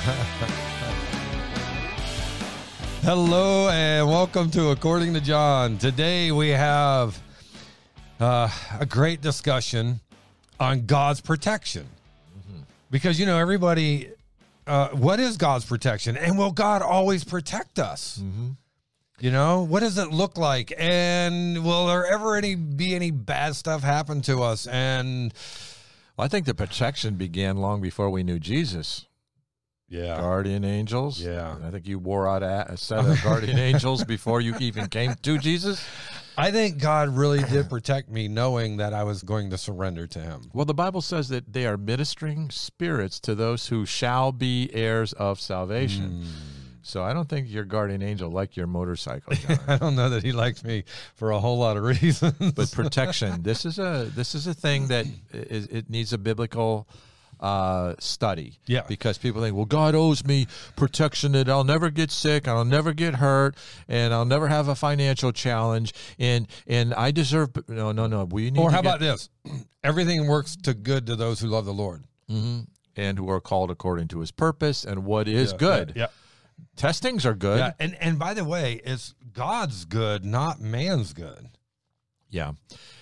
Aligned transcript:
Hello 3.02 3.68
and 3.68 4.08
welcome 4.08 4.50
to 4.52 4.68
According 4.70 5.12
to 5.12 5.20
John. 5.20 5.76
Today 5.76 6.32
we 6.32 6.48
have 6.48 7.20
uh, 8.18 8.48
a 8.78 8.86
great 8.86 9.20
discussion 9.20 10.00
on 10.58 10.86
God's 10.86 11.20
protection. 11.20 11.86
Because, 12.90 13.20
you 13.20 13.26
know, 13.26 13.36
everybody, 13.36 14.08
uh, 14.66 14.88
what 14.88 15.20
is 15.20 15.36
God's 15.36 15.66
protection? 15.66 16.16
And 16.16 16.38
will 16.38 16.52
God 16.52 16.80
always 16.80 17.22
protect 17.22 17.78
us? 17.78 18.22
You 19.18 19.30
know, 19.30 19.64
what 19.64 19.80
does 19.80 19.98
it 19.98 20.10
look 20.10 20.38
like? 20.38 20.72
And 20.78 21.62
will 21.62 21.88
there 21.88 22.06
ever 22.06 22.36
any 22.36 22.54
be 22.54 22.94
any 22.94 23.10
bad 23.10 23.54
stuff 23.54 23.82
happen 23.82 24.22
to 24.22 24.42
us? 24.42 24.66
And 24.66 25.34
Well, 26.16 26.24
I 26.24 26.28
think 26.28 26.46
the 26.46 26.54
protection 26.54 27.16
began 27.16 27.58
long 27.58 27.82
before 27.82 28.08
we 28.08 28.22
knew 28.22 28.38
Jesus. 28.38 29.04
Yeah, 29.90 30.16
Guardian 30.16 30.64
angels. 30.64 31.20
Yeah. 31.20 31.56
I 31.64 31.70
think 31.70 31.86
you 31.88 31.98
wore 31.98 32.28
out 32.28 32.44
a, 32.44 32.72
a 32.72 32.76
set 32.76 33.04
of 33.04 33.20
guardian 33.24 33.58
angels 33.70 34.04
before 34.04 34.40
you 34.40 34.54
even 34.60 34.86
came 34.86 35.14
to 35.22 35.36
Jesus. 35.36 35.84
I 36.38 36.52
think 36.52 36.78
God 36.78 37.08
really 37.08 37.42
did 37.42 37.68
protect 37.68 38.08
me 38.08 38.28
knowing 38.28 38.76
that 38.76 38.94
I 38.94 39.02
was 39.02 39.22
going 39.24 39.50
to 39.50 39.58
surrender 39.58 40.06
to 40.06 40.20
him. 40.20 40.42
Well, 40.52 40.64
the 40.64 40.74
Bible 40.74 41.00
says 41.00 41.28
that 41.30 41.52
they 41.52 41.66
are 41.66 41.76
ministering 41.76 42.50
spirits 42.50 43.18
to 43.20 43.34
those 43.34 43.66
who 43.66 43.84
shall 43.84 44.30
be 44.30 44.70
heirs 44.72 45.12
of 45.14 45.40
salvation. 45.40 46.22
Hmm. 46.22 46.28
So 46.82 47.02
I 47.02 47.12
don't 47.12 47.28
think 47.28 47.50
your 47.50 47.64
guardian 47.64 48.00
angel 48.00 48.30
liked 48.30 48.56
your 48.56 48.68
motorcycle, 48.68 49.34
I 49.68 49.76
don't 49.76 49.96
know 49.96 50.08
that 50.10 50.22
he 50.22 50.32
likes 50.32 50.64
me 50.64 50.84
for 51.16 51.32
a 51.32 51.40
whole 51.40 51.58
lot 51.58 51.76
of 51.76 51.82
reasons. 51.82 52.52
but 52.52 52.70
protection. 52.70 53.42
This 53.42 53.64
is 53.66 53.78
a 53.80 54.10
this 54.14 54.34
is 54.36 54.46
a 54.46 54.54
thing 54.54 54.86
that 54.88 55.06
is, 55.32 55.66
it 55.66 55.90
needs 55.90 56.12
a 56.12 56.18
biblical 56.18 56.88
uh, 57.40 57.94
study. 57.98 58.58
Yeah. 58.66 58.82
because 58.86 59.18
people 59.18 59.40
think, 59.42 59.56
well, 59.56 59.64
God 59.64 59.94
owes 59.94 60.24
me 60.24 60.46
protection 60.76 61.32
that 61.32 61.48
I'll 61.48 61.64
never 61.64 61.90
get 61.90 62.10
sick, 62.10 62.46
I'll 62.46 62.64
never 62.64 62.92
get 62.92 63.16
hurt, 63.16 63.56
and 63.88 64.12
I'll 64.14 64.24
never 64.26 64.46
have 64.48 64.68
a 64.68 64.74
financial 64.74 65.32
challenge, 65.32 65.92
and 66.18 66.46
and 66.66 66.94
I 66.94 67.10
deserve. 67.10 67.50
No, 67.68 67.92
no, 67.92 68.06
no. 68.06 68.24
We 68.24 68.50
need. 68.50 68.60
or 68.60 68.70
how 68.70 68.82
get- 68.82 68.88
about 68.96 69.00
this? 69.00 69.28
Everything 69.82 70.26
works 70.28 70.56
to 70.64 70.74
good 70.74 71.06
to 71.06 71.16
those 71.16 71.40
who 71.40 71.48
love 71.48 71.64
the 71.64 71.72
Lord. 71.74 72.04
Mhm. 72.30 72.66
And 72.96 73.18
who 73.18 73.30
are 73.30 73.40
called 73.40 73.70
according 73.70 74.08
to 74.08 74.20
His 74.20 74.30
purpose, 74.30 74.84
and 74.84 75.04
what 75.04 75.26
is 75.26 75.52
Yeah, 75.52 75.58
good. 75.58 75.92
Yeah. 75.96 76.06
Testings 76.76 77.24
are 77.24 77.34
good. 77.34 77.58
Yeah. 77.58 77.72
And 77.78 77.94
and 78.00 78.18
by 78.18 78.34
the 78.34 78.44
way, 78.44 78.80
it's 78.84 79.14
God's 79.32 79.84
good, 79.86 80.24
not 80.24 80.60
man's 80.60 81.12
good. 81.14 81.48
Yeah. 82.28 82.52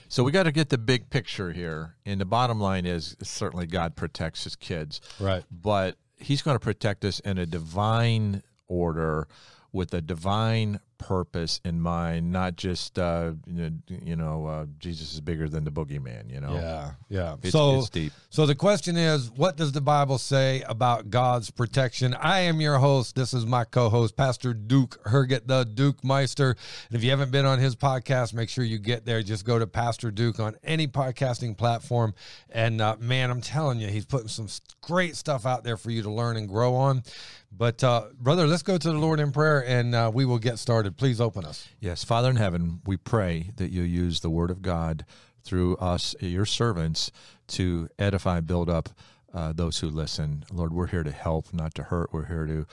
So 0.09 0.25
we 0.25 0.33
got 0.33 0.45
to 0.45 0.53
get 0.53 0.71
the 0.71 0.79
big 0.79 1.11
picture 1.11 1.53
here. 1.53 1.95
And 2.07 2.21
the 2.21 2.25
bottom 2.25 2.61
line 2.61 2.87
is 2.87 3.17
certainly 3.23 3.67
God 3.67 3.95
protects 3.95 4.45
his 4.45 4.57
kids. 4.57 5.01
Right. 5.21 5.45
But 5.51 5.97
he's 6.17 6.43
going 6.43 6.57
to 6.57 6.61
protect 6.61 7.05
us 7.05 7.21
in 7.21 7.39
a 7.39 7.47
divine 7.47 8.43
order 8.67 9.29
with 9.73 9.93
a 9.95 10.01
divine 10.01 10.81
purpose 10.99 11.61
in 11.65 11.81
mind, 11.81 12.31
not 12.31 12.57
just, 12.57 12.99
uh, 12.99 13.33
you 13.47 14.17
know, 14.17 14.47
uh, 14.47 14.67
Jesus 14.79 15.15
is 15.15 15.21
bigger 15.21 15.49
than 15.49 15.65
the 15.65 15.71
boogeyman, 15.71 16.31
you 16.31 16.41
know? 16.41 16.55
Yeah. 16.55 16.91
Yeah. 17.09 17.37
It's, 17.43 17.53
so 17.53 17.79
it's 17.79 17.89
deep. 17.89 18.13
So 18.31 18.45
the 18.45 18.55
question 18.55 18.97
is, 18.97 19.31
what 19.31 19.57
does 19.57 19.73
the 19.73 19.81
Bible 19.81 20.19
say 20.19 20.63
about 20.63 21.11
God's 21.11 21.51
protection? 21.51 22.15
I 22.15 22.41
am 22.41 22.61
your 22.61 22.79
host. 22.79 23.15
This 23.15 23.33
is 23.33 23.47
my 23.47 23.65
co-host, 23.65 24.17
Pastor 24.17 24.53
Duke 24.53 25.03
Herget, 25.05 25.47
the 25.47 25.65
Duke 25.65 26.05
Meister. 26.05 26.57
And 26.89 26.97
if 26.97 27.05
you 27.05 27.11
haven't 27.11 27.31
been 27.31 27.47
on 27.47 27.59
his 27.59 27.77
podcast, 27.77 28.35
make 28.35 28.49
sure 28.49 28.65
you 28.65 28.79
get 28.79 29.07
there. 29.07 29.23
Just 29.23 29.45
go 29.45 29.59
to 29.59 29.67
Pastor 29.67 30.11
Duke 30.11 30.41
on 30.41 30.57
any 30.63 30.87
podcasting 30.87 31.57
platform. 31.57 32.15
And 32.51 32.81
uh, 32.81 32.97
man, 32.99 33.31
I'm 33.31 33.41
telling 33.41 33.81
you, 33.81 33.89
he's 33.89 34.07
putting 34.07 34.29
some 34.29 34.49
great 34.81 35.17
stuff 35.17 35.47
out 35.47 35.65
there 35.65 35.77
for 35.77 35.91
you 35.91 36.03
to 36.03 36.11
learn 36.11 36.37
and 36.37 36.49
grow 36.49 36.75
on. 36.75 37.03
But 37.51 37.83
uh, 37.83 38.09
brother, 38.21 38.47
let's 38.47 38.63
go 38.63 38.77
to 38.77 38.93
the 38.93 38.99
Lord 38.99 39.21
in 39.21 39.33
prayer, 39.33 39.65
and 39.67 39.95
uh, 39.95 40.11
we 40.13 40.27
will 40.27 40.39
get 40.39 40.59
started. 40.59 40.88
Please 40.97 41.21
open 41.21 41.45
us. 41.45 41.69
Yes, 41.81 42.05
Father 42.05 42.31
in 42.31 42.37
heaven, 42.37 42.81
we 42.87 42.97
pray 42.97 43.51
that 43.57 43.71
you 43.71 43.83
use 43.83 44.21
the 44.21 44.31
word 44.31 44.51
of 44.51 44.63
God 44.63 45.05
through 45.43 45.77
us, 45.77 46.15
your 46.21 46.47
servants, 46.47 47.11
to 47.49 47.89
edify, 47.99 48.41
build 48.41 48.69
up 48.69 48.91
uh, 49.33 49.53
those 49.53 49.79
who 49.79 49.89
listen. 49.89 50.45
Lord, 50.53 50.73
we're 50.73 50.87
here 50.89 51.03
to 51.03 51.11
help, 51.11 51.53
not 51.53 51.75
to 51.77 51.85
hurt. 51.85 52.13
We're 52.13 52.27
here 52.27 52.47
to 52.47 52.67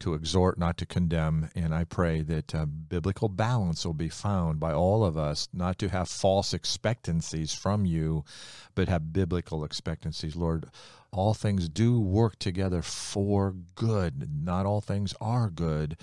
to 0.00 0.14
exhort, 0.14 0.58
not 0.58 0.78
to 0.78 0.86
condemn. 0.86 1.50
And 1.54 1.74
I 1.74 1.84
pray 1.84 2.22
that 2.22 2.54
uh, 2.54 2.64
biblical 2.64 3.28
balance 3.28 3.84
will 3.84 3.94
be 3.94 4.08
found 4.08 4.58
by 4.58 4.72
all 4.72 5.04
of 5.04 5.16
us, 5.16 5.48
not 5.52 5.78
to 5.78 5.88
have 5.90 6.08
false 6.08 6.52
expectancies 6.52 7.52
from 7.52 7.84
you, 7.84 8.24
but 8.74 8.88
have 8.88 9.12
biblical 9.12 9.62
expectancies. 9.62 10.34
Lord, 10.34 10.66
all 11.12 11.34
things 11.34 11.68
do 11.68 12.00
work 12.00 12.38
together 12.38 12.82
for 12.82 13.54
good. 13.74 14.30
Not 14.42 14.64
all 14.64 14.80
things 14.80 15.14
are 15.20 15.50
good, 15.50 15.96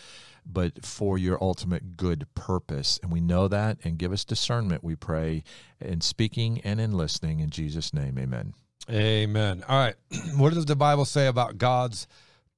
but 0.51 0.85
for 0.85 1.17
your 1.17 1.41
ultimate 1.43 1.97
good 1.97 2.27
purpose. 2.35 2.99
And 3.03 3.11
we 3.11 3.21
know 3.21 3.47
that, 3.47 3.77
and 3.83 3.97
give 3.97 4.11
us 4.11 4.25
discernment, 4.25 4.83
we 4.83 4.95
pray, 4.95 5.43
in 5.79 6.01
speaking 6.01 6.61
and 6.63 6.79
in 6.79 6.93
listening. 6.93 7.39
In 7.39 7.49
Jesus' 7.49 7.93
name, 7.93 8.17
amen. 8.17 8.53
Amen. 8.89 9.63
All 9.67 9.77
right. 9.77 9.95
what 10.37 10.53
does 10.53 10.65
the 10.65 10.75
Bible 10.75 11.05
say 11.05 11.27
about 11.27 11.57
God's 11.57 12.07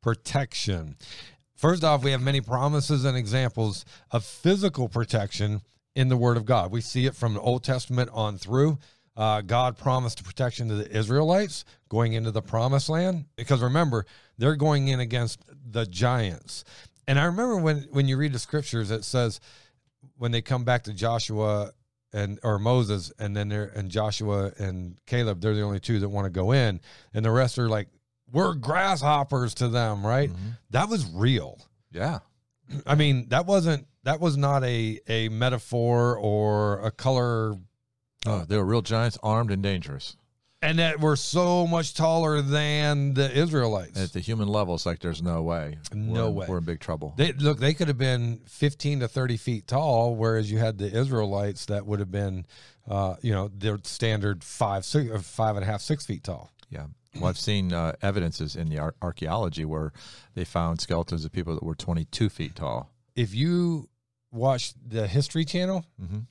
protection? 0.01 0.95
First 1.55 1.83
off, 1.83 2.03
we 2.03 2.11
have 2.11 2.21
many 2.21 2.39
promises 2.39 3.03
and 3.03 3.17
examples 3.17 3.83
of 4.11 4.23
physical 4.23 4.87
protection 4.87 5.61
in 5.95 6.07
the 6.07 6.17
Word 6.17 6.37
of 6.37 6.45
God. 6.45 6.71
We 6.71 6.81
see 6.81 7.05
it 7.05 7.15
from 7.15 7.33
the 7.33 7.41
Old 7.41 7.63
Testament 7.63 8.09
on 8.13 8.37
through. 8.37 8.77
Uh, 9.17 9.41
God 9.41 9.77
promised 9.77 10.23
protection 10.23 10.69
to 10.69 10.75
the 10.75 10.97
Israelites 10.97 11.65
going 11.89 12.13
into 12.13 12.31
the 12.31 12.41
promised 12.41 12.87
land 12.87 13.25
because 13.35 13.61
remember, 13.61 14.05
they're 14.37 14.55
going 14.55 14.87
in 14.87 15.01
against 15.01 15.43
the 15.69 15.85
giants. 15.85 16.63
And 17.09 17.19
I 17.19 17.23
remember 17.25 17.57
when, 17.57 17.87
when 17.89 18.07
you 18.07 18.17
read 18.17 18.33
the 18.33 18.39
scriptures, 18.39 18.91
it 18.91 19.03
says 19.03 19.39
when 20.19 20.29
they 20.31 20.43
come 20.43 20.63
back 20.63 20.83
to 20.83 20.93
Joshua 20.93 21.71
and 22.13 22.39
or 22.43 22.59
Moses, 22.59 23.11
and 23.17 23.35
then 23.35 23.49
they're 23.49 23.65
and 23.65 23.89
Joshua 23.89 24.51
and 24.59 24.95
Caleb, 25.07 25.41
they're 25.41 25.55
the 25.55 25.63
only 25.63 25.79
two 25.79 25.99
that 26.01 26.09
want 26.09 26.25
to 26.25 26.29
go 26.29 26.51
in, 26.51 26.79
and 27.11 27.25
the 27.25 27.31
rest 27.31 27.57
are 27.57 27.67
like, 27.67 27.87
we're 28.31 28.53
grasshoppers 28.53 29.55
to 29.55 29.69
them, 29.69 30.05
right? 30.05 30.29
Mm-hmm. 30.29 30.49
That 30.69 30.87
was 30.87 31.09
real. 31.11 31.59
Yeah. 31.91 32.19
I 32.85 32.93
mean, 32.93 33.29
that 33.29 33.47
wasn't 33.47 33.87
that 34.03 34.19
was 34.19 34.37
not 34.37 34.63
a 34.63 34.99
a 35.07 35.29
metaphor 35.29 36.15
or 36.15 36.85
a 36.85 36.91
color, 36.91 37.55
Oh, 38.27 38.45
they 38.47 38.55
were 38.55 38.65
real 38.65 38.83
giants, 38.83 39.17
armed 39.23 39.49
and 39.49 39.63
dangerous. 39.63 40.15
And 40.61 40.79
that 40.79 40.99
were 40.99 41.15
so 41.15 41.65
much 41.65 41.93
taller 41.93 42.41
than 42.41 43.13
the 43.13 43.31
Israelites. 43.31 43.99
At 43.99 44.13
the 44.13 44.19
human 44.19 44.47
level, 44.47 44.75
it's 44.75 44.85
like 44.85 44.99
there's 44.99 45.21
no 45.21 45.41
way. 45.41 45.77
No 45.93 46.29
We're 46.29 46.39
way. 46.41 46.45
We're 46.49 46.57
in 46.59 46.63
big 46.65 46.79
trouble. 46.79 47.13
They 47.17 47.31
look, 47.33 47.59
they 47.59 47.73
could 47.73 47.87
have 47.87 47.97
been 47.97 48.41
fifteen 48.45 48.99
to 48.99 49.07
thirty 49.07 49.37
feet 49.37 49.67
tall, 49.67 50.15
whereas 50.15 50.51
you 50.51 50.57
had 50.57 50.77
the 50.77 50.85
Israelites 50.91 51.65
that 51.67 51.85
would 51.85 51.99
have 51.99 52.11
been, 52.11 52.45
uh, 52.87 53.15
you 53.21 53.31
know, 53.33 53.49
their 53.55 53.79
standard 53.83 54.43
five, 54.43 54.85
five 54.85 55.55
and 55.55 55.63
a 55.63 55.67
half, 55.67 55.81
six 55.81 56.05
feet 56.05 56.23
tall. 56.23 56.51
Yeah. 56.69 56.87
Well, 57.15 57.25
I've 57.25 57.39
seen 57.39 57.73
uh, 57.73 57.93
evidences 58.03 58.55
in 58.55 58.69
the 58.69 58.77
ar- 58.77 58.95
archaeology 59.01 59.65
where 59.65 59.91
they 60.35 60.45
found 60.45 60.79
skeletons 60.79 61.25
of 61.25 61.31
people 61.31 61.55
that 61.55 61.63
were 61.63 61.73
22 61.75 62.29
feet 62.29 62.55
tall. 62.55 62.91
if 63.15 63.33
you 63.33 63.89
watch 64.31 64.73
the 64.85 65.07
History 65.07 65.43
Channel, 65.43 65.83
Mhm. 65.99 66.27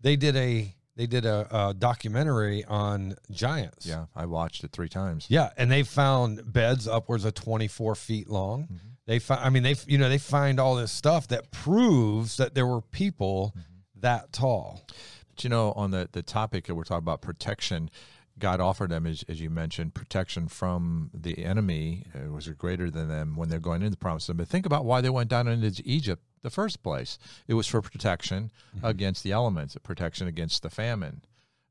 they 0.00 0.16
did 0.16 0.34
a 0.34 0.74
they 0.96 1.06
did 1.06 1.24
a, 1.26 1.46
a 1.50 1.74
documentary 1.74 2.64
on 2.64 3.16
giants. 3.30 3.86
Yeah, 3.86 4.06
I 4.14 4.26
watched 4.26 4.64
it 4.64 4.72
three 4.72 4.88
times. 4.88 5.26
yeah, 5.28 5.50
and 5.56 5.70
they 5.70 5.82
found 5.82 6.52
beds 6.52 6.86
upwards 6.88 7.24
of 7.24 7.34
twenty 7.34 7.68
four 7.68 7.94
feet 7.94 8.28
long. 8.28 8.64
Mm-hmm. 8.64 8.76
They 9.06 9.18
find, 9.18 9.40
I 9.44 9.50
mean, 9.50 9.62
they 9.64 9.74
you 9.86 9.98
know 9.98 10.08
they 10.08 10.18
find 10.18 10.58
all 10.60 10.76
this 10.76 10.92
stuff 10.92 11.28
that 11.28 11.50
proves 11.50 12.36
that 12.38 12.54
there 12.54 12.66
were 12.66 12.80
people 12.80 13.52
Mm-hmm. 13.56 14.00
that 14.00 14.32
tall. 14.32 14.82
But 15.28 15.44
you 15.44 15.50
know, 15.50 15.72
on 15.72 15.90
the, 15.90 16.08
the 16.12 16.22
topic 16.22 16.66
that 16.66 16.74
we're 16.74 16.84
talking 16.84 17.04
about 17.04 17.20
protection, 17.22 17.90
God 18.38 18.60
offered 18.60 18.90
them, 18.90 19.06
as, 19.06 19.24
as 19.28 19.40
you 19.40 19.50
mentioned, 19.50 19.94
protection 19.94 20.48
from 20.48 21.10
the 21.14 21.44
enemy. 21.44 22.04
It 22.14 22.30
was 22.30 22.48
greater 22.48 22.90
than 22.90 23.08
them 23.08 23.34
when 23.36 23.48
they're 23.48 23.60
going 23.60 23.82
into 23.82 23.90
the 23.90 23.96
promised 23.96 24.28
land. 24.28 24.38
But 24.38 24.48
think 24.48 24.66
about 24.66 24.84
why 24.84 25.00
they 25.00 25.10
went 25.10 25.28
down 25.30 25.48
into 25.48 25.82
Egypt 25.84 26.22
the 26.44 26.50
first 26.50 26.82
place. 26.84 27.18
It 27.48 27.54
was 27.54 27.66
for 27.66 27.82
protection 27.82 28.52
against 28.82 29.24
the 29.24 29.32
elements, 29.32 29.76
protection 29.82 30.28
against 30.28 30.62
the 30.62 30.70
famine 30.70 31.22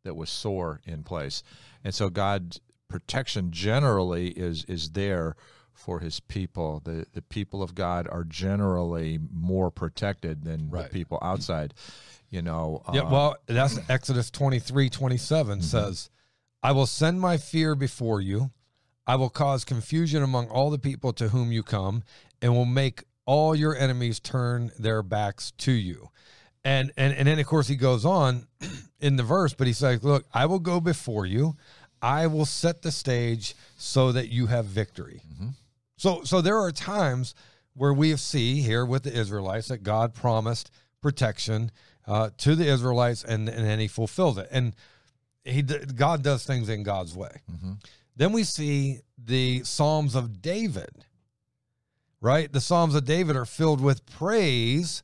that 0.04 0.16
was 0.16 0.30
sore 0.30 0.82
in 0.86 1.04
place. 1.04 1.42
And 1.86 1.96
so 1.96 2.10
God's 2.10 2.60
protection 2.90 3.52
generally 3.52 4.28
is 4.32 4.66
is 4.66 4.92
there 4.92 5.36
for 5.74 6.00
his 6.00 6.20
people. 6.20 6.82
The 6.84 7.06
the 7.14 7.22
people 7.22 7.64
of 7.64 7.74
God 7.76 8.08
are 8.12 8.24
generally 8.24 9.20
more 9.32 9.72
protected 9.72 10.44
than 10.44 10.70
Right. 10.70 10.84
the 10.84 10.90
people 11.00 11.18
outside. 11.22 11.74
You 12.30 12.42
know, 12.42 12.82
Yeah, 12.92 13.02
uh, 13.02 13.10
well, 13.12 13.36
that's 13.46 13.78
Exodus 13.90 14.32
23, 14.32 14.90
27 14.90 15.60
Mm-hmm. 15.60 15.64
says, 15.64 16.10
I 16.64 16.72
will 16.72 16.88
send 16.88 17.22
my 17.22 17.38
fear 17.38 17.76
before 17.76 18.22
you. 18.22 18.50
I 19.06 19.16
will 19.18 19.30
cause 19.30 19.64
confusion 19.66 20.24
among 20.24 20.48
all 20.50 20.70
the 20.72 20.80
people 20.80 21.14
to 21.14 21.30
whom 21.30 21.52
you 21.52 21.62
come, 21.62 22.02
and 22.42 22.54
will 22.56 22.66
make 22.66 23.04
all 23.26 23.56
your 23.56 23.76
enemies 23.76 24.20
turn 24.20 24.72
their 24.78 25.02
backs 25.02 25.52
to 25.60 25.72
you. 25.72 26.10
And 26.64 26.92
and 26.96 27.14
and 27.14 27.28
then 27.28 27.40
of 27.40 27.46
course 27.46 27.68
he 27.68 27.76
goes 27.76 28.06
on 28.06 28.48
in 29.00 29.18
the 29.18 29.24
verse, 29.24 29.54
but 29.54 29.68
he 29.68 29.74
says, 29.74 30.04
Look, 30.04 30.26
I 30.34 30.46
will 30.46 30.60
go 30.60 30.80
before 30.80 31.26
you, 31.26 31.56
I 32.02 32.28
will 32.28 32.46
set 32.46 32.82
the 32.82 32.92
stage 32.92 33.56
so 33.78 34.12
that 34.12 34.30
you 34.30 34.48
have 34.48 34.66
victory. 34.66 35.22
So 35.98 36.24
so 36.24 36.42
there 36.42 36.60
are 36.60 36.72
times 36.72 37.36
where 37.74 37.94
we 37.94 38.16
see 38.16 38.62
here 38.62 38.86
with 38.86 39.04
the 39.04 39.14
Israelites 39.14 39.68
that 39.68 39.84
God 39.84 40.14
promised 40.14 40.72
protection 41.02 41.72
uh, 42.08 42.30
to 42.38 42.56
the 42.56 42.68
Israelites, 42.68 43.24
and 43.24 43.48
and 43.50 43.66
then 43.66 43.80
He 43.80 43.88
fulfills 43.88 44.38
it, 44.38 44.48
and 44.52 44.74
He 45.44 45.62
God 45.62 46.24
does 46.24 46.46
things 46.46 46.70
in 46.70 46.84
God's 46.84 47.16
way. 47.16 47.42
Mm-hmm. 47.52 47.74
Then 48.16 48.32
we 48.32 48.44
see 48.44 49.00
the 49.18 49.64
Psalms 49.64 50.16
of 50.16 50.42
David. 50.42 51.06
Right, 52.24 52.50
the 52.50 52.62
Psalms 52.62 52.96
of 52.96 53.04
David 53.04 53.36
are 53.36 53.44
filled 53.44 53.82
with 53.82 54.06
praise 54.06 55.04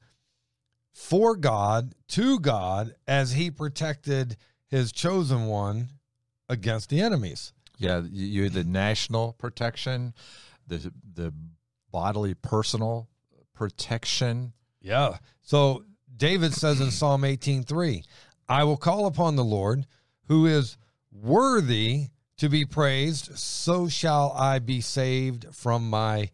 for 0.93 1.35
God 1.35 1.93
to 2.07 2.39
God 2.39 2.95
as 3.09 3.33
He 3.33 3.51
protected 3.51 4.37
His 4.69 4.93
chosen 4.93 5.47
one 5.47 5.89
against 6.47 6.89
the 6.89 7.01
enemies. 7.01 7.51
Yeah, 7.77 8.03
you 8.09 8.47
the 8.47 8.63
national 8.63 9.33
protection, 9.33 10.13
the 10.65 10.93
the 11.13 11.33
bodily 11.91 12.35
personal 12.35 13.09
protection. 13.53 14.53
Yeah. 14.81 15.17
So 15.41 15.83
David 16.15 16.53
says 16.53 16.79
in 16.79 16.89
Psalm 16.89 17.23
18:3, 17.23 18.01
I 18.47 18.63
will 18.63 18.77
call 18.77 19.07
upon 19.07 19.35
the 19.35 19.43
Lord 19.43 19.85
who 20.29 20.45
is 20.45 20.77
worthy 21.11 22.11
to 22.37 22.47
be 22.47 22.63
praised, 22.63 23.37
so 23.37 23.89
shall 23.89 24.31
I 24.37 24.59
be 24.59 24.79
saved 24.79 25.47
from 25.51 25.89
my 25.89 26.29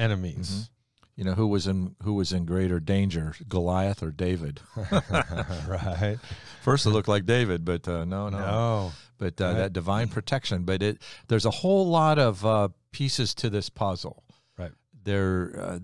enemies. 0.00 0.70
You 1.16 1.24
know 1.24 1.34
who 1.34 1.48
was 1.48 1.66
in 1.66 1.96
who 2.02 2.14
was 2.14 2.32
in 2.32 2.46
greater 2.46 2.80
danger, 2.80 3.34
Goliath 3.48 4.02
or 4.02 4.10
David? 4.10 4.60
right. 5.68 6.16
First, 6.62 6.86
it 6.86 6.90
looked 6.90 7.08
like 7.08 7.26
David, 7.26 7.64
but 7.64 7.86
uh, 7.86 8.04
no, 8.04 8.28
no, 8.30 8.38
No. 8.38 8.92
But 9.18 9.38
uh, 9.40 9.44
Right. 9.44 9.56
that 9.58 9.72
divine 9.74 10.08
protection. 10.08 10.64
But 10.64 10.82
it 10.82 11.02
there's 11.28 11.44
a 11.44 11.50
whole 11.50 11.86
lot 11.88 12.18
of 12.18 12.46
uh, 12.46 12.68
pieces 12.90 13.34
to 13.34 13.50
this 13.50 13.68
puzzle. 13.68 14.24
Right. 14.56 14.72
There 15.04 15.52
uh, 15.58 15.78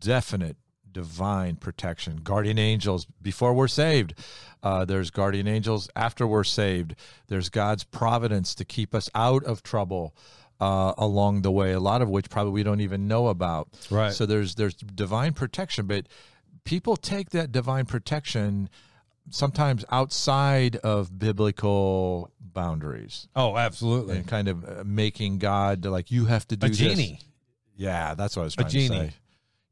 definite 0.00 0.56
divine 0.90 1.56
protection. 1.56 2.16
Guardian 2.22 2.58
angels 2.58 3.06
before 3.22 3.54
we're 3.54 3.68
saved. 3.68 4.14
Uh, 4.62 4.84
there's 4.84 5.10
guardian 5.10 5.46
angels 5.48 5.88
after 5.96 6.26
we're 6.26 6.44
saved. 6.44 6.94
There's 7.28 7.48
God's 7.48 7.84
providence 7.84 8.54
to 8.56 8.64
keep 8.64 8.94
us 8.94 9.08
out 9.14 9.44
of 9.44 9.62
trouble. 9.62 10.14
Uh, 10.62 10.94
along 10.96 11.42
the 11.42 11.50
way, 11.50 11.72
a 11.72 11.80
lot 11.80 12.02
of 12.02 12.08
which 12.08 12.30
probably 12.30 12.52
we 12.52 12.62
don't 12.62 12.80
even 12.80 13.08
know 13.08 13.26
about. 13.26 13.68
Right. 13.90 14.12
So 14.12 14.26
there's 14.26 14.54
there's 14.54 14.74
divine 14.74 15.32
protection, 15.32 15.86
but 15.86 16.06
people 16.64 16.96
take 16.96 17.30
that 17.30 17.50
divine 17.50 17.84
protection 17.86 18.68
sometimes 19.30 19.84
outside 19.90 20.76
of 20.76 21.18
biblical 21.18 22.30
boundaries 22.40 23.28
Oh, 23.34 23.56
absolutely. 23.56 24.16
and 24.18 24.26
kind 24.26 24.48
of 24.48 24.64
uh, 24.64 24.82
making 24.84 25.38
God 25.38 25.84
like 25.84 26.10
you 26.10 26.26
have 26.26 26.46
to 26.48 26.56
do 26.56 26.66
A 26.66 26.68
this. 26.68 26.78
genie. 26.78 27.18
Yeah, 27.76 28.14
that's 28.14 28.36
what 28.36 28.42
I 28.42 28.44
was 28.44 28.54
trying 28.54 28.68
genie. 28.68 28.88
to 28.88 28.94
say. 28.94 28.98
A 28.98 29.00
genie. 29.04 29.14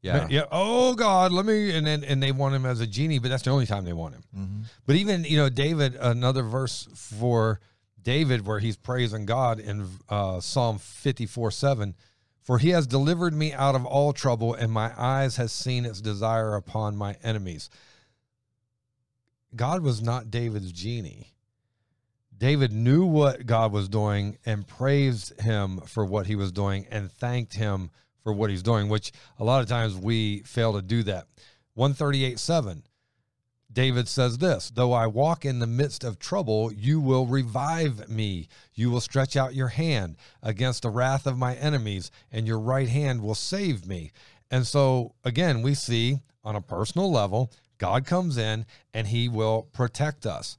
Yeah. 0.02 0.26
Yeah. 0.30 0.44
Oh 0.50 0.94
God, 0.94 1.30
let 1.30 1.44
me 1.46 1.76
and 1.76 1.86
then 1.86 2.02
and 2.04 2.22
they 2.22 2.32
want 2.32 2.54
him 2.54 2.64
as 2.66 2.80
a 2.80 2.86
genie, 2.86 3.18
but 3.18 3.28
that's 3.28 3.42
the 3.44 3.50
only 3.50 3.66
time 3.66 3.84
they 3.84 3.92
want 3.92 4.14
him. 4.14 4.24
Mhm. 4.36 4.64
But 4.86 4.96
even 4.96 5.24
you 5.24 5.36
know 5.36 5.50
David, 5.50 5.94
another 5.96 6.42
verse 6.42 6.88
for 6.94 7.60
David 8.02 8.46
where 8.46 8.58
he's 8.58 8.76
praising 8.76 9.26
God 9.26 9.58
in 9.58 9.86
uh, 10.08 10.40
Psalm 10.40 10.78
fifty 10.78 11.26
four 11.26 11.50
seven, 11.50 11.94
for 12.42 12.58
he 12.58 12.70
has 12.70 12.86
delivered 12.86 13.34
me 13.34 13.52
out 13.52 13.74
of 13.74 13.84
all 13.84 14.12
trouble, 14.12 14.54
and 14.54 14.72
my 14.72 14.92
eyes 14.96 15.36
has 15.36 15.52
seen 15.52 15.84
its 15.84 16.00
desire 16.00 16.54
upon 16.54 16.96
my 16.96 17.16
enemies. 17.22 17.70
God 19.54 19.82
was 19.82 20.00
not 20.00 20.30
David's 20.30 20.72
genie. 20.72 21.32
David 22.36 22.72
knew 22.72 23.04
what 23.04 23.44
God 23.44 23.70
was 23.70 23.88
doing 23.88 24.38
and 24.46 24.66
praised 24.66 25.38
him 25.40 25.80
for 25.86 26.06
what 26.06 26.26
he 26.26 26.36
was 26.36 26.52
doing 26.52 26.86
and 26.90 27.12
thanked 27.12 27.54
him 27.54 27.90
for 28.22 28.32
what 28.32 28.48
he's 28.48 28.62
doing, 28.62 28.88
which 28.88 29.12
a 29.38 29.44
lot 29.44 29.62
of 29.62 29.68
times 29.68 29.94
we 29.94 30.40
fail 30.40 30.72
to 30.72 30.82
do 30.82 31.02
that. 31.02 31.26
138 31.74 32.38
7. 32.38 32.82
David 33.72 34.08
says 34.08 34.38
this 34.38 34.70
Though 34.70 34.92
I 34.92 35.06
walk 35.06 35.44
in 35.44 35.58
the 35.58 35.66
midst 35.66 36.04
of 36.04 36.18
trouble, 36.18 36.72
you 36.72 37.00
will 37.00 37.26
revive 37.26 38.08
me. 38.08 38.48
You 38.74 38.90
will 38.90 39.00
stretch 39.00 39.36
out 39.36 39.54
your 39.54 39.68
hand 39.68 40.16
against 40.42 40.82
the 40.82 40.90
wrath 40.90 41.26
of 41.26 41.38
my 41.38 41.54
enemies, 41.56 42.10
and 42.32 42.46
your 42.46 42.58
right 42.58 42.88
hand 42.88 43.22
will 43.22 43.34
save 43.34 43.86
me. 43.86 44.12
And 44.50 44.66
so, 44.66 45.14
again, 45.24 45.62
we 45.62 45.74
see 45.74 46.20
on 46.42 46.56
a 46.56 46.60
personal 46.60 47.10
level, 47.10 47.52
God 47.78 48.04
comes 48.04 48.36
in 48.36 48.66
and 48.92 49.06
he 49.06 49.28
will 49.28 49.68
protect 49.72 50.26
us. 50.26 50.56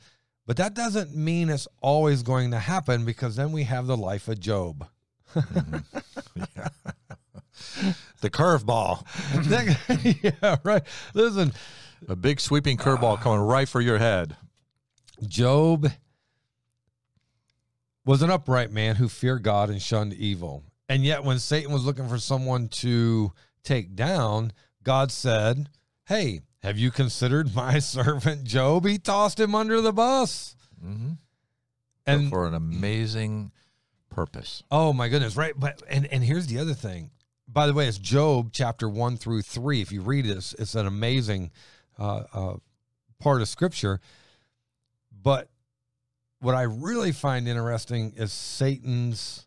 But 0.47 0.57
that 0.57 0.73
doesn't 0.73 1.15
mean 1.15 1.49
it's 1.49 1.67
always 1.81 2.23
going 2.23 2.51
to 2.51 2.59
happen 2.59 3.05
because 3.05 3.35
then 3.35 3.51
we 3.51 3.63
have 3.63 3.87
the 3.87 3.97
life 3.97 4.27
of 4.27 4.39
Job. 4.39 4.87
The 8.21 8.29
curveball, 8.29 9.03
yeah, 10.41 10.57
right. 10.63 10.83
Listen, 11.15 11.53
a 12.07 12.15
big 12.15 12.39
sweeping 12.39 12.77
curveball 12.77 13.19
coming 13.21 13.39
right 13.39 13.67
for 13.67 13.81
your 13.81 13.97
head. 13.97 14.35
Job 15.27 15.91
was 18.05 18.21
an 18.21 18.31
upright 18.31 18.71
man 18.71 18.95
who 18.95 19.07
feared 19.07 19.43
God 19.43 19.69
and 19.69 19.81
shunned 19.81 20.13
evil. 20.13 20.63
And 20.89 21.05
yet, 21.05 21.23
when 21.23 21.39
Satan 21.39 21.71
was 21.71 21.85
looking 21.85 22.09
for 22.09 22.17
someone 22.17 22.67
to 22.69 23.31
take 23.63 23.95
down, 23.95 24.51
God 24.83 25.11
said, 25.11 25.69
Hey, 26.07 26.41
have 26.63 26.77
you 26.77 26.91
considered 26.91 27.55
my 27.55 27.79
servant 27.79 28.43
Job? 28.43 28.85
He 28.85 28.97
tossed 28.97 29.39
him 29.39 29.55
under 29.55 29.81
the 29.81 29.93
bus. 29.93 30.55
hmm 30.81 31.11
And 32.05 32.29
for 32.29 32.47
an 32.47 32.53
amazing 32.53 33.51
purpose. 34.09 34.63
Oh 34.69 34.91
my 34.91 35.07
goodness, 35.07 35.35
right? 35.35 35.53
But 35.55 35.81
and 35.89 36.05
and 36.07 36.23
here's 36.23 36.47
the 36.47 36.59
other 36.59 36.73
thing. 36.73 37.11
By 37.47 37.67
the 37.67 37.73
way, 37.73 37.87
it's 37.87 37.97
Job 37.97 38.49
chapter 38.51 38.89
one 38.89 39.17
through 39.17 39.41
three. 39.41 39.81
If 39.81 39.91
you 39.91 40.01
read 40.01 40.25
it's, 40.25 40.53
it's 40.53 40.75
an 40.75 40.87
amazing 40.87 41.51
uh, 41.99 42.23
uh, 42.33 42.53
part 43.19 43.41
of 43.41 43.47
Scripture. 43.47 43.99
But 45.11 45.49
what 46.39 46.55
I 46.55 46.63
really 46.63 47.11
find 47.11 47.47
interesting 47.47 48.13
is 48.15 48.31
Satan's 48.33 49.45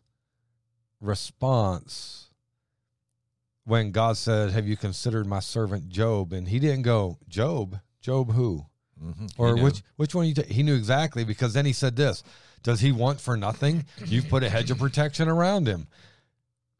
response 1.01 2.27
when 3.65 3.91
God 3.91 4.17
said, 4.17 4.51
"Have 4.51 4.67
you 4.67 4.77
considered 4.77 5.25
my 5.27 5.39
servant 5.39 5.89
Job?" 5.89 6.33
And 6.33 6.47
he 6.47 6.59
didn't 6.59 6.83
go, 6.83 7.17
"Job, 7.27 7.79
Job 8.01 8.31
who?" 8.33 8.65
Mhm. 9.03 9.31
or 9.37 9.57
which 9.57 9.83
which 9.97 10.15
one 10.15 10.25
you 10.25 10.33
he 10.47 10.63
knew 10.63 10.75
exactly 10.75 11.25
because 11.25 11.51
then 11.51 11.65
he 11.65 11.73
said 11.73 11.97
this 11.97 12.23
does 12.63 12.79
he 12.79 12.93
want 12.93 13.19
for 13.19 13.35
nothing 13.35 13.83
you've 14.05 14.29
put 14.29 14.41
a 14.41 14.49
hedge 14.49 14.71
of 14.71 14.77
protection 14.77 15.27
around 15.27 15.67
him 15.67 15.85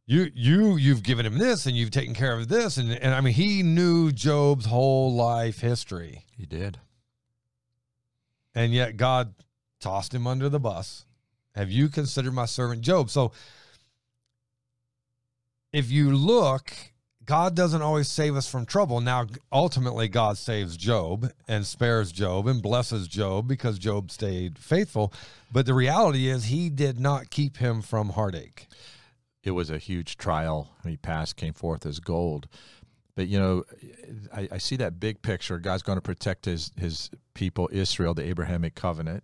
you 0.06 0.30
you 0.34 0.76
you've 0.76 1.04
given 1.04 1.26
him 1.26 1.38
this 1.38 1.66
and 1.66 1.76
you've 1.76 1.92
taken 1.92 2.14
care 2.14 2.38
of 2.38 2.48
this 2.48 2.78
and 2.78 2.92
and 2.92 3.14
i 3.14 3.22
mean 3.22 3.34
he 3.34 3.64
knew 3.64 4.12
job's 4.12 4.66
whole 4.66 5.14
life 5.14 5.60
history 5.60 6.24
He 6.38 6.46
did. 6.46 6.80
and 8.54 8.74
yet 8.74 8.98
god 8.98 9.34
tossed 9.80 10.14
him 10.14 10.28
under 10.28 10.50
the 10.50 10.60
bus 10.60 11.06
have 11.56 11.72
you 11.72 11.90
considered 11.90 12.34
my 12.34 12.46
servant 12.46 12.82
job 12.82 13.10
so 13.10 13.32
if 15.74 15.92
you 15.92 16.16
look 16.16 16.72
God 17.26 17.56
doesn't 17.56 17.82
always 17.82 18.08
save 18.08 18.36
us 18.36 18.48
from 18.48 18.68
trouble. 18.68 19.02
Now, 19.02 19.26
ultimately, 19.52 20.08
God 20.08 20.38
saves 20.38 20.78
Job 20.78 21.32
and 21.48 21.66
spares 21.66 22.12
Job 22.12 22.46
and 22.46 22.62
blesses 22.62 23.08
Job 23.08 23.48
because 23.48 23.80
Job 23.80 24.12
stayed 24.12 24.60
faithful. 24.60 25.12
But 25.52 25.66
the 25.66 25.74
reality 25.74 26.28
is, 26.28 26.46
he 26.46 26.70
did 26.70 27.00
not 27.00 27.32
keep 27.32 27.58
him 27.58 27.82
from 27.82 28.10
heartache. 28.10 28.68
It 29.46 29.52
was 29.52 29.70
a 29.70 29.78
huge 29.78 30.18
trial. 30.18 30.76
He 30.84 30.98
passed, 30.98 31.38
came 31.38 31.54
forth 31.54 31.86
as 31.86 32.00
gold. 32.00 32.48
But 33.16 33.28
you 33.30 33.40
know, 33.40 33.64
I, 34.34 34.50
I 34.54 34.58
see 34.58 34.76
that 34.78 35.00
big 35.00 35.22
picture. 35.22 35.58
God's 35.60 35.84
going 35.84 35.98
to 35.98 36.02
protect 36.02 36.44
his 36.46 36.72
his 36.78 37.10
people, 37.34 37.70
Israel, 37.72 38.14
the 38.14 38.24
Abrahamic 38.24 38.76
covenant. 38.76 39.24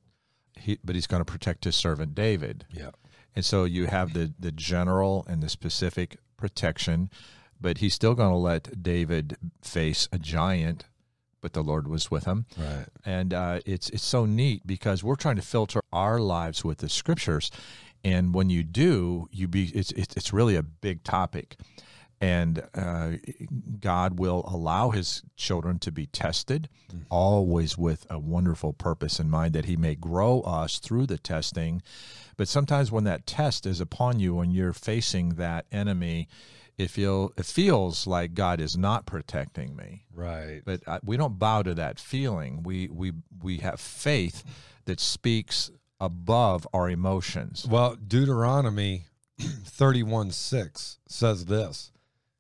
He, 0.58 0.78
but 0.84 0.96
he's 0.96 1.08
going 1.08 1.22
to 1.22 1.26
protect 1.32 1.64
his 1.66 1.76
servant 1.76 2.14
David. 2.16 2.66
Yeah. 2.72 2.92
And 3.36 3.44
so 3.44 3.66
you 3.66 3.88
have 3.88 4.14
the 4.14 4.34
the 4.40 4.52
general 4.52 5.26
and 5.28 5.42
the 5.44 5.50
specific 5.50 6.18
protection, 6.38 7.10
but 7.60 7.80
he's 7.80 7.94
still 7.94 8.14
going 8.16 8.30
to 8.32 8.38
let 8.38 8.82
David 8.84 9.36
face 9.62 10.08
a 10.12 10.20
giant. 10.20 10.86
But 11.42 11.54
the 11.54 11.64
Lord 11.64 11.88
was 11.88 12.12
with 12.12 12.26
him, 12.26 12.46
Right. 12.56 12.86
and 13.04 13.34
uh, 13.34 13.62
it's 13.66 13.90
it's 13.90 14.06
so 14.06 14.26
neat 14.28 14.62
because 14.68 15.04
we're 15.04 15.16
trying 15.16 15.38
to 15.38 15.42
filter 15.42 15.82
our 15.92 16.20
lives 16.20 16.64
with 16.64 16.78
the 16.78 16.88
scriptures, 16.90 17.50
and 18.04 18.34
when 18.34 18.50
you 18.50 18.64
do, 18.64 19.28
you 19.32 19.48
be 19.48 19.66
it's 19.74 19.92
it's, 19.92 20.16
it's 20.16 20.34
really 20.34 20.56
a 20.56 20.64
big 20.64 21.04
topic, 21.04 21.58
and 22.20 22.64
uh, 22.76 23.12
God 23.80 24.20
will 24.20 24.44
allow 24.48 24.90
His 24.92 25.24
children 25.36 25.80
to 25.80 25.92
be 25.92 26.06
tested, 26.08 26.70
always 27.10 27.78
with 27.78 28.06
a 28.10 28.20
wonderful 28.20 28.74
purpose 28.74 29.20
in 29.20 29.30
mind 29.30 29.54
that 29.54 29.66
He 29.66 29.76
may 29.78 29.96
grow 29.96 30.42
us 30.42 30.80
through 30.80 31.08
the 31.08 31.18
testing. 31.18 31.82
But 32.38 32.48
sometimes 32.48 32.92
when 32.92 33.04
that 33.06 33.26
test 33.28 33.66
is 33.66 33.80
upon 33.82 34.20
you, 34.20 34.36
when 34.36 34.52
you're 34.52 34.74
facing 34.74 35.30
that 35.36 35.66
enemy, 35.72 36.28
it 36.78 36.90
feel 36.90 37.32
it 37.38 37.46
feels 37.46 38.08
like 38.08 38.34
God 38.34 38.60
is 38.60 38.76
not 38.78 39.06
protecting 39.06 39.76
me 39.76 40.06
Right. 40.14 40.62
but 40.66 40.82
uh, 40.88 41.00
we 41.04 41.18
don't 41.18 41.38
bow 41.38 41.62
to 41.64 41.74
that 41.76 42.00
feeling. 42.00 42.64
We 42.64 42.88
we 42.88 43.12
we 43.44 43.58
have 43.58 43.80
faith 43.80 44.44
that 44.86 45.00
speaks 45.00 45.70
above 46.02 46.68
our 46.74 46.90
emotions. 46.90 47.66
Well, 47.66 47.96
Deuteronomy 47.96 49.06
31 49.40 50.32
6 50.32 50.98
says 51.08 51.46
this 51.46 51.92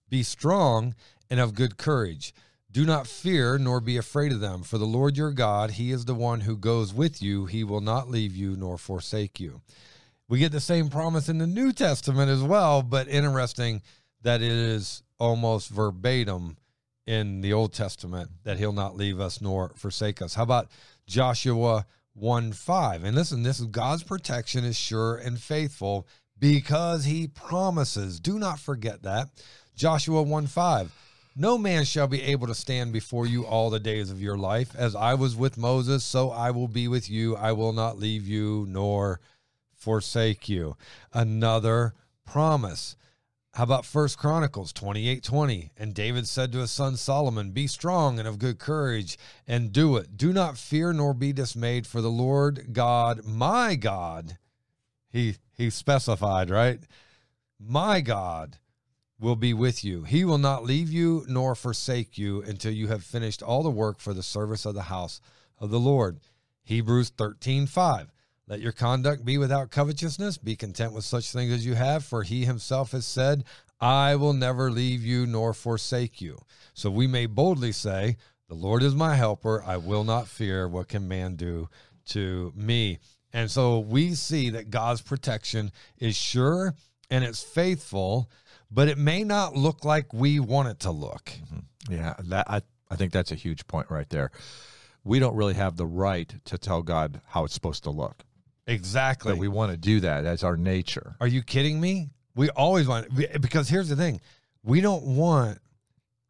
Be 0.10 0.24
strong 0.24 0.96
and 1.30 1.39
of 1.39 1.53
good 1.53 1.77
courage. 1.77 2.34
Do 2.72 2.86
not 2.86 3.06
fear 3.06 3.58
nor 3.58 3.80
be 3.80 3.98
afraid 3.98 4.32
of 4.32 4.39
them, 4.39 4.63
for 4.63 4.77
the 4.77 4.86
Lord 4.86 5.18
your 5.18 5.32
God, 5.32 5.72
He 5.72 5.91
is 5.91 6.06
the 6.06 6.15
one 6.15 6.41
who 6.41 6.58
goes 6.58 6.94
with 6.94 7.22
you. 7.22 7.46
He 7.46 7.63
will 7.63 7.82
not 7.82 8.10
leave 8.10 8.36
you 8.36 8.56
nor 8.56 8.77
forsake 8.77 9.39
you. 9.39 9.62
We 10.27 10.39
get 10.39 10.53
the 10.53 10.62
same 10.62 10.89
promise 10.89 11.27
in 11.30 11.38
the 11.38 11.48
New 11.48 11.74
Testament 11.74 12.32
as 12.32 12.41
well, 12.41 12.82
but 12.82 13.10
interesting 13.10 13.82
that 14.22 14.41
it 14.41 14.51
is 14.51 15.03
almost 15.20 15.70
verbatim 15.70 16.58
in 17.06 17.41
the 17.41 17.51
Old 17.51 17.74
Testament 17.74 18.32
that 18.44 18.58
He'll 18.58 18.72
not 18.72 18.96
leave 18.96 19.20
us 19.20 19.41
nor 19.41 19.74
forsake 19.75 20.22
us. 20.22 20.34
How 20.34 20.44
about 20.44 20.70
Joshua 21.06 21.86
1 22.13 22.51
5? 22.53 23.03
And 23.03 23.15
listen, 23.15 23.44
this 23.44 23.60
is 23.60 23.68
God's 23.68 24.03
protection 24.03 24.63
is 24.63 24.75
sure 24.75 25.15
and 25.15 25.39
faithful 25.39 26.08
because 26.38 27.06
He 27.06 27.27
promises. 27.27 28.20
Do 28.20 28.38
not 28.38 28.60
forget 28.60 29.03
that. 29.03 29.30
Joshua 29.75 30.22
1 30.22 30.48
5. 30.48 30.91
No 31.36 31.58
man 31.58 31.86
shall 31.86 32.08
be 32.08 32.22
able 32.24 32.48
to 32.48 32.56
stand 32.56 32.91
before 32.91 33.25
you 33.25 33.46
all 33.46 33.70
the 33.70 33.80
days 33.80 34.12
of 34.12 34.22
your 34.22 34.38
life. 34.38 34.75
As 34.75 34.96
I 34.96 35.13
was 35.13 35.36
with 35.36 35.58
Moses, 35.58 36.03
so 36.03 36.30
I 36.30 36.51
will 36.51 36.68
be 36.68 36.89
with 36.89 37.10
you. 37.10 37.38
I 37.38 37.53
will 37.53 37.72
not 37.72 37.98
leave 37.98 38.27
you 38.27 38.65
nor 38.68 39.22
forsake 39.74 40.50
you. 40.50 40.75
Another 41.13 41.94
promise. 42.25 42.98
How 43.53 43.63
about 43.63 43.86
First 43.86 44.17
Chronicles 44.17 44.72
28 44.72 45.24
20? 45.24 45.72
And 45.77 45.93
David 45.93 46.25
said 46.25 46.53
to 46.53 46.60
his 46.60 46.72
son 46.72 46.96
Solomon, 46.96 47.51
Be 47.51 47.67
strong 47.67 48.17
and 48.17 48.27
of 48.27 48.39
good 48.39 48.60
courage, 48.60 49.17
and 49.46 49.74
do 49.74 49.98
it. 49.98 50.15
Do 50.15 50.31
not 50.31 50.58
fear 50.58 50.93
nor 50.93 51.13
be 51.13 51.34
dismayed, 51.34 51.86
for 51.86 52.00
the 52.00 52.10
Lord 52.10 52.72
God, 52.72 53.25
my 53.25 53.75
God, 53.75 54.38
he 55.10 55.36
he 55.51 55.70
specified, 55.70 56.50
right? 56.50 56.79
My 57.60 58.00
God 58.00 58.58
will 59.20 59.36
be 59.36 59.53
with 59.53 59.84
you. 59.84 60.03
He 60.03 60.24
will 60.24 60.38
not 60.38 60.63
leave 60.63 60.89
you 60.89 61.25
nor 61.27 61.53
forsake 61.53 62.17
you 62.17 62.41
until 62.43 62.72
you 62.72 62.88
have 62.88 63.03
finished 63.03 63.43
all 63.43 63.63
the 63.63 63.70
work 63.70 64.00
for 64.00 64.13
the 64.13 64.24
service 64.24 64.65
of 64.65 64.75
the 64.75 64.84
house 64.84 65.20
of 65.60 65.70
the 65.70 65.79
Lord. 65.79 66.22
Hebrews 66.63 67.10
13 67.10 67.67
5. 67.67 68.12
Let 68.51 68.60
your 68.60 68.74
conduct 68.74 69.24
be 69.24 69.38
without 69.38 69.72
covetousness. 69.72 70.38
Be 70.38 70.58
content 70.58 70.91
with 70.91 71.05
such 71.05 71.31
things 71.31 71.53
as 71.53 71.65
you 71.65 71.74
have, 71.75 72.03
for 72.03 72.24
he 72.24 72.43
himself 72.43 72.91
has 72.91 73.05
said, 73.05 73.46
I 73.79 74.17
will 74.17 74.34
never 74.34 74.70
leave 74.70 75.05
you 75.05 75.25
nor 75.25 75.53
forsake 75.53 76.20
you. 76.20 76.38
So 76.74 76.91
we 76.91 77.08
may 77.08 77.27
boldly 77.27 77.72
say, 77.72 78.17
The 78.50 78.55
Lord 78.55 78.84
is 78.84 78.93
my 78.93 79.15
helper. 79.15 79.63
I 79.65 79.77
will 79.77 80.03
not 80.03 80.27
fear. 80.27 80.67
What 80.67 80.89
can 80.89 81.08
man 81.08 81.38
do 81.38 81.70
to 82.08 82.51
me? 82.53 83.00
And 83.31 83.50
so 83.50 83.79
we 83.79 84.15
see 84.15 84.50
that 84.50 84.70
God's 84.70 85.01
protection 85.01 85.72
is 85.98 86.17
sure 86.17 86.75
and 87.10 87.24
it's 87.24 87.41
faithful 87.41 88.29
but 88.72 88.88
it 88.88 88.98
may 88.98 89.24
not 89.24 89.55
look 89.55 89.84
like 89.84 90.13
we 90.13 90.39
want 90.39 90.70
it 90.70 90.79
to 90.79 90.91
look. 90.91 91.25
Mm-hmm. 91.25 91.93
Yeah, 91.93 92.15
that 92.25 92.50
I, 92.50 92.62
I 92.89 92.96
think 92.96 93.12
that's 93.12 93.31
a 93.31 93.36
huge 93.36 93.67
point 93.67 93.89
right 93.89 94.10
there. 94.10 94.31
We 95.03 95.20
don't 95.20 95.36
really 95.36 95.55
have 95.55 95.75
the 95.75 95.86
right 95.86 96.34
to 96.46 96.58
tell 96.58 96.81
God 96.81 97.22
how 97.27 97.43
it's 97.43 97.53
supposed 97.53 97.84
to 97.84 97.89
look. 97.89 98.24
Exactly. 98.68 99.34
But 99.34 99.39
we 99.39 99.48
want 99.48 99.72
to 99.72 99.77
do 99.77 100.01
that 100.01 100.22
That's 100.22 100.44
our 100.44 100.56
nature. 100.56 101.15
Are 101.20 101.27
you 101.27 101.41
kidding 101.41 101.80
me? 101.80 102.10
We 102.36 102.50
always 102.50 102.88
want 102.88 103.08
because 103.41 103.68
here's 103.68 103.89
the 103.89 103.96
thing. 103.96 104.22
We 104.63 104.80
don't 104.82 105.03
want 105.03 105.60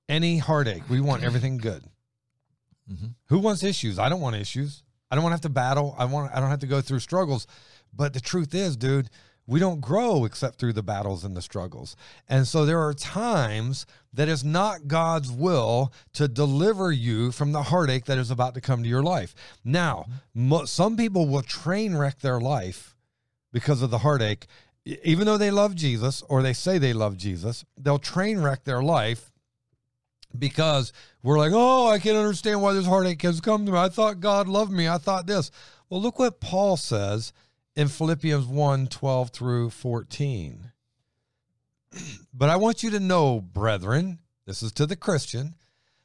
any 0.09 0.37
heartache. 0.37 0.89
We 0.89 1.01
want 1.01 1.23
everything 1.23 1.57
good. 1.57 1.83
Mm-hmm. 2.91 3.07
Who 3.27 3.39
wants 3.39 3.63
issues? 3.63 3.99
I 3.99 4.09
don't 4.09 4.21
want 4.21 4.35
issues. 4.35 4.83
I 5.09 5.15
don't 5.15 5.23
want 5.23 5.31
to 5.31 5.35
have 5.35 5.41
to 5.41 5.49
battle. 5.49 5.95
I 5.97 6.05
want 6.05 6.31
I 6.33 6.39
don't 6.39 6.49
have 6.49 6.59
to 6.59 6.67
go 6.67 6.81
through 6.81 6.99
struggles. 6.99 7.45
But 7.93 8.13
the 8.13 8.21
truth 8.21 8.55
is, 8.55 8.77
dude, 8.77 9.09
we 9.51 9.59
don't 9.59 9.81
grow 9.81 10.23
except 10.23 10.57
through 10.57 10.71
the 10.71 10.81
battles 10.81 11.25
and 11.25 11.35
the 11.35 11.41
struggles. 11.41 11.97
And 12.29 12.47
so 12.47 12.65
there 12.65 12.79
are 12.79 12.93
times 12.93 13.85
that 14.13 14.29
it's 14.29 14.45
not 14.45 14.87
God's 14.87 15.29
will 15.29 15.91
to 16.13 16.29
deliver 16.29 16.89
you 16.89 17.33
from 17.33 17.51
the 17.51 17.63
heartache 17.63 18.05
that 18.05 18.17
is 18.17 18.31
about 18.31 18.53
to 18.53 18.61
come 18.61 18.81
to 18.81 18.87
your 18.87 19.03
life. 19.03 19.35
Now, 19.65 20.05
mo- 20.33 20.63
some 20.63 20.95
people 20.95 21.27
will 21.27 21.41
train 21.41 21.97
wreck 21.97 22.19
their 22.19 22.39
life 22.39 22.95
because 23.51 23.81
of 23.81 23.89
the 23.89 23.97
heartache. 23.97 24.47
Even 24.85 25.25
though 25.25 25.37
they 25.37 25.51
love 25.51 25.75
Jesus 25.75 26.23
or 26.29 26.41
they 26.41 26.53
say 26.53 26.77
they 26.77 26.93
love 26.93 27.17
Jesus, 27.17 27.65
they'll 27.77 27.99
train 27.99 28.39
wreck 28.39 28.63
their 28.63 28.81
life 28.81 29.33
because 30.39 30.93
we're 31.23 31.37
like, 31.37 31.51
oh, 31.53 31.89
I 31.89 31.99
can't 31.99 32.15
understand 32.15 32.61
why 32.61 32.71
this 32.71 32.85
heartache 32.85 33.21
has 33.23 33.41
come 33.41 33.65
to 33.65 33.73
me. 33.73 33.77
I 33.77 33.89
thought 33.89 34.21
God 34.21 34.47
loved 34.47 34.71
me. 34.71 34.87
I 34.87 34.97
thought 34.97 35.27
this. 35.27 35.51
Well, 35.89 36.01
look 36.01 36.19
what 36.19 36.39
Paul 36.39 36.77
says 36.77 37.33
in 37.75 37.87
Philippians 37.87 38.45
1 38.45 38.87
12 38.87 39.29
through 39.29 39.69
14. 39.69 40.71
But 42.33 42.49
I 42.49 42.55
want 42.55 42.83
you 42.83 42.89
to 42.91 42.99
know, 42.99 43.41
brethren, 43.41 44.19
this 44.45 44.63
is 44.63 44.71
to 44.73 44.85
the 44.85 44.95
Christian, 44.95 45.55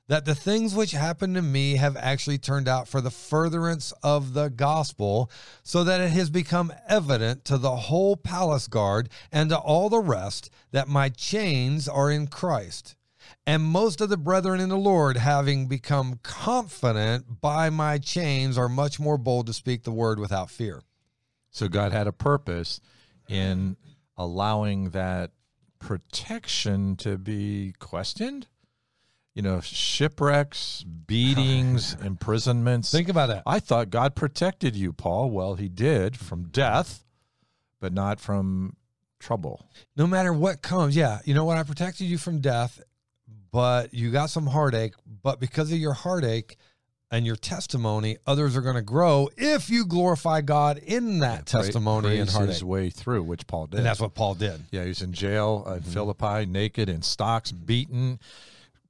that 0.09 0.25
the 0.25 0.35
things 0.35 0.75
which 0.75 0.91
happened 0.91 1.37
to 1.37 1.43
me 1.43 1.77
have 1.77 1.97
actually 1.97 2.39
turned 2.39 2.69
out 2.69 2.89
for 2.89 3.01
the 3.01 3.11
furtherance 3.11 3.93
of 4.03 4.35
the 4.35 4.49
gospel, 4.49 5.31
so 5.63 5.85
that 5.85 6.01
it 6.01 6.11
has 6.11 6.29
become 6.29 6.73
evident 6.89 7.45
to 7.45 7.59
the 7.59 7.77
whole 7.77 8.17
palace 8.17 8.67
guard 8.67 9.09
and 9.33 9.51
to 9.51 9.59
all 9.59 9.89
the 9.89 10.01
rest 10.01 10.51
that 10.73 10.89
my 10.89 11.09
chains 11.09 11.89
are 11.89 12.11
in 12.11 12.27
Christ. 12.27 12.97
And 13.47 13.63
most 13.63 14.01
of 14.01 14.09
the 14.09 14.17
brethren 14.17 14.61
in 14.61 14.69
the 14.69 14.77
Lord, 14.77 15.17
having 15.17 15.67
become 15.67 16.21
confident 16.23 17.41
by 17.41 17.71
my 17.71 17.99
chains, 17.99 18.59
are 18.59 18.69
much 18.69 19.01
more 19.01 19.19
bold 19.19 19.47
to 19.47 19.53
speak 19.53 19.85
the 19.85 19.93
word 19.93 20.19
without 20.19 20.51
fear. 20.51 20.83
So 21.57 21.69
God 21.69 21.91
had 21.93 22.07
a 22.07 22.13
purpose 22.13 22.83
in 23.31 23.79
allowing 24.19 24.91
that 24.91 25.31
protection 25.79 26.97
to 26.97 27.17
be 27.17 27.73
questioned. 27.79 28.47
You 29.35 29.41
know, 29.41 29.61
shipwrecks, 29.63 30.85
beatings, 30.85 31.97
imprisonments. 32.03 32.91
Think 32.91 33.09
about 33.09 33.29
that. 33.29 33.43
I 33.47 33.61
thought 33.61 33.89
God 33.89 34.15
protected 34.15 34.77
you, 34.77 34.93
Paul. 34.93 35.31
Well, 35.31 35.55
he 35.55 35.71
did 35.71 36.19
from 36.19 36.49
death, 36.49 37.07
but 37.81 37.95
not 37.95 38.21
from 38.21 38.77
trouble. 39.19 39.67
No 39.97 40.07
matter 40.07 40.35
what 40.35 40.61
comes, 40.61 40.95
yeah, 40.95 41.21
you 41.25 41.33
know 41.33 41.47
what? 41.47 41.57
I 41.57 41.63
protected 41.63 42.07
you 42.07 42.19
from 42.19 42.41
death, 42.41 42.83
but 43.51 43.95
you 43.95 44.11
got 44.11 44.29
some 44.29 44.47
heartache. 44.47 44.93
But 45.23 45.41
because 45.41 45.73
of 45.73 45.79
your 45.79 45.95
heartache, 45.95 46.59
and 47.11 47.25
your 47.25 47.37
testimony, 47.37 48.17
others 48.27 48.57
are 48.57 48.61
going 48.61 48.77
to 48.77 48.83
grow 48.83 49.29
if 49.37 49.71
you 49.71 49.87
glorify 49.87 50.41
God 50.41 50.79
in 50.79 51.21
that 51.21 51.53
yeah, 51.53 51.61
testimony 51.61 52.19
and 52.19 52.29
his 52.31 52.65
way 52.65 52.91
through, 52.91 53.23
which 53.23 53.47
Paul 53.47 53.67
did. 53.67 53.79
And 53.79 53.87
that's 53.87 54.01
what 54.01 54.15
Paul 54.15 54.35
did. 54.35 54.61
Yeah, 54.71 54.85
he's 54.85 55.03
in 55.03 55.13
jail 55.13 55.65
in 55.69 55.81
mm-hmm. 55.81 55.91
Philippi, 55.91 56.47
naked 56.47 56.89
in 56.89 57.03
stocks, 57.03 57.53
beaten, 57.53 58.19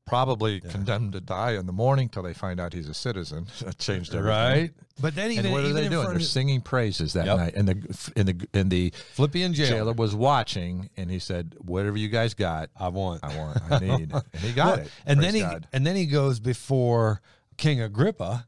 probably 0.06 0.62
yeah. 0.64 0.70
condemned 0.70 1.12
to 1.12 1.20
die 1.20 1.52
in 1.52 1.66
the 1.66 1.72
morning 1.72 2.08
till 2.08 2.22
they 2.22 2.32
find 2.32 2.58
out 2.58 2.72
he's 2.72 2.88
a 2.88 2.94
citizen. 2.94 3.48
that 3.60 3.76
changed 3.78 4.14
everything. 4.14 4.30
Right. 4.30 4.70
But 4.98 5.14
then 5.14 5.30
even 5.32 5.46
and 5.46 5.54
what 5.54 5.64
are 5.64 5.74
they 5.74 5.88
doing? 5.88 6.08
They're 6.08 6.20
singing 6.20 6.62
praises 6.62 7.12
that 7.12 7.26
yep. 7.26 7.36
night, 7.36 7.54
and 7.54 7.68
the 7.68 8.12
in 8.16 8.26
the 8.26 8.48
in 8.54 8.68
the 8.70 8.94
Philippian 9.12 9.52
jailer. 9.52 9.70
jailer 9.70 9.92
was 9.92 10.14
watching, 10.14 10.88
and 10.96 11.10
he 11.10 11.18
said, 11.18 11.54
"Whatever 11.58 11.98
you 11.98 12.08
guys 12.08 12.32
got, 12.32 12.70
I 12.74 12.88
want, 12.88 13.22
I 13.22 13.36
want, 13.36 13.58
I 13.70 13.78
need." 13.78 14.10
and 14.32 14.40
he 14.40 14.54
got 14.54 14.66
well, 14.66 14.86
it. 14.86 14.90
And 15.04 15.18
Praise 15.18 15.32
then 15.32 15.34
he 15.34 15.40
God. 15.42 15.68
and 15.74 15.86
then 15.86 15.96
he 15.96 16.06
goes 16.06 16.40
before 16.40 17.20
King 17.56 17.80
Agrippa 17.80 18.46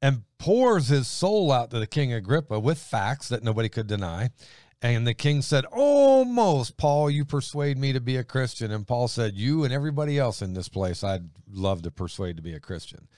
and 0.00 0.22
pours 0.38 0.88
his 0.88 1.08
soul 1.08 1.50
out 1.50 1.70
to 1.70 1.78
the 1.78 1.86
King 1.86 2.12
Agrippa 2.12 2.60
with 2.60 2.78
facts 2.78 3.28
that 3.28 3.42
nobody 3.42 3.68
could 3.68 3.86
deny. 3.86 4.30
And 4.80 5.06
the 5.06 5.14
king 5.14 5.42
said, 5.42 5.64
Almost, 5.64 6.76
Paul, 6.76 7.10
you 7.10 7.24
persuade 7.24 7.76
me 7.76 7.92
to 7.92 8.00
be 8.00 8.16
a 8.16 8.22
Christian. 8.22 8.70
And 8.70 8.86
Paul 8.86 9.08
said, 9.08 9.34
You 9.34 9.64
and 9.64 9.72
everybody 9.72 10.18
else 10.18 10.40
in 10.40 10.54
this 10.54 10.68
place, 10.68 11.02
I'd 11.02 11.28
love 11.50 11.82
to 11.82 11.90
persuade 11.90 12.36
to 12.36 12.42
be 12.42 12.54
a 12.54 12.60
Christian. 12.60 13.08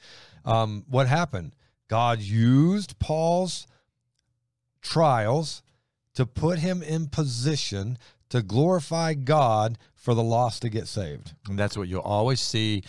Um, 0.47 0.85
what 0.89 1.07
happened? 1.07 1.55
God 1.89 2.21
used 2.21 2.99
Paul's 2.99 3.67
trials 4.81 5.63
to 6.15 6.25
put 6.25 6.61
him 6.61 6.83
in 6.83 7.09
position 7.09 7.99
to 8.31 8.43
glorify 8.43 9.13
God 9.13 9.77
for 9.95 10.15
the 10.15 10.23
lost 10.23 10.63
to 10.63 10.71
get 10.71 10.89
saved. 10.89 11.35
And 11.47 11.59
that's 11.59 11.77
what 11.77 11.89
you'll 11.89 12.01
always 12.01 12.41
see 12.41 12.85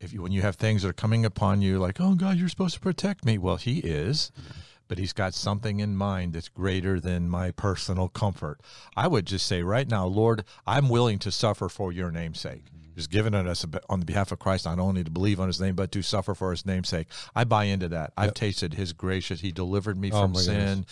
if 0.00 0.12
you, 0.12 0.22
when 0.22 0.32
you 0.32 0.42
have 0.42 0.56
things 0.56 0.82
that 0.82 0.88
are 0.88 0.94
coming 0.94 1.24
upon 1.24 1.62
you, 1.62 1.78
like, 1.78 2.00
oh 2.00 2.14
God, 2.14 2.36
you're 2.36 2.48
supposed 2.48 2.74
to 2.74 2.80
protect 2.80 3.24
me. 3.24 3.38
Well, 3.38 3.56
He 3.56 3.78
is, 3.78 4.32
mm-hmm. 4.38 4.60
but 4.86 4.98
He's 4.98 5.12
got 5.12 5.34
something 5.34 5.80
in 5.80 5.96
mind 5.96 6.32
that's 6.32 6.48
greater 6.48 7.00
than 7.00 7.28
my 7.28 7.50
personal 7.50 8.08
comfort. 8.08 8.60
I 8.96 9.08
would 9.08 9.26
just 9.26 9.46
say 9.46 9.62
right 9.62 9.88
now, 9.88 10.06
Lord, 10.06 10.44
I'm 10.66 10.88
willing 10.88 11.18
to 11.20 11.30
suffer 11.30 11.68
for 11.68 11.92
Your 11.92 12.10
name's 12.10 12.40
sake. 12.40 12.64
He's 12.94 13.06
mm-hmm. 13.06 13.12
given 13.12 13.34
it 13.34 13.46
us 13.46 13.64
on 13.88 14.00
the 14.00 14.06
behalf 14.06 14.32
of 14.32 14.38
Christ, 14.38 14.64
not 14.64 14.78
only 14.78 15.04
to 15.04 15.10
believe 15.10 15.40
on 15.40 15.48
His 15.48 15.60
name, 15.60 15.74
but 15.74 15.92
to 15.92 16.02
suffer 16.02 16.34
for 16.34 16.50
His 16.50 16.64
name's 16.64 16.88
sake. 16.88 17.08
I 17.34 17.44
buy 17.44 17.64
into 17.64 17.88
that. 17.88 18.12
I've 18.16 18.34
tasted 18.34 18.74
His 18.74 18.92
gracious. 18.92 19.40
He 19.40 19.52
delivered 19.52 19.98
me 19.98 20.10
oh, 20.12 20.22
from 20.22 20.34
sin, 20.34 20.54
goodness. 20.54 20.86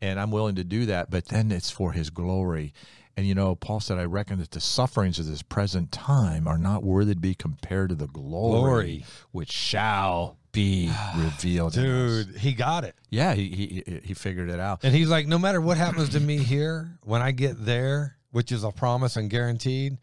and 0.00 0.20
I'm 0.20 0.30
willing 0.30 0.56
to 0.56 0.64
do 0.64 0.86
that. 0.86 1.10
But 1.10 1.26
then 1.26 1.50
it's 1.50 1.70
for 1.70 1.92
His 1.92 2.10
glory 2.10 2.72
and 3.16 3.26
you 3.26 3.34
know, 3.34 3.54
Paul 3.54 3.80
said, 3.80 3.98
I 3.98 4.04
reckon 4.04 4.38
that 4.38 4.50
the 4.50 4.60
sufferings 4.60 5.18
of 5.18 5.26
this 5.26 5.42
present 5.42 5.92
time 5.92 6.48
are 6.48 6.58
not 6.58 6.82
worthy 6.82 7.14
to 7.14 7.20
be 7.20 7.34
compared 7.34 7.90
to 7.90 7.94
the 7.94 8.06
glory, 8.06 8.60
glory. 8.60 9.04
which 9.32 9.52
shall 9.52 10.38
be 10.52 10.90
revealed. 11.16 11.74
Dude, 11.74 12.36
he 12.36 12.52
got 12.52 12.84
it. 12.84 12.94
Yeah, 13.10 13.34
he, 13.34 13.82
he 13.86 14.00
he 14.02 14.14
figured 14.14 14.50
it 14.50 14.60
out. 14.60 14.80
And 14.82 14.94
he's 14.94 15.08
like, 15.08 15.26
no 15.26 15.38
matter 15.38 15.60
what 15.60 15.76
happens 15.76 16.10
to 16.10 16.20
me 16.20 16.38
here, 16.38 16.98
when 17.02 17.22
I 17.22 17.32
get 17.32 17.64
there, 17.64 18.16
which 18.30 18.52
is 18.52 18.64
a 18.64 18.70
promise 18.70 19.16
and 19.16 19.28
guaranteed, 19.28 19.98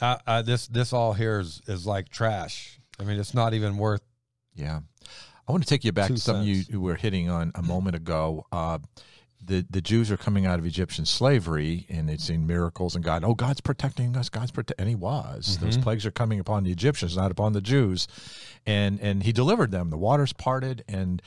uh, 0.00 0.16
uh, 0.26 0.42
this 0.42 0.66
this 0.66 0.92
all 0.92 1.12
here 1.12 1.40
is, 1.40 1.60
is 1.66 1.86
like 1.86 2.08
trash. 2.08 2.80
I 2.98 3.04
mean, 3.04 3.18
it's 3.18 3.34
not 3.34 3.54
even 3.54 3.76
worth. 3.76 4.02
Yeah. 4.54 4.80
I 5.48 5.52
want 5.52 5.62
to 5.62 5.68
take 5.68 5.84
you 5.84 5.92
back 5.92 6.08
to 6.08 6.16
something 6.16 6.44
you, 6.44 6.56
cents. 6.56 6.70
you 6.70 6.80
were 6.80 6.96
hitting 6.96 7.28
on 7.28 7.52
a 7.54 7.62
moment 7.62 7.94
ago. 7.94 8.46
Uh, 8.50 8.78
the, 9.46 9.66
the 9.70 9.80
Jews 9.80 10.10
are 10.10 10.16
coming 10.16 10.44
out 10.46 10.58
of 10.58 10.66
Egyptian 10.66 11.06
slavery 11.06 11.86
and 11.88 12.08
they've 12.08 12.20
seen 12.20 12.46
miracles 12.46 12.94
and 12.94 13.04
God, 13.04 13.24
oh, 13.24 13.34
God's 13.34 13.60
protecting 13.60 14.16
us. 14.16 14.28
God's 14.28 14.50
protecting. 14.50 14.82
And 14.82 14.88
he 14.88 14.94
was. 14.96 15.58
Those 15.58 15.78
plagues 15.78 16.04
are 16.04 16.10
coming 16.10 16.40
upon 16.40 16.64
the 16.64 16.72
Egyptians, 16.72 17.16
not 17.16 17.30
upon 17.30 17.52
the 17.52 17.60
Jews. 17.60 18.08
And, 18.66 19.00
and 19.00 19.22
he 19.22 19.32
delivered 19.32 19.70
them. 19.70 19.90
The 19.90 19.96
waters 19.96 20.32
parted 20.32 20.84
and, 20.88 21.22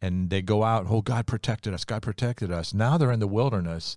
and 0.00 0.30
they 0.30 0.42
go 0.42 0.62
out, 0.64 0.86
oh, 0.88 1.02
God 1.02 1.26
protected 1.26 1.74
us. 1.74 1.84
God 1.84 2.02
protected 2.02 2.50
us. 2.50 2.72
Now 2.72 2.96
they're 2.98 3.12
in 3.12 3.20
the 3.20 3.26
wilderness 3.26 3.96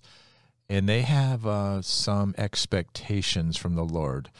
and 0.68 0.88
they 0.88 1.02
have 1.02 1.46
uh, 1.46 1.82
some 1.82 2.34
expectations 2.38 3.56
from 3.56 3.74
the 3.74 3.84
Lord. 3.84 4.30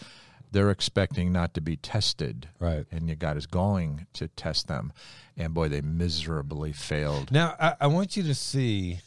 They're 0.50 0.70
expecting 0.70 1.32
not 1.32 1.54
to 1.54 1.60
be 1.62 1.76
tested 1.76 2.48
Right. 2.60 2.84
and 2.92 3.08
yet 3.08 3.18
God 3.18 3.36
is 3.38 3.46
going 3.46 4.06
to 4.12 4.28
test 4.28 4.68
them. 4.68 4.92
And 5.36 5.54
boy, 5.54 5.68
they 5.68 5.80
miserably 5.80 6.72
failed. 6.72 7.30
Now, 7.32 7.56
I, 7.58 7.74
I 7.82 7.86
want 7.86 8.16
you 8.16 8.22
to 8.24 8.34
see. 8.34 9.00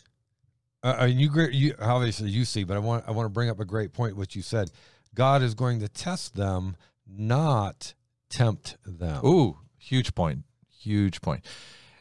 Uh, 0.85 1.01
uh, 1.01 1.05
you. 1.05 1.31
You 1.51 1.73
obviously 1.81 2.29
you 2.29 2.45
see, 2.45 2.63
but 2.63 2.77
I 2.77 2.79
want 2.79 3.05
I 3.07 3.11
want 3.11 3.25
to 3.25 3.29
bring 3.29 3.49
up 3.49 3.59
a 3.59 3.65
great 3.65 3.91
point. 3.91 4.15
What 4.15 4.35
you 4.35 4.43
said, 4.43 4.69
God 5.15 5.41
is 5.41 5.55
going 5.55 5.79
to 5.79 5.87
test 5.87 6.35
them, 6.35 6.77
not 7.07 7.95
tempt 8.29 8.77
them. 8.85 9.25
Ooh, 9.25 9.57
huge 9.79 10.13
point. 10.13 10.43
Huge 10.79 11.21
point. 11.21 11.43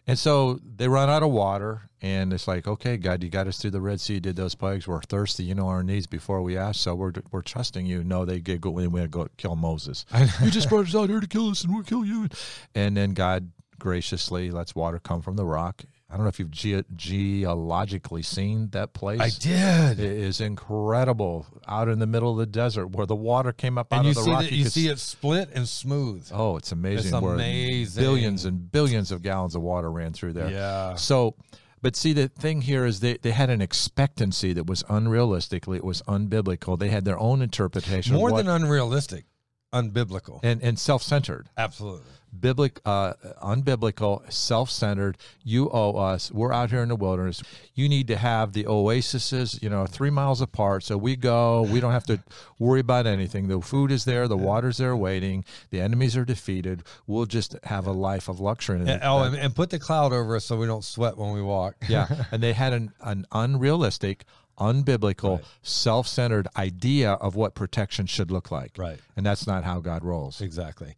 And 0.06 0.18
so 0.18 0.60
they 0.62 0.86
run 0.86 1.08
out 1.08 1.22
of 1.22 1.30
water, 1.30 1.88
and 2.02 2.30
it's 2.34 2.46
like, 2.46 2.68
okay, 2.68 2.98
God, 2.98 3.22
you 3.22 3.30
got 3.30 3.46
us 3.46 3.56
through 3.56 3.70
the 3.70 3.80
Red 3.80 4.02
Sea, 4.02 4.14
you 4.14 4.20
did 4.20 4.36
those 4.36 4.54
plagues. 4.54 4.86
We're 4.86 5.00
thirsty. 5.00 5.44
You 5.44 5.54
know 5.54 5.68
our 5.68 5.82
needs 5.82 6.06
before 6.06 6.42
we 6.42 6.58
ask, 6.58 6.78
so 6.78 6.94
we're 6.94 7.12
we're 7.30 7.40
trusting 7.40 7.86
you. 7.86 8.04
No, 8.04 8.26
they 8.26 8.38
get 8.38 8.60
go 8.60 8.68
we 8.68 8.86
we 8.86 9.06
go 9.06 9.28
kill 9.38 9.56
Moses. 9.56 10.04
you 10.42 10.50
just 10.50 10.68
brought 10.68 10.86
us 10.86 10.94
out 10.94 11.08
here 11.08 11.20
to 11.20 11.26
kill 11.26 11.48
us, 11.48 11.64
and 11.64 11.72
we'll 11.72 11.84
kill 11.84 12.04
you. 12.04 12.28
And 12.74 12.94
then 12.94 13.14
God 13.14 13.50
graciously 13.78 14.50
lets 14.50 14.74
water 14.74 14.98
come 14.98 15.22
from 15.22 15.36
the 15.36 15.46
rock. 15.46 15.84
I 16.14 16.16
don't 16.16 16.26
know 16.26 16.28
if 16.28 16.38
you've 16.38 16.52
ge- 16.52 16.84
geologically 16.94 18.22
seen 18.22 18.68
that 18.68 18.92
place. 18.92 19.20
I 19.20 19.30
did. 19.30 19.98
It 19.98 20.12
is 20.12 20.40
incredible 20.40 21.44
out 21.66 21.88
in 21.88 21.98
the 21.98 22.06
middle 22.06 22.30
of 22.30 22.38
the 22.38 22.46
desert 22.46 22.92
where 22.92 23.04
the 23.04 23.16
water 23.16 23.50
came 23.50 23.78
up 23.78 23.88
and 23.90 23.98
out 23.98 24.04
you 24.04 24.10
of 24.10 24.14
the 24.14 24.22
see 24.22 24.30
rock. 24.30 24.42
that 24.42 24.52
you 24.52 24.64
see 24.66 24.86
it 24.86 25.00
split 25.00 25.50
and 25.52 25.68
smooth. 25.68 26.30
Oh, 26.32 26.56
it's 26.56 26.70
amazing. 26.70 27.06
It's 27.06 27.12
amazing. 27.12 28.00
Billions 28.00 28.44
and 28.44 28.70
billions 28.70 29.10
of 29.10 29.22
gallons 29.22 29.56
of 29.56 29.62
water 29.62 29.90
ran 29.90 30.12
through 30.12 30.34
there. 30.34 30.50
Yeah. 30.52 30.94
So, 30.94 31.34
but 31.82 31.96
see, 31.96 32.12
the 32.12 32.28
thing 32.28 32.60
here 32.60 32.86
is 32.86 33.00
they, 33.00 33.16
they 33.16 33.32
had 33.32 33.50
an 33.50 33.60
expectancy 33.60 34.52
that 34.52 34.68
was 34.68 34.84
unrealistically, 34.84 35.78
it 35.78 35.84
was 35.84 36.00
unbiblical. 36.02 36.78
They 36.78 36.90
had 36.90 37.04
their 37.04 37.18
own 37.18 37.42
interpretation. 37.42 38.14
More 38.14 38.30
what, 38.30 38.36
than 38.36 38.48
unrealistic, 38.48 39.24
unbiblical. 39.72 40.38
and, 40.44 40.62
and 40.62 40.78
self 40.78 41.02
centered. 41.02 41.48
Absolutely. 41.56 42.06
Biblic, 42.40 42.80
uh, 42.84 43.14
unbiblical, 43.42 44.30
self-centered. 44.32 45.16
You 45.42 45.70
owe 45.70 45.96
us. 45.96 46.30
We're 46.32 46.52
out 46.52 46.70
here 46.70 46.82
in 46.82 46.88
the 46.88 46.96
wilderness. 46.96 47.42
You 47.74 47.88
need 47.88 48.08
to 48.08 48.16
have 48.16 48.52
the 48.52 48.66
oases, 48.66 49.58
you 49.62 49.68
know, 49.68 49.86
three 49.86 50.10
miles 50.10 50.40
apart. 50.40 50.84
So 50.84 50.96
we 50.96 51.16
go. 51.16 51.62
We 51.62 51.80
don't 51.80 51.92
have 51.92 52.06
to 52.06 52.22
worry 52.58 52.80
about 52.80 53.06
anything. 53.06 53.48
The 53.48 53.60
food 53.60 53.90
is 53.90 54.04
there. 54.04 54.28
The 54.28 54.36
water's 54.36 54.78
there 54.78 54.96
waiting. 54.96 55.44
The 55.70 55.80
enemies 55.80 56.16
are 56.16 56.24
defeated. 56.24 56.82
We'll 57.06 57.26
just 57.26 57.56
have 57.64 57.86
a 57.86 57.92
life 57.92 58.28
of 58.28 58.40
luxury. 58.40 58.80
And 58.80 59.00
oh, 59.02 59.22
and, 59.22 59.36
and 59.36 59.54
put 59.54 59.70
the 59.70 59.78
cloud 59.78 60.12
over 60.12 60.36
us 60.36 60.44
so 60.44 60.56
we 60.56 60.66
don't 60.66 60.84
sweat 60.84 61.16
when 61.16 61.32
we 61.32 61.42
walk. 61.42 61.76
yeah, 61.88 62.24
and 62.32 62.42
they 62.42 62.52
had 62.52 62.72
an, 62.72 62.92
an 63.00 63.26
unrealistic, 63.32 64.24
unbiblical, 64.58 65.42
self-centered 65.62 66.48
idea 66.56 67.12
of 67.12 67.36
what 67.36 67.54
protection 67.54 68.06
should 68.06 68.30
look 68.30 68.50
like. 68.50 68.72
Right. 68.76 68.98
And 69.16 69.24
that's 69.24 69.46
not 69.46 69.64
how 69.64 69.80
God 69.80 70.04
rolls. 70.04 70.40
Exactly. 70.40 70.94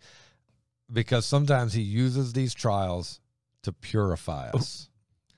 Because 0.92 1.26
sometimes 1.26 1.72
he 1.72 1.82
uses 1.82 2.32
these 2.32 2.54
trials 2.54 3.20
to 3.62 3.72
purify 3.72 4.50
us. 4.50 4.88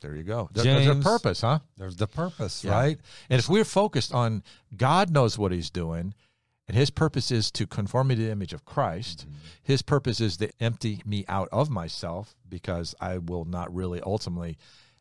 There 0.00 0.14
you 0.14 0.22
go. 0.22 0.48
There- 0.52 0.64
There's 0.64 0.86
a 0.86 1.00
purpose, 1.00 1.40
huh? 1.40 1.60
There's 1.76 1.96
the 1.96 2.06
purpose, 2.06 2.62
Yeah. 2.62 2.72
right? 2.72 3.00
And 3.28 3.38
if 3.38 3.48
we're 3.48 3.64
focused 3.64 4.12
on 4.12 4.42
God 4.76 5.10
knows 5.10 5.38
what 5.38 5.50
he's 5.50 5.70
doing, 5.70 6.14
and 6.68 6.76
his 6.76 6.90
purpose 6.90 7.30
is 7.30 7.50
to 7.52 7.66
conform 7.66 8.08
me 8.08 8.14
to 8.14 8.22
the 8.22 8.30
image 8.30 8.52
of 8.52 8.64
Christ, 8.66 9.20
mm-hmm. 9.20 9.34
his 9.62 9.80
purpose 9.82 10.20
is 10.20 10.36
to 10.36 10.50
empty 10.60 11.02
me 11.06 11.24
out 11.26 11.48
of 11.50 11.70
myself 11.70 12.36
because 12.48 12.94
I 13.00 13.18
will 13.18 13.46
not 13.46 13.74
really 13.74 14.00
ultimately 14.02 14.58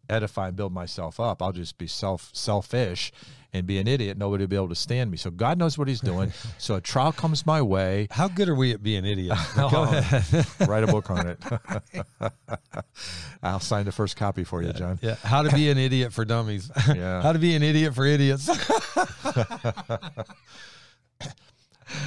edify 0.09 0.47
and 0.49 0.55
build 0.57 0.73
myself 0.73 1.19
up. 1.19 1.41
I'll 1.41 1.51
just 1.51 1.77
be 1.77 1.87
self 1.87 2.29
selfish 2.33 3.11
and 3.53 3.65
be 3.65 3.79
an 3.79 3.87
idiot. 3.87 4.17
Nobody 4.17 4.43
will 4.43 4.49
be 4.49 4.55
able 4.57 4.69
to 4.69 4.75
stand 4.75 5.09
me. 5.09 5.17
So 5.17 5.31
God 5.31 5.57
knows 5.57 5.77
what 5.77 5.87
he's 5.87 6.01
doing. 6.01 6.33
so 6.57 6.75
a 6.75 6.81
trial 6.81 7.11
comes 7.13 7.45
my 7.45 7.61
way. 7.61 8.07
How 8.11 8.27
good 8.27 8.49
are 8.49 8.55
we 8.55 8.71
at 8.73 8.83
being 8.83 9.05
idiots? 9.05 9.41
Oh. 9.57 9.69
Go 9.69 9.83
ahead. 9.83 10.45
Write 10.69 10.83
a 10.83 10.87
book 10.87 11.09
on 11.09 11.27
it. 11.27 11.39
I'll 13.43 13.59
sign 13.59 13.85
the 13.85 13.91
first 13.91 14.15
copy 14.17 14.43
for 14.43 14.61
you, 14.61 14.71
John. 14.73 14.99
yeah. 15.01 15.15
How 15.15 15.41
to 15.41 15.49
be 15.53 15.69
an 15.69 15.77
idiot 15.77 16.13
for 16.13 16.25
dummies. 16.25 16.69
Yeah. 16.87 17.21
How 17.21 17.31
to 17.33 17.39
be 17.39 17.55
an 17.55 17.63
idiot 17.63 17.95
for 17.95 18.05
idiots. 18.05 18.47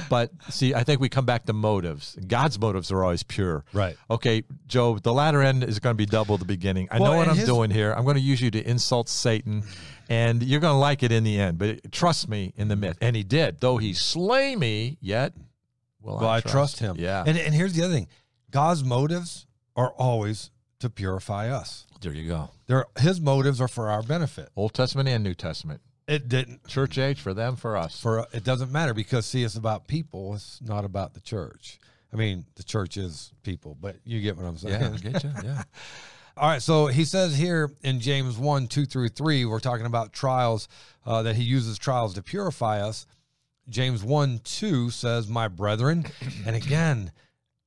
But 0.09 0.31
see, 0.49 0.73
I 0.73 0.83
think 0.83 0.99
we 1.01 1.09
come 1.09 1.25
back 1.25 1.45
to 1.45 1.53
motives. 1.53 2.17
God's 2.27 2.59
motives 2.59 2.91
are 2.91 3.03
always 3.03 3.23
pure. 3.23 3.63
Right. 3.73 3.95
Okay, 4.09 4.43
Joe, 4.67 4.97
the 4.99 5.13
latter 5.13 5.41
end 5.41 5.63
is 5.63 5.79
going 5.79 5.93
to 5.93 5.97
be 5.97 6.05
double 6.05 6.37
the 6.37 6.45
beginning. 6.45 6.87
I 6.91 6.99
Well, 6.99 7.11
know 7.11 7.17
what 7.17 7.27
I'm 7.27 7.35
his- 7.37 7.45
doing 7.47 7.71
here. 7.71 7.93
I'm 7.93 8.03
going 8.03 8.15
to 8.17 8.21
use 8.21 8.41
you 8.41 8.51
to 8.51 8.69
insult 8.69 9.09
Satan, 9.09 9.63
and 10.09 10.43
you're 10.43 10.59
going 10.59 10.73
to 10.73 10.77
like 10.79 11.03
it 11.03 11.11
in 11.11 11.23
the 11.23 11.39
end. 11.39 11.57
But 11.57 11.91
trust 11.91 12.27
me 12.29 12.53
in 12.55 12.67
the 12.67 12.75
myth. 12.75 12.97
And 13.01 13.15
he 13.15 13.23
did. 13.23 13.59
Though 13.59 13.77
he 13.77 13.93
slay 13.93 14.55
me, 14.55 14.97
yet 15.01 15.33
will 16.01 16.17
well, 16.19 16.29
I 16.29 16.41
trust 16.41 16.79
him. 16.79 16.95
Yeah. 16.99 17.23
And, 17.25 17.37
and 17.37 17.53
here's 17.53 17.73
the 17.73 17.83
other 17.83 17.93
thing 17.93 18.07
God's 18.49 18.83
motives 18.83 19.45
are 19.75 19.91
always 19.97 20.51
to 20.79 20.89
purify 20.89 21.49
us. 21.49 21.85
there 22.01 22.11
you 22.13 22.27
go. 22.27 22.49
They're, 22.67 22.85
his 22.99 23.21
motives 23.21 23.61
are 23.61 23.67
for 23.67 23.89
our 23.89 24.01
benefit. 24.01 24.49
Old 24.55 24.73
Testament 24.73 25.07
and 25.09 25.23
New 25.23 25.33
Testament. 25.35 25.81
It 26.11 26.27
didn't. 26.27 26.67
Church 26.67 26.97
age 26.97 27.21
for 27.21 27.33
them, 27.33 27.55
for 27.55 27.77
us. 27.77 28.01
For 28.01 28.27
it 28.33 28.43
doesn't 28.43 28.69
matter 28.69 28.93
because 28.93 29.25
see, 29.25 29.43
it's 29.43 29.55
about 29.55 29.87
people. 29.87 30.35
It's 30.35 30.59
not 30.61 30.83
about 30.83 31.13
the 31.13 31.21
church. 31.21 31.79
I 32.11 32.17
mean, 32.17 32.45
the 32.55 32.63
church 32.63 32.97
is 32.97 33.31
people, 33.43 33.77
but 33.79 33.95
you 34.03 34.19
get 34.19 34.35
what 34.35 34.45
I'm 34.45 34.57
saying. 34.57 34.81
yeah, 34.81 34.89
I 34.93 34.97
get 34.97 35.23
you. 35.23 35.31
Yeah. 35.41 35.63
All 36.37 36.49
right, 36.49 36.61
so 36.61 36.87
he 36.87 37.05
says 37.05 37.37
here 37.37 37.71
in 37.81 38.01
James 38.01 38.37
1 38.37 38.67
2 38.67 38.85
through 38.85 39.09
3, 39.09 39.45
we're 39.45 39.59
talking 39.59 39.85
about 39.85 40.11
trials, 40.11 40.67
uh, 41.05 41.23
that 41.23 41.37
he 41.37 41.43
uses 41.43 41.77
trials 41.77 42.13
to 42.15 42.21
purify 42.21 42.81
us. 42.81 43.05
James 43.69 44.03
1 44.03 44.41
2 44.43 44.89
says, 44.89 45.29
My 45.29 45.47
brethren, 45.47 46.05
and 46.45 46.57
again, 46.57 47.13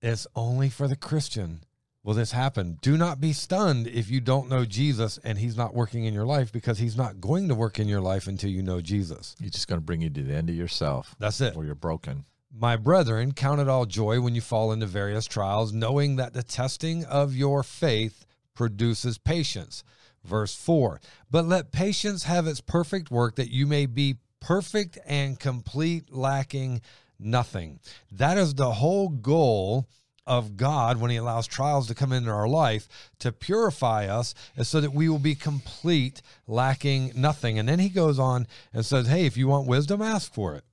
it's 0.02 0.26
only 0.36 0.68
for 0.68 0.86
the 0.86 0.96
Christian. 0.96 1.60
Will 2.04 2.12
this 2.12 2.32
happen? 2.32 2.76
Do 2.82 2.98
not 2.98 3.18
be 3.18 3.32
stunned 3.32 3.86
if 3.86 4.10
you 4.10 4.20
don't 4.20 4.50
know 4.50 4.66
Jesus 4.66 5.18
and 5.24 5.38
he's 5.38 5.56
not 5.56 5.74
working 5.74 6.04
in 6.04 6.12
your 6.12 6.26
life 6.26 6.52
because 6.52 6.78
he's 6.78 6.98
not 6.98 7.18
going 7.18 7.48
to 7.48 7.54
work 7.54 7.78
in 7.78 7.88
your 7.88 8.02
life 8.02 8.26
until 8.26 8.50
you 8.50 8.62
know 8.62 8.82
Jesus. 8.82 9.34
He's 9.40 9.52
just 9.52 9.68
going 9.68 9.80
to 9.80 9.84
bring 9.84 10.02
you 10.02 10.10
to 10.10 10.22
the 10.22 10.34
end 10.34 10.50
of 10.50 10.54
yourself 10.54 11.16
That's 11.18 11.40
it. 11.40 11.56
where 11.56 11.64
you're 11.64 11.74
broken. 11.74 12.26
My 12.54 12.76
brethren, 12.76 13.32
count 13.32 13.62
it 13.62 13.68
all 13.70 13.86
joy 13.86 14.20
when 14.20 14.34
you 14.34 14.42
fall 14.42 14.70
into 14.70 14.84
various 14.84 15.24
trials, 15.24 15.72
knowing 15.72 16.16
that 16.16 16.34
the 16.34 16.42
testing 16.42 17.06
of 17.06 17.34
your 17.34 17.62
faith 17.62 18.26
produces 18.54 19.16
patience. 19.16 19.82
Verse 20.22 20.54
4 20.54 21.00
But 21.30 21.46
let 21.46 21.72
patience 21.72 22.24
have 22.24 22.46
its 22.46 22.60
perfect 22.60 23.10
work, 23.10 23.36
that 23.36 23.50
you 23.50 23.66
may 23.66 23.86
be 23.86 24.16
perfect 24.40 24.98
and 25.06 25.40
complete, 25.40 26.12
lacking 26.12 26.82
nothing. 27.18 27.80
That 28.12 28.36
is 28.36 28.54
the 28.54 28.72
whole 28.72 29.08
goal 29.08 29.88
of 30.26 30.56
God 30.56 31.00
when 31.00 31.10
He 31.10 31.16
allows 31.16 31.46
trials 31.46 31.86
to 31.88 31.94
come 31.94 32.12
into 32.12 32.30
our 32.30 32.48
life 32.48 32.88
to 33.18 33.32
purify 33.32 34.06
us, 34.06 34.34
is 34.56 34.68
so 34.68 34.80
that 34.80 34.94
we 34.94 35.08
will 35.08 35.18
be 35.18 35.34
complete, 35.34 36.22
lacking 36.46 37.12
nothing. 37.14 37.58
And 37.58 37.68
then 37.68 37.78
He 37.78 37.88
goes 37.88 38.18
on 38.18 38.46
and 38.72 38.84
says, 38.84 39.08
Hey, 39.08 39.26
if 39.26 39.36
you 39.36 39.48
want 39.48 39.66
wisdom, 39.66 40.00
ask 40.02 40.32
for 40.32 40.54
it. 40.54 40.64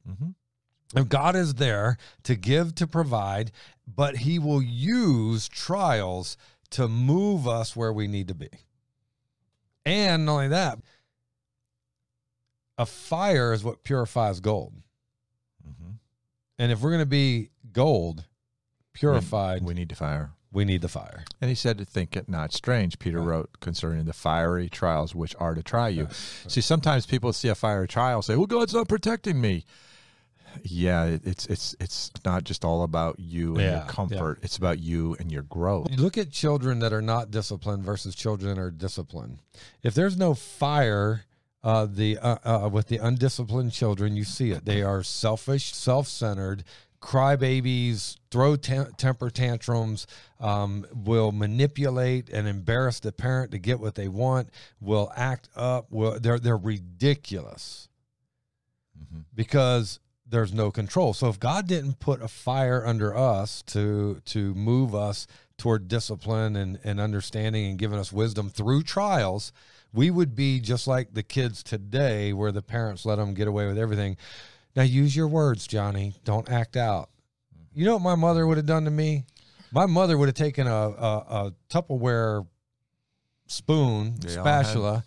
And 0.93 1.09
God 1.09 1.35
is 1.35 1.55
there 1.55 1.97
to 2.23 2.35
give, 2.35 2.75
to 2.75 2.87
provide, 2.87 3.51
but 3.87 4.17
He 4.17 4.39
will 4.39 4.61
use 4.61 5.47
trials 5.47 6.37
to 6.71 6.87
move 6.87 7.47
us 7.47 7.75
where 7.75 7.93
we 7.93 8.07
need 8.07 8.27
to 8.29 8.35
be. 8.35 8.49
And 9.85 10.25
not 10.25 10.33
only 10.33 10.47
that, 10.49 10.79
a 12.77 12.85
fire 12.85 13.53
is 13.53 13.63
what 13.63 13.83
purifies 13.83 14.39
gold. 14.39 14.73
Mhm. 15.67 15.99
And 16.57 16.71
if 16.71 16.81
we're 16.81 16.91
going 16.91 17.01
to 17.01 17.05
be 17.05 17.49
gold 17.71 18.25
purified, 18.93 19.61
We 19.61 19.67
we, 19.67 19.73
need 19.73 19.89
to 19.89 19.95
fire. 19.95 20.31
We 20.51 20.65
need 20.65 20.81
the 20.81 20.89
fire. 20.89 21.23
And 21.39 21.49
he 21.49 21.55
said 21.55 21.77
to 21.77 21.85
think 21.85 22.17
it 22.17 22.27
not 22.27 22.51
strange. 22.53 22.99
Peter 22.99 23.19
Right. 23.19 23.27
wrote 23.27 23.59
concerning 23.61 24.05
the 24.05 24.13
fiery 24.13 24.67
trials 24.69 25.15
which 25.15 25.35
are 25.39 25.55
to 25.55 25.63
try 25.63 25.87
you. 25.89 26.07
See, 26.47 26.61
sometimes 26.61 27.05
people 27.05 27.31
see 27.33 27.47
a 27.47 27.55
fiery 27.55 27.87
trial 27.87 28.21
say, 28.21 28.35
Well, 28.35 28.47
God's 28.47 28.73
not 28.73 28.87
protecting 28.89 29.39
me. 29.39 29.65
Yeah, 30.63 31.17
it's 31.23 31.45
it's 31.45 31.75
it's 31.79 32.11
not 32.25 32.43
just 32.43 32.65
all 32.65 32.83
about 32.83 33.19
you 33.21 33.51
and 33.55 33.61
Yeah, 33.61 33.69
your 33.71 33.79
yeah. 33.79 33.87
comfort. 33.87 34.39
It's 34.41 34.57
about 34.57 34.79
you 34.79 35.15
and 35.19 35.31
your 35.31 35.43
growth. 35.43 35.87
You 35.89 35.95
look 35.95 36.17
at 36.17 36.29
children 36.29 36.79
that 36.79 36.91
are 36.91 37.01
not 37.01 37.31
disciplined 37.31 37.85
versus 37.85 38.15
children 38.15 38.55
that 38.55 38.61
are 38.61 38.69
disciplined. 38.71 39.39
If 39.81 39.93
there's 39.93 40.17
no 40.17 40.33
fire, 40.33 41.23
uh, 41.63 41.87
the 41.89 42.17
uh, 42.17 42.37
uh, 42.43 42.69
with 42.69 42.87
the 42.87 42.97
undisciplined 42.97 43.71
children, 43.71 44.17
you 44.17 44.25
see 44.25 44.51
it. 44.51 44.65
They 44.65 44.81
are 44.83 45.03
selfish, 45.03 45.73
self-centered, 45.73 46.65
crybabies, 47.01 48.17
throw 48.29 48.55
temper 48.55 49.29
tantrums, 49.29 50.07
um, 50.39 50.85
will 50.93 51.31
manipulate 51.31 52.29
and 52.29 52.47
embarrass 52.47 52.99
the 52.99 53.11
parent 53.11 53.51
to 53.51 53.57
get 53.59 53.79
what 53.79 53.95
they 53.95 54.07
want, 54.07 54.49
will 54.79 55.11
act 55.15 55.49
up. 55.55 55.87
Will 55.91 56.19
they're 56.19 56.39
they're 56.39 56.57
ridiculous 56.57 57.89
Mhm. 58.97 59.25
because 59.33 59.99
there's 60.27 60.53
no 60.53 60.71
control. 60.71 61.13
So 61.13 61.27
if 61.27 61.39
God 61.39 61.67
didn't 61.67 61.99
put 61.99 62.21
a 62.21 62.27
fire 62.27 62.85
under 62.85 63.15
us 63.17 63.61
to 63.67 64.21
to 64.25 64.53
move 64.53 64.93
us 64.95 65.27
toward 65.57 65.87
discipline 65.87 66.55
and, 66.55 66.79
and 66.83 66.99
understanding 66.99 67.69
and 67.69 67.77
giving 67.77 67.99
us 67.99 68.11
wisdom 68.11 68.49
through 68.49 68.83
trials, 68.83 69.51
we 69.93 70.09
would 70.09 70.35
be 70.35 70.59
just 70.59 70.87
like 70.87 71.13
the 71.13 71.21
kids 71.23 71.61
today 71.63 72.31
where 72.33 72.51
the 72.51 72.61
parents 72.61 73.05
let 73.05 73.15
them 73.17 73.33
get 73.33 73.47
away 73.47 73.67
with 73.67 73.77
everything. 73.77 74.17
Now 74.75 74.83
use 74.83 75.15
your 75.15 75.27
words, 75.27 75.67
Johnny. 75.67 76.13
Don't 76.23 76.49
act 76.49 76.77
out. 76.77 77.09
You 77.73 77.85
know 77.85 77.93
what 77.93 78.01
my 78.03 78.15
mother 78.15 78.45
would 78.47 78.57
have 78.57 78.65
done 78.65 78.85
to 78.85 78.91
me? 78.91 79.25
My 79.71 79.85
mother 79.85 80.17
would 80.17 80.27
have 80.27 80.35
taken 80.35 80.67
a, 80.67 80.71
a, 80.73 81.17
a 81.47 81.53
Tupperware 81.69 82.45
spoon, 83.47 84.15
spatula, 84.27 85.03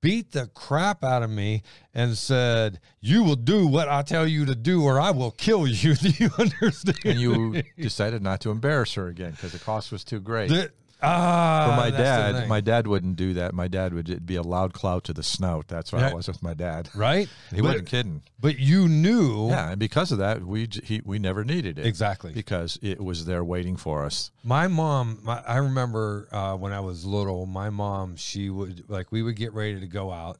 beat 0.00 0.32
the 0.32 0.46
crap 0.48 1.04
out 1.04 1.22
of 1.22 1.30
me, 1.30 1.62
and 1.92 2.16
said, 2.16 2.80
"You 3.00 3.22
will 3.24 3.36
do 3.36 3.66
what 3.66 3.88
I 3.88 4.02
tell 4.02 4.26
you 4.26 4.46
to 4.46 4.54
do, 4.54 4.84
or 4.84 4.98
I 5.00 5.10
will 5.10 5.30
kill 5.30 5.66
you." 5.66 5.94
Do 5.96 6.08
you 6.18 6.30
understand? 6.38 6.98
And 7.04 7.20
you 7.20 7.62
decided 7.78 8.22
not 8.22 8.40
to 8.42 8.50
embarrass 8.50 8.94
her 8.94 9.08
again 9.08 9.32
because 9.32 9.52
the 9.52 9.58
cost 9.58 9.92
was 9.92 10.04
too 10.04 10.20
great. 10.20 10.48
The- 10.48 10.72
ah, 11.02 11.66
For 11.70 11.76
my 11.76 11.90
dad, 11.90 12.48
my 12.48 12.60
dad 12.60 12.86
wouldn't 12.86 13.16
do 13.16 13.34
that. 13.34 13.54
My 13.54 13.68
dad 13.68 13.92
would 13.94 14.08
it'd 14.08 14.26
be 14.26 14.36
a 14.36 14.42
loud 14.42 14.72
clout 14.72 15.04
to 15.04 15.12
the 15.12 15.22
snout. 15.22 15.68
That's 15.68 15.92
what 15.92 16.00
Yeah. 16.02 16.08
it 16.10 16.14
was 16.14 16.28
with 16.28 16.42
my 16.42 16.54
dad. 16.54 16.88
right. 16.94 17.28
He 17.50 17.56
but, 17.56 17.64
wasn't 17.64 17.88
kidding. 17.88 18.22
but 18.38 18.58
you 18.58 18.88
knew 18.88 19.48
Yeah, 19.48 19.70
and 19.70 19.78
because 19.78 20.12
of 20.12 20.18
that, 20.18 20.44
we 20.44 20.68
he, 20.84 21.00
we 21.04 21.18
never 21.18 21.44
needed 21.44 21.78
it 21.78 21.86
exactly. 21.86 22.32
because 22.32 22.78
it 22.82 23.00
was 23.00 23.24
there 23.24 23.44
waiting 23.44 23.76
for 23.76 24.04
us. 24.04 24.30
My 24.44 24.68
mom, 24.68 25.20
my, 25.22 25.42
I 25.46 25.56
remember 25.58 26.28
uh, 26.32 26.56
when 26.56 26.72
I 26.72 26.80
was 26.80 27.04
little, 27.04 27.46
my 27.46 27.70
mom, 27.70 28.16
she 28.16 28.50
would 28.50 28.88
like 28.88 29.10
we 29.12 29.22
would 29.22 29.36
get 29.36 29.52
ready 29.52 29.80
to 29.80 29.86
go 29.86 30.10
out, 30.12 30.38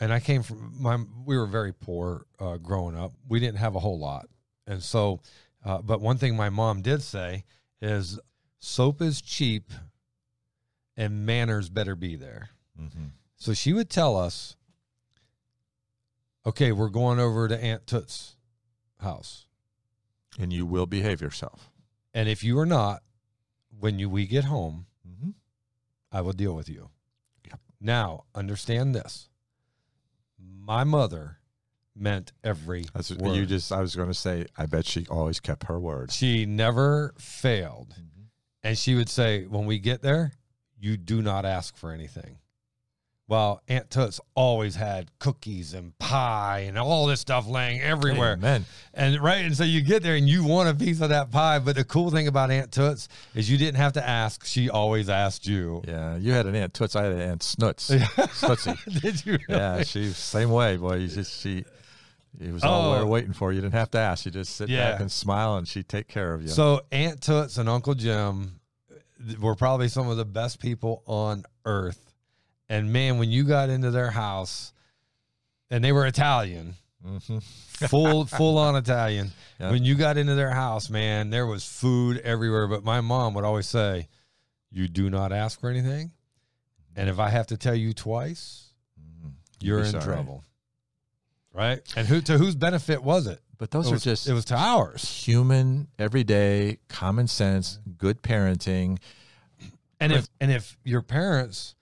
and 0.00 0.12
I 0.12 0.20
came 0.20 0.42
from 0.42 0.74
my. 0.78 0.98
We 1.24 1.36
were 1.36 1.46
very 1.46 1.72
poor 1.72 2.26
uh, 2.38 2.56
growing 2.58 2.96
up. 2.96 3.12
We 3.28 3.40
didn't 3.40 3.58
have 3.58 3.74
a 3.74 3.80
whole 3.80 3.98
lot, 3.98 4.28
and 4.66 4.82
so, 4.82 5.20
uh, 5.64 5.82
but 5.82 6.00
one 6.00 6.18
thing 6.18 6.36
my 6.36 6.50
mom 6.50 6.82
did 6.82 7.02
say 7.02 7.44
is, 7.82 8.18
soap 8.58 9.02
is 9.02 9.20
cheap, 9.20 9.70
and 10.96 11.26
manners 11.26 11.68
better 11.68 11.94
be 11.94 12.16
there. 12.16 12.50
Mm-hmm. 12.80 13.06
So 13.36 13.52
she 13.54 13.72
would 13.72 13.90
tell 13.90 14.16
us, 14.16 14.56
okay, 16.44 16.72
we're 16.72 16.88
going 16.88 17.18
over 17.20 17.48
to 17.48 17.62
Aunt 17.62 17.86
Toot's 17.86 18.36
house. 19.00 19.46
And 20.38 20.52
you 20.52 20.66
will 20.66 20.86
behave 20.86 21.20
yourself. 21.20 21.70
And 22.12 22.28
if 22.28 22.44
you 22.44 22.58
are 22.58 22.66
not, 22.66 23.02
when 23.78 23.98
you 23.98 24.08
we 24.08 24.26
get 24.26 24.44
home, 24.44 24.86
Mm-hmm. 25.08 25.30
I 26.10 26.20
will 26.20 26.32
deal 26.32 26.54
with 26.56 26.68
you. 26.68 26.90
Yep. 27.48 27.60
Now, 27.80 28.24
understand 28.34 28.92
this. 28.94 29.28
My 30.38 30.82
mother 30.82 31.38
meant 31.94 32.32
every 32.42 32.86
That's 32.92 33.10
what 33.10 33.20
word. 33.20 33.36
you 33.36 33.46
just. 33.46 33.70
I 33.70 33.80
was 33.80 33.94
going 33.94 34.08
to 34.08 34.14
say. 34.14 34.46
I 34.58 34.66
bet 34.66 34.84
she 34.84 35.06
always 35.08 35.38
kept 35.38 35.64
her 35.68 35.78
word. 35.78 36.10
she 36.10 36.44
never 36.44 37.14
failed. 37.18 37.90
Mm-hmm. 37.90 38.22
And 38.64 38.76
she 38.76 38.96
would 38.96 39.08
say, 39.08 39.44
when 39.44 39.64
we 39.64 39.78
get 39.78 40.02
there, 40.02 40.32
you 40.78 40.96
do 40.96 41.22
not 41.22 41.44
ask 41.44 41.76
for 41.76 41.90
anything. 41.92 42.38
Well, 43.28 43.60
Aunt 43.66 43.90
Toots 43.90 44.20
always 44.36 44.76
had 44.76 45.10
cookies 45.18 45.74
and 45.74 45.98
pie 45.98 46.66
and 46.68 46.78
all 46.78 47.06
this 47.06 47.18
stuff 47.18 47.48
laying 47.48 47.80
everywhere. 47.80 48.34
Amen. 48.34 48.64
And 48.94 49.20
right, 49.20 49.44
and 49.44 49.56
so 49.56 49.64
you 49.64 49.80
get 49.80 50.04
there 50.04 50.14
and 50.14 50.28
you 50.28 50.44
want 50.44 50.68
a 50.68 50.74
piece 50.74 51.00
of 51.00 51.08
that 51.08 51.32
pie. 51.32 51.58
But 51.58 51.74
the 51.74 51.82
cool 51.82 52.12
thing 52.12 52.28
about 52.28 52.52
Aunt 52.52 52.70
Toots 52.70 53.08
is 53.34 53.50
you 53.50 53.58
didn't 53.58 53.78
have 53.78 53.94
to 53.94 54.08
ask; 54.08 54.44
she 54.44 54.70
always 54.70 55.08
asked 55.08 55.44
you. 55.44 55.82
Yeah, 55.88 56.14
you 56.16 56.30
had 56.34 56.46
an 56.46 56.54
aunt 56.54 56.72
Toots. 56.72 56.94
I 56.94 57.02
had 57.02 57.12
an 57.14 57.20
aunt 57.20 57.42
Snuts. 57.42 57.90
Snootsy. 57.90 59.00
Did 59.02 59.26
you? 59.26 59.38
Yeah, 59.48 59.82
she 59.82 60.10
same 60.10 60.50
way, 60.50 60.76
boy. 60.76 60.98
You 60.98 61.08
just 61.08 61.40
she. 61.40 61.64
It 62.38 62.52
was 62.52 62.62
all 62.62 62.92
Oh. 62.92 62.94
there 62.94 63.06
waiting 63.06 63.32
for 63.32 63.50
you. 63.50 63.56
You 63.56 63.62
didn't 63.62 63.74
have 63.74 63.90
to 63.92 63.98
ask. 63.98 64.24
You 64.26 64.30
just 64.30 64.54
sit 64.54 64.68
Yeah. 64.68 64.92
back 64.92 65.00
and 65.00 65.10
smile, 65.10 65.56
and 65.56 65.66
she'd 65.66 65.88
take 65.88 66.06
care 66.06 66.32
of 66.32 66.42
you. 66.42 66.48
So 66.48 66.82
Aunt 66.92 67.22
Toots 67.22 67.56
and 67.58 67.68
Uncle 67.68 67.94
Jim 67.94 68.60
were 69.40 69.54
probably 69.54 69.88
some 69.88 70.08
of 70.08 70.16
the 70.16 70.24
best 70.24 70.60
people 70.60 71.02
on 71.06 71.44
earth. 71.64 72.14
And 72.68 72.92
man, 72.92 73.18
when 73.18 73.30
you 73.30 73.44
got 73.44 73.68
into 73.70 73.90
their 73.90 74.10
house, 74.10 74.72
and 75.70 75.82
they 75.84 75.92
were 75.92 76.06
Italian, 76.06 76.74
Mhm. 77.04 77.42
full 77.88 78.24
full 78.26 78.58
on 78.58 78.74
Italian. 78.76 79.32
Yeah. 79.60 79.70
When 79.70 79.84
you 79.84 79.94
got 79.94 80.16
into 80.16 80.34
their 80.34 80.50
house, 80.50 80.90
man, 80.90 81.30
there 81.30 81.46
was 81.46 81.64
food 81.64 82.18
everywhere. 82.18 82.66
But 82.66 82.84
my 82.84 83.00
mom 83.00 83.34
would 83.34 83.44
always 83.44 83.66
say, 83.68 84.08
"You 84.70 84.88
do 84.88 85.08
not 85.10 85.32
ask 85.32 85.60
for 85.60 85.70
anything, 85.70 86.10
and 86.96 87.08
if 87.08 87.18
I 87.20 87.28
have 87.28 87.46
to 87.48 87.56
tell 87.56 87.74
you 87.74 87.92
twice, 87.92 88.70
Mhm. 89.00 89.32
you're 89.60 89.80
in 89.80 89.92
sorry. 89.92 90.04
trouble." 90.04 90.44
Right? 91.52 91.80
And 91.96 92.06
who 92.08 92.20
to 92.22 92.36
whose 92.38 92.54
benefit 92.54 93.02
was 93.02 93.26
it? 93.26 93.40
But 93.58 93.70
those 93.70 93.86
it 93.86 93.90
are 93.90 93.92
was, 93.94 94.04
just 94.04 94.28
it 94.28 94.32
was 94.32 94.44
to 94.46 94.56
ours. 94.56 95.08
human, 95.08 95.88
everyday, 95.98 96.78
common 96.88 97.26
sense, 97.26 97.78
good 97.96 98.22
parenting. 98.22 98.98
And 99.98 100.12
if 100.12 100.28
and 100.40 100.50
if 100.50 100.76
your 100.84 101.02
parents 101.02 101.74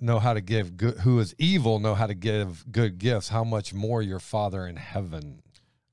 know 0.00 0.18
how 0.18 0.34
to 0.34 0.40
give 0.40 0.76
good, 0.76 0.98
who 0.98 1.18
is 1.20 1.34
evil 1.38 1.78
know 1.78 1.94
how 1.94 2.06
to 2.06 2.14
give 2.14 2.64
good 2.72 2.98
gifts, 2.98 3.28
how 3.28 3.44
much 3.44 3.72
more 3.72 4.02
your 4.02 4.18
Father 4.18 4.66
in 4.66 4.76
heaven? 4.76 5.42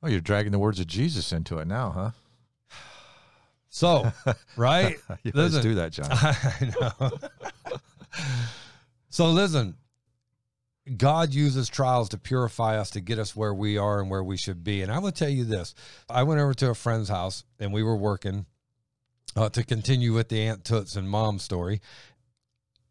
Oh, 0.01 0.07
you're 0.07 0.21
dragging 0.21 0.51
the 0.51 0.59
words 0.59 0.79
of 0.79 0.87
Jesus 0.87 1.31
into 1.31 1.59
it 1.59 1.67
now, 1.67 1.91
huh? 1.91 2.11
So, 3.69 4.11
right? 4.55 4.95
You 5.21 5.31
Listen. 5.35 5.61
do 5.61 5.75
that, 5.75 5.91
John. 5.91 6.07
I 6.11 6.73
know. 6.79 7.11
so 9.09 9.29
listen, 9.29 9.75
God 10.95 11.33
uses 11.33 11.67
trials 11.67 12.09
to 12.09 12.17
purify 12.17 12.77
us 12.77 12.89
to 12.91 13.01
get 13.01 13.19
us 13.19 13.35
where 13.35 13.53
we 13.53 13.77
are 13.77 13.99
and 13.99 14.09
where 14.09 14.23
we 14.23 14.37
should 14.37 14.63
be. 14.63 14.81
And 14.81 14.91
I 14.91 14.99
will 14.99 15.11
tell 15.11 15.29
you 15.29 15.43
this: 15.43 15.75
I 16.09 16.23
went 16.23 16.39
over 16.39 16.53
to 16.55 16.69
a 16.69 16.75
friend's 16.75 17.09
house 17.09 17.43
and 17.59 17.73
we 17.73 17.83
were 17.83 17.95
working 17.97 18.45
uh, 19.35 19.49
to 19.49 19.63
continue 19.63 20.13
with 20.13 20.29
the 20.29 20.41
Aunt 20.41 20.63
Toots 20.63 20.95
and 20.95 21.09
Mom 21.09 21.39
story. 21.39 21.81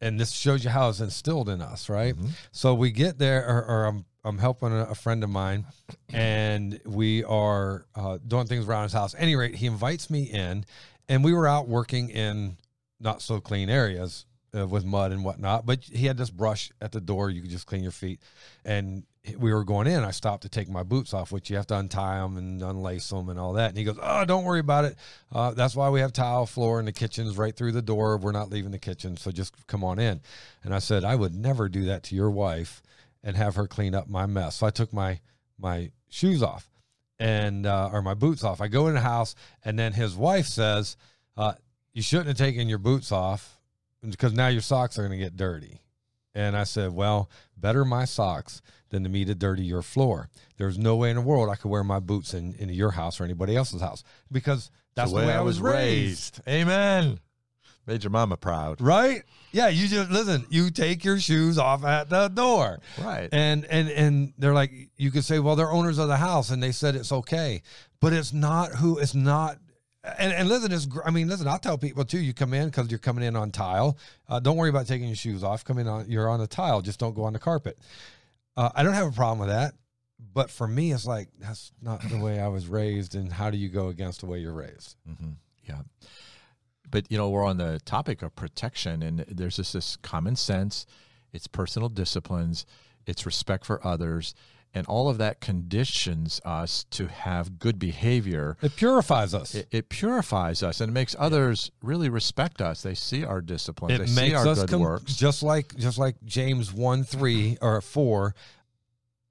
And 0.01 0.21
this 0.21 0.33
shows 0.33 0.63
you 0.63 0.69
how 0.71 0.91
it's 0.91 1.01
instilled 1.01 1.49
in 1.49 1.63
us, 1.63 1.89
right? 1.89 2.15
Mhm. 2.15 2.31
So 2.53 2.75
we 2.75 2.91
get 2.91 3.19
there, 3.19 3.47
or, 3.49 3.65
or 3.65 3.85
I'm 3.87 4.05
I'm 4.25 4.39
helping 4.39 4.73
a, 4.73 4.87
a 4.91 4.95
friend 4.95 5.23
of 5.25 5.31
mine, 5.31 5.65
and 6.13 6.81
we 6.85 7.25
are 7.25 7.87
uh, 7.95 8.19
doing 8.27 8.47
things 8.47 8.67
around 8.67 8.85
his 8.85 8.93
house. 8.93 9.15
At 9.15 9.23
any 9.23 9.37
rate, 9.37 9.55
he 9.55 9.67
invites 9.67 10.11
me 10.11 10.25
in, 10.25 10.65
and 11.09 11.25
we 11.25 11.33
were 11.33 11.47
out 11.47 11.69
working 11.69 12.11
in 12.11 12.57
not 13.01 13.23
so 13.23 13.41
clean 13.41 13.71
areas 13.71 14.27
uh, 14.57 14.66
with 14.66 14.85
mud 14.85 15.12
and 15.12 15.25
whatnot. 15.25 15.66
But 15.66 15.85
he 15.85 16.07
had 16.07 16.16
this 16.16 16.31
brush 16.31 16.71
at 16.81 16.92
the 16.92 17.01
door; 17.01 17.31
you 17.31 17.42
could 17.42 17.51
just 17.51 17.66
clean 17.66 17.83
your 17.83 17.92
feet. 17.92 18.21
And 18.64 19.05
we 19.38 19.53
were 19.53 19.64
going 19.64 19.87
in. 19.87 20.05
I 20.05 20.12
stopped 20.12 20.42
to 20.42 20.49
take 20.49 20.69
my 20.69 20.83
boots 20.83 21.12
off, 21.12 21.33
which 21.33 21.51
you 21.51 21.57
have 21.57 21.66
to 21.69 21.79
untie 21.79 22.21
them 22.21 22.37
and 22.37 22.62
unlace 22.62 23.09
them 23.09 23.29
and 23.29 23.38
all 23.38 23.55
that. 23.55 23.71
And 23.71 23.79
he 23.79 23.85
goes, 23.85 23.99
"Oh, 24.01 24.25
don't 24.25 24.45
worry 24.45 24.61
about 24.61 24.85
it. 24.85 24.97
Uh, 25.33 25.53
that's 25.53 25.75
why 25.75 25.90
we 25.90 26.01
have 26.01 26.12
tile 26.12 26.47
floor 26.47 26.79
in 26.79 26.87
the 26.87 26.92
kitchen's 26.92 27.37
right 27.37 27.55
through 27.55 27.73
the 27.73 27.83
door. 27.83 28.16
We're 28.19 28.33
not 28.33 28.51
leaving 28.51 28.71
the 28.71 28.79
kitchen, 28.79 29.16
so 29.16 29.31
just 29.31 29.66
come 29.66 29.85
on 29.85 29.99
in." 29.99 30.21
And 30.62 30.75
I 30.75 30.79
said, 30.79 31.05
"I 31.05 31.14
would 31.14 31.35
never 31.35 31.69
do 31.69 31.85
that 31.87 32.03
to 32.05 32.14
your 32.14 32.31
wife 32.31 32.83
and 33.23 33.37
have 33.37 33.57
her 33.57 33.66
clean 33.66 33.95
up 33.95 34.09
my 34.09 34.27
mess." 34.27 34.57
So 34.57 34.66
I 34.66 34.71
took 34.71 34.92
my 34.92 35.21
my 35.59 35.90
shoes 36.09 36.42
off 36.42 36.69
and 37.19 37.66
uh, 37.66 37.90
or 37.92 38.03
my 38.03 38.14
boots 38.14 38.45
off. 38.45 38.61
I 38.61 38.69
go 38.69 38.88
in 38.88 38.95
the 38.95 39.01
house, 39.01 39.35
and 39.64 39.79
then 39.79 39.92
his 39.92 40.14
wife 40.14 40.47
says, 40.47 40.97
uh, 41.37 41.55
"You 41.92 42.03
shouldn't 42.03 42.29
have 42.29 42.38
taken 42.38 42.69
your 42.69 42.79
boots 42.79 43.11
off 43.11 43.56
because 44.11 44.33
now 44.33 44.49
your 44.49 44.62
socks 44.62 44.99
are 44.99 45.07
going 45.07 45.19
to 45.19 45.25
get 45.25 45.37
dirty." 45.37 45.81
And 46.35 46.57
I 46.57 46.64
said, 46.64 46.92
"Well, 46.92 47.31
better 47.57 47.85
my 47.85 48.05
socks 48.05 48.62
than 48.90 49.03
to 49.03 49.09
me 49.09 49.25
to 49.25 49.35
dirty 49.35 49.64
your 49.64 49.83
floor. 49.83 50.29
There's 50.57 50.79
no 50.79 50.97
way 50.97 51.11
in 51.11 51.16
the 51.16 51.23
world 51.23 51.51
I 51.51 51.57
could 51.57 51.71
wear 51.71 51.85
my 51.85 52.01
boots 52.01 52.35
in 52.35 52.55
into 52.59 52.75
your 52.75 52.92
house 52.92 53.21
or 53.21 53.25
anybody 53.25 53.57
else's 53.57 53.81
house 53.81 54.05
because 54.31 54.71
that's 54.95 55.11
the 55.11 55.19
way, 55.19 55.33
I 55.33 55.40
was 55.40 55.61
raised. 55.61 56.40
Amen. 56.49 57.21
Made 57.87 58.03
your 58.03 58.11
mama 58.11 58.37
proud. 58.37 58.81
Right? 58.81 59.23
Yeah, 59.53 59.69
you 59.69 59.87
just 59.87 60.11
listen, 60.11 60.45
you 60.51 60.71
take 60.71 61.05
your 61.05 61.21
shoes 61.21 61.57
off 61.57 61.85
at 61.85 62.09
the 62.09 62.29
door. 62.29 62.81
Right. 63.01 63.29
And 63.31 63.64
and 63.66 63.88
and 63.90 64.33
they're 64.38 64.55
like 64.55 64.73
you 64.97 65.11
could 65.11 65.25
say, 65.25 65.38
well, 65.38 65.55
they're 65.57 65.71
owners 65.71 65.99
of 65.99 66.09
the 66.09 66.16
house 66.16 66.51
and 66.51 66.62
they 66.62 66.73
said 66.73 66.97
it's 66.97 67.12
okay. 67.12 67.62
But 68.01 68.12
it's 68.12 68.33
not 68.33 68.73
who 68.73 68.99
it's 68.99 69.14
not 69.14 69.59
and, 70.19 70.33
and 70.33 70.49
listen, 70.49 70.73
it's, 70.73 70.87
I 71.05 71.11
mean, 71.11 71.29
listen, 71.29 71.49
I'll 71.49 71.59
tell 71.59 71.79
people 71.79 72.05
too, 72.05 72.19
you 72.19 72.33
come 72.33 72.55
in 72.55 72.66
because 72.66 72.90
you're 72.90 72.99
coming 72.99 73.25
in 73.25 73.37
on 73.37 73.51
tile. 73.51 73.99
Uh, 74.29 74.40
don't 74.40 74.57
worry 74.57 74.71
about 74.71 74.87
taking 74.87 75.09
your 75.09 75.16
shoes 75.16 75.42
off. 75.42 75.64
Come 75.64 75.79
in 75.79 75.88
on, 75.88 76.09
you're 76.09 76.29
on 76.29 76.40
the 76.40 76.47
tile. 76.47 76.81
Just 76.81 76.99
don't 77.01 77.14
go 77.14 77.25
on 77.25 77.33
the 77.33 77.38
carpet. 77.38 77.79
Uh, 78.57 78.71
I 78.75 78.83
don't 78.83 78.95
have 78.95 79.09
a 79.09 79.12
problem 79.12 79.40
with 79.40 79.49
that. 79.49 79.75
but 80.33 80.51
for 80.51 80.66
me, 80.66 80.92
it's 80.92 81.07
like 81.07 81.29
that's 81.38 81.73
not 81.83 82.01
the 82.09 82.19
way 82.19 82.40
I 82.40 82.49
was 82.49 82.66
raised. 82.69 83.14
And 83.14 83.33
how 83.33 83.51
do 83.51 83.59
you 83.59 83.69
go 83.69 83.88
against 83.88 84.21
the 84.21 84.27
way 84.27 84.38
you're 84.38 84.53
raised? 84.53 84.97
Mm-hmm. 85.09 85.31
Yeah. 85.64 85.83
But, 86.90 87.11
you 87.11 87.19
know, 87.19 87.31
we're 87.31 87.45
on 87.45 87.57
the 87.57 87.81
topic 87.85 88.23
of 88.23 88.37
protection, 88.37 89.03
and 89.03 89.21
there's 89.29 89.57
just 89.57 89.73
this 89.73 89.97
common 89.97 90.37
sense, 90.37 90.87
it's 91.33 91.49
personal 91.49 91.88
disciplines, 91.88 92.64
it's 93.07 93.27
respect 93.27 93.64
for 93.64 93.85
others, 93.85 94.35
and 94.77 94.87
all 94.89 95.09
of 95.09 95.17
that 95.19 95.41
conditions 95.41 96.41
us 96.45 96.85
to 96.91 97.07
have 97.09 97.59
good 97.59 97.79
behavior. 97.79 98.57
It 98.61 98.77
purifies 98.77 99.33
us. 99.35 99.55
It, 99.55 99.69
it 99.71 99.89
purifies 99.89 100.62
us 100.62 100.81
and 100.83 100.91
it 100.91 100.93
makes 100.93 101.17
others 101.19 101.71
really 101.83 102.11
respect 102.11 102.61
us. 102.61 102.83
They 102.83 102.95
see 102.95 103.25
our 103.25 103.41
discipline. 103.41 103.91
it 103.91 103.99
they 103.99 104.05
makes 104.05 104.17
see 104.17 104.35
our 104.35 104.47
us 104.49 104.61
good 104.61 104.69
com- 104.71 104.81
works. 104.83 105.17
just 105.17 105.43
like 105.43 105.75
just 105.77 105.97
like 105.99 106.17
James 106.25 106.73
one 106.75 107.05
three 107.05 107.57
or 107.62 107.81
four. 107.81 108.35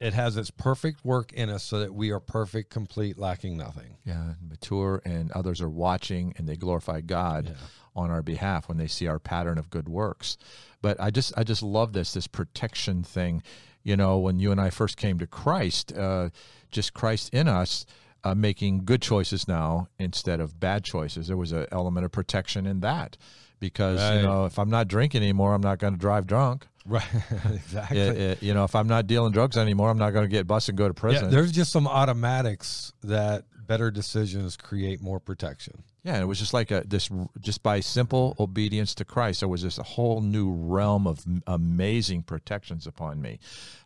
It 0.02 0.14
has 0.14 0.36
its 0.36 0.52
perfect 0.52 1.06
work 1.06 1.32
in 1.32 1.50
us, 1.50 1.64
so 1.64 1.80
that 1.80 1.94
we 1.96 2.12
are 2.12 2.20
perfect, 2.20 2.70
complete, 2.70 3.18
lacking 3.18 3.56
nothing. 3.56 3.96
Yeah, 4.04 4.34
mature, 4.46 5.02
and 5.06 5.32
others 5.32 5.62
are 5.62 5.70
watching, 5.70 6.34
and 6.38 6.50
they 6.50 6.58
glorify 6.58 7.00
God 7.00 7.46
Yeah. 7.48 7.54
on 7.96 8.12
our 8.12 8.22
behalf 8.22 8.68
when 8.68 8.78
they 8.78 8.88
see 8.88 9.08
our 9.08 9.20
pattern 9.20 9.58
of 9.58 9.70
good 9.70 9.88
works. 9.88 10.38
But 10.82 11.00
I 11.00 11.12
just, 11.12 11.32
I 11.38 11.46
just 11.46 11.64
love 11.64 11.94
this, 11.94 12.14
this 12.14 12.28
protection 12.28 13.04
thing. 13.04 13.42
You 13.86 13.96
know, 13.96 14.18
when 14.18 14.40
you 14.40 14.52
and 14.52 14.60
I 14.60 14.70
first 14.72 14.98
came 14.98 15.18
to 15.20 15.28
Christ, 15.28 15.96
uh, 15.98 16.30
just 16.72 16.94
Christ 16.94 17.34
in 17.34 17.48
us. 17.48 17.86
Uh, 18.24 18.34
making 18.34 18.84
good 18.86 19.04
choices 19.04 19.48
now 19.48 19.88
instead 20.00 20.40
of 20.40 20.60
bad 20.60 20.84
choices. 20.84 21.28
There 21.28 21.38
was 21.38 21.52
an 21.52 21.68
element 21.72 22.06
of 22.06 22.12
protection 22.12 22.66
in 22.66 22.80
that 22.80 23.18
because 23.60 24.00
Right. 24.00 24.16
you 24.16 24.24
know 24.24 24.46
if 24.46 24.58
I'm 24.58 24.72
not 24.72 24.88
drinking 24.88 25.22
anymore, 25.22 25.54
I'm 25.54 25.62
not 25.62 25.78
going 25.78 25.94
to 25.94 26.00
drive 26.00 26.26
drunk. 26.26 26.66
Right, 26.88 27.06
exactly. 27.54 28.00
It- 28.00 28.18
it- 28.18 28.42
you 28.42 28.56
know, 28.56 28.64
if 28.64 28.74
I'm 28.74 28.88
not 28.88 29.06
dealing 29.06 29.32
drugs 29.32 29.58
anymore, 29.58 29.92
I'm 29.92 30.00
not 30.00 30.10
going 30.10 30.26
to 30.26 30.28
get 30.28 30.48
busted 30.48 30.74
and 30.74 30.78
go 30.80 30.88
to 30.88 30.94
prison. 30.96 31.26
Yeah, 31.26 31.30
there's 31.30 31.52
just 31.52 31.72
some 31.72 31.86
automatics 31.86 32.94
that 33.04 33.44
better 33.68 33.92
decisions 33.92 34.58
create 34.58 35.02
more 35.04 35.20
protection. 35.20 35.84
Yeah, 36.06 36.22
it 36.22 36.26
was 36.26 36.38
just 36.38 36.54
like 36.54 36.70
a 36.70 36.84
this 36.86 37.10
just 37.40 37.64
by 37.64 37.80
simple 37.80 38.36
obedience 38.40 38.94
to 38.96 39.06
Christ, 39.06 39.40
there 39.40 39.50
was 39.50 39.64
this 39.64 39.80
a 39.80 39.84
whole 39.84 40.22
new 40.22 40.52
realm 40.52 41.08
of 41.08 41.26
amazing 41.48 42.22
protections 42.22 42.86
upon 42.86 43.20
me. 43.24 43.40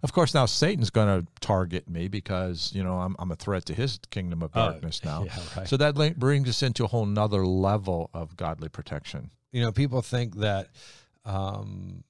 Of 0.03 0.11
course, 0.11 0.33
now 0.33 0.45
Satan's 0.45 0.89
going 0.89 1.07
to 1.21 1.25
target 1.39 1.89
me 1.89 2.09
because 2.09 2.71
you 2.75 2.83
know 2.83 2.99
I'm 2.99 3.15
I'm 3.19 3.31
a 3.31 3.37
threat 3.37 3.65
to 3.67 3.73
his 3.73 3.99
kingdom 4.11 4.41
of 4.43 4.51
Oh, 4.53 4.71
darkness 4.71 5.01
now. 5.05 5.23
yeah, 5.23 5.39
right. 5.55 5.65
So 5.65 5.77
that 5.77 5.95
link 5.95 6.17
brings 6.17 6.49
us 6.49 6.61
into 6.61 6.83
a 6.83 6.87
whole 6.87 7.05
nother 7.05 7.45
level 7.45 8.09
of 8.13 8.35
godly 8.35 8.67
protection. 8.67 9.29
You 9.53 9.61
know, 9.61 9.71
people 9.71 10.01
think 10.01 10.35
that 10.39 10.67
um, 11.23 12.03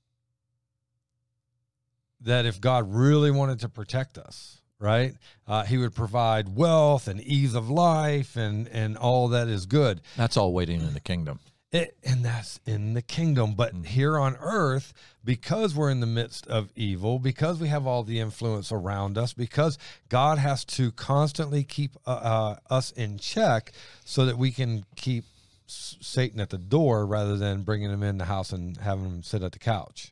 that 2.22 2.48
if 2.48 2.60
God 2.60 2.92
really 2.92 3.30
wanted 3.30 3.60
to 3.60 3.70
protect 3.70 4.18
us, 4.18 4.59
right, 4.80 5.14
uh, 5.48 5.64
He 5.64 5.78
would 5.78 5.94
provide 5.94 6.56
wealth 6.56 7.08
and 7.08 7.22
ease 7.22 7.54
of 7.56 7.70
life 7.70 8.36
and 8.36 8.68
and 8.70 8.98
all 8.98 9.28
that 9.30 9.48
is 9.48 9.66
good. 9.66 10.02
That's 10.18 10.38
all 10.38 10.54
waiting 10.54 10.82
in 10.82 10.94
the 10.94 11.00
kingdom. 11.00 11.40
It, 11.72 11.96
and 12.04 12.26
that's 12.26 12.60
in 12.66 12.96
the 12.96 13.02
kingdom. 13.04 13.54
But 13.54 13.74
here 13.86 14.18
on 14.18 14.36
earth, 14.40 14.92
because 15.24 15.76
we're 15.76 15.92
in 15.92 16.00
the 16.00 16.08
midst 16.08 16.48
of 16.48 16.72
evil, 16.76 17.20
because 17.20 17.60
we 17.60 17.68
have 17.68 17.86
all 17.86 18.02
the 18.04 18.20
influence 18.20 18.72
around 18.72 19.20
us, 19.20 19.34
because 19.34 19.78
God 20.10 20.40
has 20.40 20.66
to 20.66 20.92
constantly 20.92 21.64
keep 21.64 21.96
uh, 22.08 22.10
uh, 22.10 22.56
us 22.72 22.92
in 22.94 23.20
check 23.20 23.72
so 24.04 24.26
that 24.26 24.40
we 24.40 24.52
can 24.52 24.84
keep 24.96 25.26
S- 25.68 25.96
Satan 26.02 26.40
at 26.40 26.50
the 26.50 26.58
door 26.58 27.06
rather 27.06 27.38
than 27.38 27.62
bringing 27.62 27.92
him 27.92 28.02
in 28.02 28.18
the 28.18 28.26
house 28.26 28.52
and 28.52 28.76
having 28.78 29.06
him 29.06 29.22
sit 29.22 29.44
at 29.44 29.52
the 29.52 29.60
couch. 29.60 30.12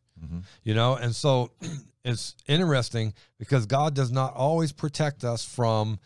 You 0.64 0.74
know, 0.74 0.96
and 0.96 1.16
so 1.16 1.52
it's 2.06 2.36
interesting 2.48 3.14
because 3.38 3.66
God 3.66 3.94
does 3.94 4.12
not 4.12 4.34
always 4.36 4.72
protect 4.72 5.24
us 5.24 5.44
from 5.44 6.00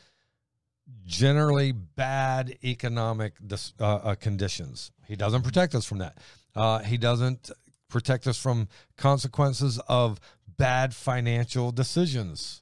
generally 1.06 1.72
bad 1.72 2.58
economic 2.64 3.34
dis, 3.46 3.74
uh, 3.80 3.96
uh, 3.96 4.16
conditions. 4.16 4.92
He 5.08 5.16
doesn't 5.16 5.44
protect 5.44 5.76
us 5.76 5.86
from 5.86 6.00
that. 6.00 6.18
Uh, 6.56 6.80
he 6.80 6.98
doesn't 6.98 7.52
protect 7.90 8.28
us 8.28 8.38
from 8.38 8.68
consequences 8.98 9.80
of 9.88 10.20
bad 10.58 10.94
financial 10.94 11.72
decisions. 11.72 12.62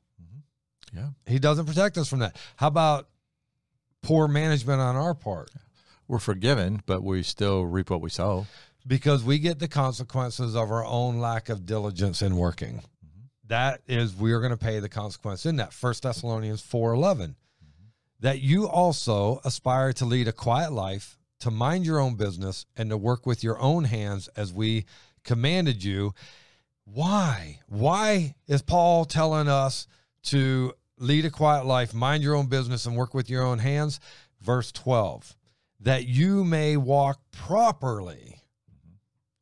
Yeah. 0.93 1.09
He 1.27 1.39
doesn't 1.39 1.65
protect 1.65 1.97
us 1.97 2.09
from 2.09 2.19
that. 2.19 2.35
How 2.55 2.67
about 2.67 3.09
poor 4.01 4.27
management 4.27 4.81
on 4.81 4.95
our 4.95 5.13
part? 5.13 5.51
We're 6.07 6.19
forgiven, 6.19 6.81
but 6.87 7.03
we 7.03 7.21
still 7.21 7.65
reap 7.65 7.91
what 7.91 8.01
we 8.01 8.09
sow. 8.09 8.47
Because 8.87 9.23
we 9.23 9.39
get 9.39 9.59
the 9.59 9.67
consequences 9.67 10.55
of 10.55 10.71
our 10.71 10.85
own 10.85 11.19
lack 11.19 11.49
of 11.49 11.65
diligence 11.65 12.21
in 12.21 12.37
working. 12.37 12.81
That 13.47 13.81
is, 13.87 14.15
we 14.15 14.31
are 14.31 14.39
going 14.39 14.51
to 14.51 14.57
pay 14.57 14.79
the 14.79 14.89
consequence 14.89 15.45
in 15.45 15.55
that. 15.57 15.73
First 15.73 16.03
Thessalonians 16.03 16.61
four 16.61 16.93
eleven. 16.93 17.35
That 18.19 18.41
you 18.41 18.67
also 18.67 19.39
aspire 19.43 19.93
to 19.93 20.05
lead 20.05 20.27
a 20.27 20.33
quiet 20.33 20.71
life, 20.71 21.17
to 21.39 21.49
mind 21.51 21.85
your 21.85 21.99
own 21.99 22.15
business, 22.15 22.65
and 22.75 22.89
to 22.89 22.97
work 22.97 23.25
with 23.25 23.43
your 23.43 23.59
own 23.59 23.85
hands 23.85 24.27
as 24.35 24.51
we 24.51 24.85
commanded 25.23 25.83
you. 25.83 26.13
Why? 26.85 27.59
Why 27.67 28.35
is 28.47 28.61
Paul 28.61 29.05
telling 29.05 29.47
us 29.47 29.87
to 30.23 30.73
lead 30.97 31.25
a 31.25 31.31
quiet 31.31 31.65
life, 31.65 31.93
mind 31.93 32.23
your 32.23 32.35
own 32.35 32.47
business, 32.47 32.85
and 32.85 32.95
work 32.95 33.13
with 33.13 33.29
your 33.29 33.43
own 33.43 33.59
hands? 33.59 33.99
Verse 34.41 34.71
12, 34.71 35.35
that 35.79 36.05
you 36.05 36.43
may 36.43 36.77
walk 36.77 37.21
properly 37.31 38.41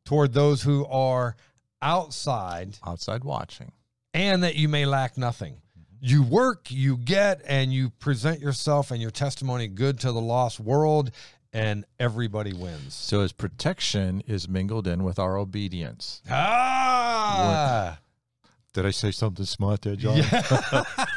toward 0.08 0.32
those 0.34 0.62
who 0.64 0.86
are 0.86 1.36
outside 1.82 2.78
Outside 2.86 3.26
watching. 3.26 3.74
and 4.14 4.42
that 4.44 4.56
you 4.56 4.70
may 4.70 4.86
lack 4.86 5.18
nothing. 5.18 5.58
You 6.00 6.24
work, 6.24 6.72
you 6.72 6.96
get, 6.96 7.42
and 7.46 7.74
you 7.74 7.90
present 7.90 8.40
yourself 8.40 8.90
and 8.90 9.02
your 9.02 9.12
testimony 9.12 9.68
good 9.68 10.00
to 10.00 10.12
the 10.14 10.22
lost 10.22 10.60
world, 10.62 11.12
and 11.52 11.84
everybody 12.00 12.54
wins. 12.54 12.94
So 12.94 13.20
his 13.22 13.34
protection 13.34 14.22
is 14.28 14.48
mingled 14.48 14.88
in 14.88 15.04
with 15.04 15.20
our 15.20 15.38
obedience. 15.38 16.22
Ah! 16.30 18.00
Did 18.74 18.86
I 18.86 18.92
say 18.92 19.12
something 19.12 19.46
smart 19.46 19.82
there, 19.82 19.96
John? 19.98 20.22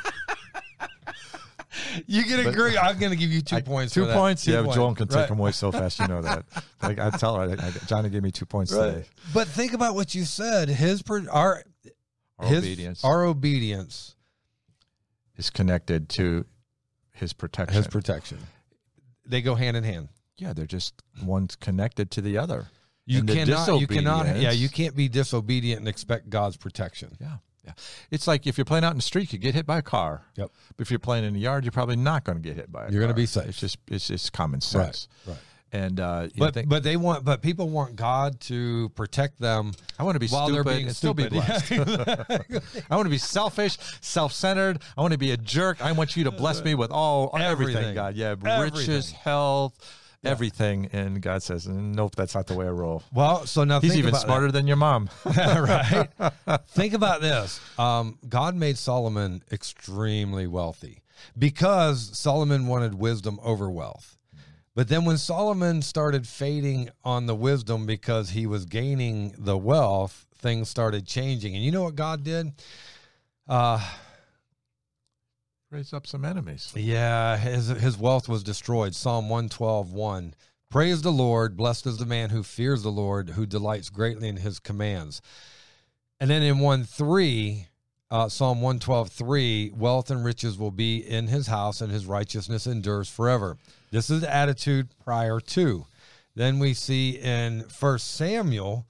You 2.06 2.24
get 2.24 2.40
a 2.40 2.44
But- 2.44 2.54
great. 2.54 2.76
I'm 2.76 2.98
going 2.98 3.10
to 3.10 3.16
give 3.16 3.30
you 3.32 3.40
two 3.42 3.56
I- 3.56 3.60
points. 3.62 3.94
Two 3.94 4.02
for 4.02 4.06
that. 4.08 4.16
points. 4.16 4.44
Two 4.44 4.52
yeah, 4.52 4.62
points. 4.62 4.74
Joel 4.76 4.94
can 4.94 5.08
take 5.08 5.16
Right. 5.16 5.28
them 5.28 5.38
away 5.38 5.52
so 5.52 5.70
fast. 5.72 5.98
You 6.00 6.08
know 6.08 6.22
that. 6.22 6.44
Like, 6.82 6.98
I 6.98 7.10
tell 7.10 7.36
her, 7.36 7.42
I, 7.42 7.66
I, 7.66 7.70
Johnny 7.86 8.08
gave 8.08 8.22
me 8.22 8.30
two 8.30 8.46
points 8.46 8.72
Right. 8.72 8.92
today. 8.94 9.06
But 9.34 9.46
think 9.48 9.74
about 9.74 9.94
what 9.94 10.14
you 10.14 10.24
said. 10.24 10.68
His 10.70 11.02
our 11.30 11.62
Our 12.38 12.46
his, 12.46 12.58
obedience 12.64 13.04
Our 13.04 13.24
obedience. 13.24 14.14
is 15.36 15.50
connected 15.50 16.08
to 16.10 16.46
his 17.12 17.32
protection. 17.32 17.76
His 17.76 17.86
protection. 17.86 18.38
They 19.26 19.42
go 19.42 19.54
hand 19.54 19.76
in 19.76 19.84
hand. 19.84 20.08
yeah, 20.38 20.52
they're 20.54 20.66
just 20.66 20.94
one's 21.22 21.54
connected 21.54 22.10
to 22.12 22.20
the 22.22 22.38
other. 22.38 22.66
You 23.06 23.20
And 23.20 23.28
cannot. 23.28 23.80
You 23.80 23.86
cannot. 23.86 24.36
Yeah, 24.38 24.52
you 24.52 24.68
can't 24.68 24.96
be 24.96 25.08
disobedient 25.08 25.80
and 25.80 25.88
expect 25.88 26.30
God's 26.30 26.56
protection. 26.56 27.16
Yeah, 27.20 27.36
yeah. 27.76 27.82
It's 28.10 28.26
like 28.26 28.46
if 28.46 28.58
you're 28.58 28.64
playing 28.64 28.84
out 28.84 28.90
in 28.92 28.98
the 28.98 29.02
street, 29.02 29.32
you 29.32 29.38
get 29.38 29.54
hit 29.54 29.66
by 29.66 29.78
a 29.78 29.82
car. 29.82 30.22
Yep. 30.36 30.50
But 30.76 30.82
if 30.82 30.90
you're 30.90 30.98
playing 30.98 31.24
in 31.24 31.34
the 31.34 31.40
yard, 31.40 31.64
you're 31.64 31.72
probably 31.72 31.96
not 31.96 32.24
going 32.24 32.36
to 32.36 32.42
get 32.42 32.56
hit 32.56 32.70
by 32.70 32.86
a 32.86 32.90
You're 32.90 33.00
gonna 33.00 33.14
be 33.14 33.26
safe. 33.26 33.48
It's 33.48 33.60
just 33.60 33.78
it's 33.88 34.08
just 34.08 34.32
common 34.32 34.60
sense. 34.60 35.08
Right. 35.26 35.32
right. 35.34 35.42
And 35.72 36.00
uh, 36.00 36.22
you 36.34 36.40
But 36.40 36.54
think, 36.54 36.68
but 36.68 36.82
they 36.82 36.96
want. 36.96 37.24
But 37.24 37.42
people 37.42 37.68
want 37.68 37.94
God 37.94 38.40
to 38.42 38.88
protect 38.96 39.38
them 39.38 39.70
I 40.00 40.02
want 40.02 40.16
to 40.16 40.18
be 40.18 40.26
while 40.26 40.48
stupid 40.48 40.66
they're 40.66 40.74
being 40.74 40.86
and 40.88 40.96
still 40.96 41.14
stupid. 41.14 41.32
be 41.32 41.38
blessed. 41.38 42.84
I 42.90 42.96
want 42.96 43.06
to 43.06 43.10
be 43.10 43.18
selfish, 43.18 43.78
self-centered. 44.00 44.82
I 44.96 45.00
want 45.00 45.12
to 45.12 45.18
be 45.18 45.30
a 45.30 45.36
jerk. 45.36 45.80
I 45.80 45.92
want 45.92 46.16
you 46.16 46.24
to 46.24 46.32
bless 46.32 46.64
me 46.64 46.74
with 46.74 46.90
all 46.90 47.30
everything, 47.34 47.76
Everything. 47.76 47.94
God. 47.94 48.16
Yeah, 48.16 48.30
Everything. 48.30 48.62
riches, 48.80 49.12
health, 49.12 49.78
everything. 50.24 50.88
And 50.92 51.20
God 51.20 51.42
says, 51.42 51.66
"Nope, 51.66 52.14
that's 52.16 52.34
not 52.34 52.46
the 52.46 52.54
way 52.54 52.66
I 52.66 52.70
roll." 52.70 53.02
Well, 53.12 53.46
so 53.46 53.64
now 53.64 53.80
He's 53.80 53.92
think 53.92 54.04
even 54.04 54.14
smarter 54.14 54.52
than 54.52 54.66
your 54.66 54.76
mom. 54.76 55.10
right? 55.24 56.08
think 56.68 56.94
about 56.94 57.20
this. 57.20 57.60
Um, 57.78 58.18
God 58.28 58.54
made 58.54 58.78
Solomon 58.78 59.42
extremely 59.50 60.46
wealthy 60.46 61.02
because 61.38 62.16
Solomon 62.18 62.66
wanted 62.66 62.94
wisdom 62.94 63.38
over 63.42 63.70
wealth. 63.70 64.16
But 64.74 64.88
then 64.88 65.04
when 65.04 65.18
Solomon 65.18 65.82
started 65.82 66.26
fading 66.26 66.90
on 67.04 67.26
the 67.26 67.34
wisdom 67.34 67.86
because 67.86 68.30
he 68.30 68.46
was 68.46 68.64
gaining 68.64 69.34
the 69.36 69.58
wealth, 69.58 70.26
things 70.36 70.68
started 70.68 71.06
changing. 71.06 71.54
And 71.54 71.64
you 71.64 71.72
know 71.72 71.82
what 71.82 71.96
God 71.96 72.22
did? 72.22 72.52
Uh, 73.48 73.84
Raise 75.70 75.92
up 75.92 76.04
some 76.04 76.24
enemies. 76.24 76.72
Yeah, 76.74 77.36
his 77.36 77.68
his 77.68 77.96
wealth 77.96 78.28
was 78.28 78.42
destroyed. 78.42 78.92
Psalm 78.92 79.28
112, 79.28 79.92
1. 79.92 80.34
Praise 80.68 81.02
the 81.02 81.12
Lord, 81.12 81.56
blessed 81.56 81.86
is 81.86 81.96
the 81.96 82.06
man 82.06 82.30
who 82.30 82.42
fears 82.42 82.82
the 82.82 82.90
Lord, 82.90 83.30
who 83.30 83.46
delights 83.46 83.88
greatly 83.88 84.26
in 84.26 84.38
his 84.38 84.58
commands. 84.58 85.22
And 86.18 86.28
then 86.28 86.42
in 86.42 86.58
1 86.58 86.84
3, 86.84 87.68
uh, 88.10 88.28
Psalm 88.28 88.60
112, 88.60 89.10
3, 89.10 89.70
wealth 89.76 90.10
and 90.10 90.24
riches 90.24 90.58
will 90.58 90.72
be 90.72 90.96
in 90.96 91.28
his 91.28 91.46
house, 91.46 91.80
and 91.80 91.92
his 91.92 92.04
righteousness 92.04 92.66
endures 92.66 93.08
forever. 93.08 93.56
This 93.92 94.10
is 94.10 94.22
the 94.22 94.34
attitude 94.34 94.88
prior 95.04 95.38
to. 95.38 95.86
Then 96.34 96.58
we 96.58 96.74
see 96.74 97.10
in 97.10 97.64
1 97.78 97.98
Samuel 98.00 98.86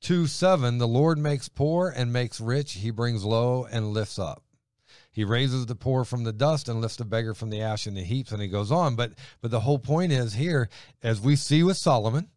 2 0.00 0.26
7, 0.26 0.78
the 0.78 0.88
Lord 0.88 1.18
makes 1.18 1.50
poor 1.50 1.92
and 1.94 2.10
makes 2.10 2.40
rich, 2.40 2.72
he 2.72 2.90
brings 2.90 3.22
low 3.22 3.66
and 3.70 3.92
lifts 3.92 4.18
up. 4.18 4.45
He 5.16 5.24
raises 5.24 5.64
the 5.64 5.74
poor 5.74 6.04
from 6.04 6.24
the 6.24 6.32
dust 6.32 6.68
and 6.68 6.82
lifts 6.82 6.98
the 6.98 7.04
beggar 7.06 7.32
from 7.32 7.48
the 7.48 7.62
ash 7.62 7.86
and 7.86 7.96
the 7.96 8.02
heaps, 8.04 8.32
and 8.32 8.42
he 8.42 8.48
goes 8.48 8.70
on. 8.70 8.96
But 8.96 9.12
but 9.40 9.50
the 9.50 9.60
whole 9.60 9.78
point 9.78 10.12
is 10.12 10.34
here, 10.34 10.68
as 11.02 11.22
we 11.22 11.36
see 11.36 11.62
with 11.62 11.78
Solomon, 11.78 12.28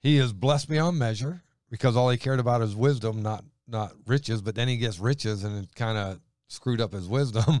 he 0.00 0.16
is 0.16 0.32
blessed 0.32 0.70
beyond 0.70 0.98
measure 0.98 1.42
because 1.68 1.94
all 1.94 2.08
he 2.08 2.16
cared 2.16 2.40
about 2.40 2.62
is 2.62 2.74
wisdom, 2.74 3.22
not 3.22 3.44
not 3.68 3.92
riches. 4.06 4.40
But 4.40 4.54
then 4.54 4.68
he 4.68 4.78
gets 4.78 4.98
riches, 4.98 5.44
and 5.44 5.64
it 5.64 5.74
kind 5.74 5.98
of 5.98 6.18
screwed 6.48 6.80
up 6.80 6.94
his 6.94 7.08
wisdom. 7.08 7.60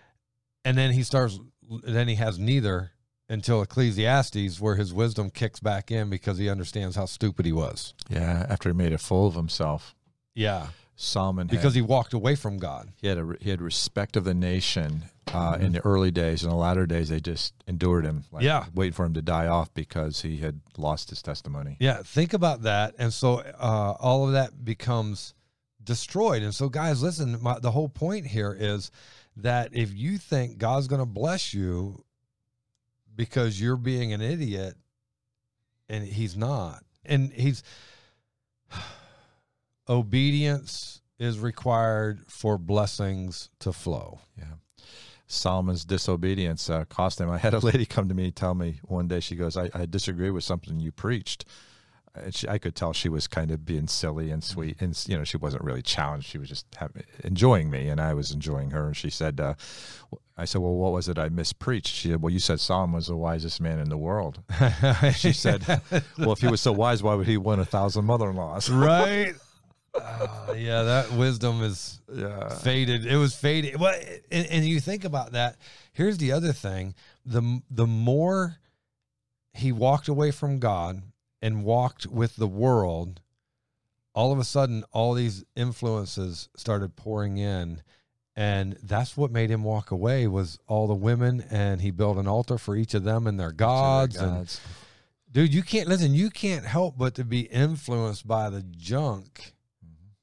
and 0.66 0.76
then 0.76 0.92
he 0.92 1.02
starts. 1.02 1.40
Then 1.82 2.08
he 2.08 2.16
has 2.16 2.38
neither 2.38 2.90
until 3.26 3.62
Ecclesiastes, 3.62 4.60
where 4.60 4.76
his 4.76 4.92
wisdom 4.92 5.30
kicks 5.30 5.60
back 5.60 5.90
in 5.90 6.10
because 6.10 6.36
he 6.36 6.50
understands 6.50 6.94
how 6.94 7.06
stupid 7.06 7.46
he 7.46 7.52
was. 7.52 7.94
Yeah, 8.10 8.44
after 8.50 8.68
he 8.68 8.74
made 8.74 8.92
a 8.92 8.98
fool 8.98 9.28
of 9.28 9.34
himself. 9.34 9.94
Yeah, 10.34 10.66
Solomon 10.96 11.46
because 11.46 11.74
had, 11.74 11.74
he 11.74 11.82
walked 11.82 12.14
away 12.14 12.34
from 12.34 12.56
God. 12.58 12.90
he 13.00 13.06
had 13.06 13.18
a, 13.18 13.34
he 13.40 13.50
had 13.50 13.60
respect 13.60 14.16
of 14.16 14.24
the 14.24 14.34
nation 14.34 15.04
uh, 15.32 15.58
in 15.60 15.72
the 15.72 15.84
early 15.84 16.10
days. 16.10 16.42
In 16.42 16.48
the 16.48 16.56
latter 16.56 16.86
days, 16.86 17.10
they 17.10 17.20
just 17.20 17.52
endured 17.66 18.04
him. 18.06 18.24
Like, 18.32 18.42
Yeah. 18.44 18.64
wait 18.74 18.94
for 18.94 19.04
him 19.04 19.12
to 19.14 19.22
die 19.22 19.46
off 19.46 19.72
because 19.74 20.22
he 20.22 20.38
had 20.38 20.60
lost 20.78 21.10
his 21.10 21.20
testimony. 21.20 21.76
Yeah, 21.80 22.02
think 22.02 22.32
about 22.32 22.62
that. 22.62 22.94
And 22.98 23.12
so 23.12 23.40
uh, 23.40 23.94
all 24.00 24.26
of 24.26 24.32
that 24.32 24.64
becomes 24.64 25.34
destroyed. 25.84 26.42
And 26.42 26.54
so, 26.54 26.68
guys, 26.68 27.02
listen, 27.02 27.38
my, 27.42 27.58
the 27.58 27.70
whole 27.72 27.88
point 27.90 28.26
here 28.26 28.56
is 28.58 28.90
that 29.36 29.70
if 29.72 29.94
you 29.94 30.16
think 30.16 30.56
God's 30.58 30.88
going 30.88 31.02
to 31.02 31.06
bless 31.06 31.52
you 31.52 32.04
because 33.14 33.60
you're 33.60 33.76
being 33.76 34.12
an 34.12 34.20
idiot, 34.22 34.74
and 35.88 36.04
he's 36.04 36.36
not, 36.36 36.82
and 37.04 37.32
he's 37.32 37.62
obedience 39.88 41.00
is 41.18 41.38
required 41.38 42.20
for 42.28 42.58
blessings 42.58 43.50
to 43.60 43.72
flow. 43.72 44.20
Yeah. 44.36 44.44
Solomon's 45.28 45.84
disobedience 45.84 46.70
uh, 46.70 46.84
cost 46.84 47.20
him. 47.20 47.30
I 47.30 47.38
had 47.38 47.54
a 47.54 47.58
lady 47.58 47.86
come 47.86 48.08
to 48.08 48.14
me 48.14 48.30
tell 48.30 48.54
me 48.54 48.80
one 48.84 49.08
day. 49.08 49.20
She 49.20 49.34
goes, 49.34 49.56
"I, 49.56 49.70
I 49.74 49.86
disagree 49.86 50.30
with 50.30 50.44
something 50.44 50.78
you 50.78 50.92
preached." 50.92 51.44
And 52.14 52.34
she, 52.34 52.48
I 52.48 52.56
could 52.58 52.74
tell 52.74 52.94
she 52.94 53.10
was 53.10 53.26
kind 53.26 53.50
of 53.50 53.66
being 53.66 53.88
silly 53.88 54.30
and 54.30 54.42
sweet, 54.42 54.76
and 54.80 54.98
you 55.06 55.18
know, 55.18 55.24
she 55.24 55.36
wasn't 55.36 55.64
really 55.64 55.82
challenged. 55.82 56.28
She 56.28 56.38
was 56.38 56.48
just 56.48 56.64
having, 56.76 57.02
enjoying 57.24 57.68
me, 57.68 57.88
and 57.88 58.00
I 58.00 58.14
was 58.14 58.30
enjoying 58.30 58.70
her. 58.70 58.86
And 58.86 58.96
she 58.96 59.10
said, 59.10 59.40
uh, 59.40 59.54
"I 60.38 60.44
said, 60.44 60.62
well, 60.62 60.74
what 60.74 60.92
was 60.92 61.08
it 61.08 61.18
I 61.18 61.28
mispreached?" 61.28 61.88
She 61.88 62.08
said, 62.08 62.22
"Well, 62.22 62.32
you 62.32 62.38
said 62.38 62.60
Solomon 62.60 62.94
was 62.94 63.08
the 63.08 63.16
wisest 63.16 63.60
man 63.60 63.80
in 63.80 63.88
the 63.88 63.98
world." 63.98 64.42
She 65.16 65.32
said, 65.32 65.66
"Well, 66.18 66.32
if 66.32 66.40
he 66.40 66.46
was 66.46 66.60
so 66.60 66.72
wise, 66.72 67.02
why 67.02 67.14
would 67.14 67.26
he 67.26 67.36
win 67.36 67.58
a 67.58 67.64
thousand 67.64 68.04
mother-in-laws?" 68.04 68.70
right? 68.70 69.34
Uh, 70.00 70.52
yeah, 70.56 70.82
that 70.82 71.12
wisdom 71.12 71.62
is 71.62 72.00
Yeah. 72.12 72.48
faded. 72.58 73.06
It 73.06 73.16
was 73.16 73.34
faded. 73.34 73.78
Well, 73.80 73.94
and, 74.30 74.46
and 74.46 74.64
you 74.64 74.80
think 74.80 75.04
about 75.04 75.32
that. 75.32 75.56
Here's 75.92 76.18
the 76.18 76.32
other 76.32 76.52
thing: 76.52 76.94
the 77.24 77.60
the 77.70 77.86
more 77.86 78.56
he 79.52 79.72
walked 79.72 80.08
away 80.08 80.30
from 80.30 80.58
God 80.58 81.02
and 81.42 81.64
walked 81.64 82.06
with 82.06 82.36
the 82.36 82.46
world, 82.48 83.20
all 84.14 84.32
of 84.32 84.38
a 84.38 84.44
sudden, 84.44 84.84
all 84.92 85.14
these 85.14 85.44
influences 85.54 86.48
started 86.56 86.96
pouring 86.96 87.38
in, 87.38 87.82
and 88.34 88.76
that's 88.82 89.16
what 89.16 89.30
made 89.30 89.50
him 89.50 89.64
walk 89.64 89.90
away. 89.90 90.26
Was 90.26 90.58
all 90.66 90.86
the 90.86 90.94
women, 90.94 91.44
and 91.50 91.80
he 91.80 91.90
built 91.90 92.18
an 92.18 92.28
altar 92.28 92.58
for 92.58 92.76
each 92.76 92.94
of 92.94 93.04
them 93.04 93.26
and 93.26 93.38
their 93.40 93.52
gods. 93.52 94.16
And 94.16 94.36
Gods. 94.38 94.60
dude, 95.32 95.54
you 95.54 95.62
can't 95.62 95.88
listen. 95.88 96.14
You 96.14 96.30
can't 96.30 96.64
help 96.66 96.96
but 96.98 97.14
to 97.16 97.24
be 97.24 97.40
influenced 97.40 98.26
by 98.26 98.50
the 98.50 98.62
junk. 98.62 99.54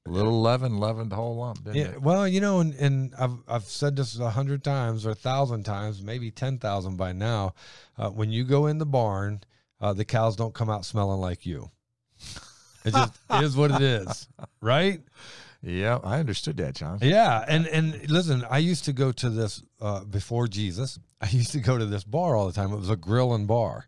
A 0.05 0.09
little 0.09 0.41
leaven 0.41 0.79
leavened 0.79 1.11
the 1.11 1.15
whole 1.15 1.37
lump, 1.37 1.63
didn't 1.63 1.77
Yeah, 1.77 1.91
it? 1.91 2.01
well, 2.01 2.27
you 2.27 2.41
know, 2.41 2.59
and, 2.59 2.73
and 2.75 3.13
I've 3.17 3.37
I've 3.47 3.63
said 3.63 3.95
this 3.95 4.19
a 4.19 4.31
hundred 4.31 4.63
times 4.63 5.05
or 5.05 5.11
a 5.11 5.15
thousand 5.15 5.63
times, 5.63 6.01
maybe 6.01 6.29
ten 6.29 6.57
thousand 6.57 6.97
by 6.97 7.13
now. 7.13 7.53
Uh, 7.97 8.09
when 8.09 8.29
you 8.31 8.43
go 8.43 8.67
in 8.67 8.79
the 8.79 8.85
barn, 8.85 9.41
uh, 9.79 9.93
the 9.93 10.03
cows 10.05 10.35
don't 10.35 10.53
come 10.53 10.69
out 10.69 10.83
smelling 10.85 11.21
like 11.21 11.45
you. 11.45 11.71
It 12.83 12.91
just 12.93 13.13
is 13.31 13.55
what 13.55 13.71
it 13.71 13.81
is, 13.81 14.27
right? 14.61 15.01
Yeah, 15.61 15.99
I 16.03 16.19
understood 16.19 16.57
that, 16.57 16.75
John. 16.75 16.99
Yeah, 17.01 17.45
and 17.47 17.65
and 17.67 18.09
listen, 18.09 18.43
I 18.49 18.57
used 18.57 18.83
to 18.85 18.91
go 18.93 19.13
to 19.13 19.29
this 19.29 19.63
uh, 19.79 20.03
before 20.03 20.49
Jesus. 20.49 20.99
I 21.21 21.29
used 21.29 21.53
to 21.53 21.59
go 21.59 21.77
to 21.77 21.85
this 21.85 22.03
bar 22.03 22.35
all 22.35 22.47
the 22.47 22.51
time. 22.51 22.73
It 22.73 22.77
was 22.77 22.89
a 22.89 22.97
grill 22.97 23.33
and 23.33 23.47
bar, 23.47 23.87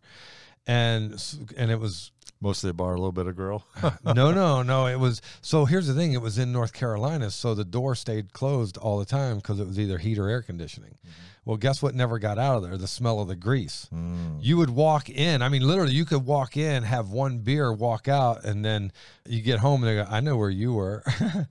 and 0.66 1.22
and 1.58 1.70
it 1.70 1.78
was 1.78 2.12
Mostly 2.40 2.70
a 2.70 2.74
bar, 2.74 2.92
a 2.92 2.98
little 2.98 3.12
bit 3.12 3.26
of 3.26 3.34
grill. 3.34 3.64
no, 4.04 4.30
no, 4.30 4.62
no. 4.62 4.86
It 4.86 5.00
was 5.00 5.22
so. 5.40 5.64
Here's 5.64 5.86
the 5.86 5.94
thing: 5.94 6.12
it 6.12 6.20
was 6.20 6.36
in 6.36 6.52
North 6.52 6.74
Carolina, 6.74 7.30
so 7.30 7.54
the 7.54 7.64
door 7.64 7.94
stayed 7.94 8.32
closed 8.32 8.76
all 8.76 8.98
the 8.98 9.06
time 9.06 9.36
because 9.36 9.58
it 9.58 9.66
was 9.66 9.80
either 9.80 9.96
heat 9.96 10.18
or 10.18 10.28
air 10.28 10.42
conditioning. 10.42 10.98
Well, 11.46 11.56
guess 11.56 11.80
what? 11.80 11.94
Never 11.94 12.18
got 12.18 12.38
out 12.38 12.56
of 12.56 12.62
there. 12.64 12.76
The 12.76 12.88
smell 12.88 13.20
of 13.20 13.28
the 13.28 13.36
grease. 13.36 13.88
Mm. 13.94 14.38
You 14.42 14.58
would 14.58 14.68
walk 14.68 15.08
in. 15.08 15.40
I 15.42 15.48
mean, 15.48 15.62
literally, 15.62 15.94
you 15.94 16.04
could 16.04 16.26
walk 16.26 16.56
in, 16.56 16.82
have 16.82 17.10
one 17.10 17.38
beer, 17.38 17.72
walk 17.72 18.08
out, 18.08 18.44
and 18.44 18.64
then 18.64 18.92
you 19.26 19.40
get 19.40 19.60
home 19.60 19.82
and 19.82 19.90
they 19.90 20.04
go, 20.04 20.10
"I 20.10 20.20
know 20.20 20.36
where 20.36 20.50
you 20.50 20.74
were," 20.74 21.04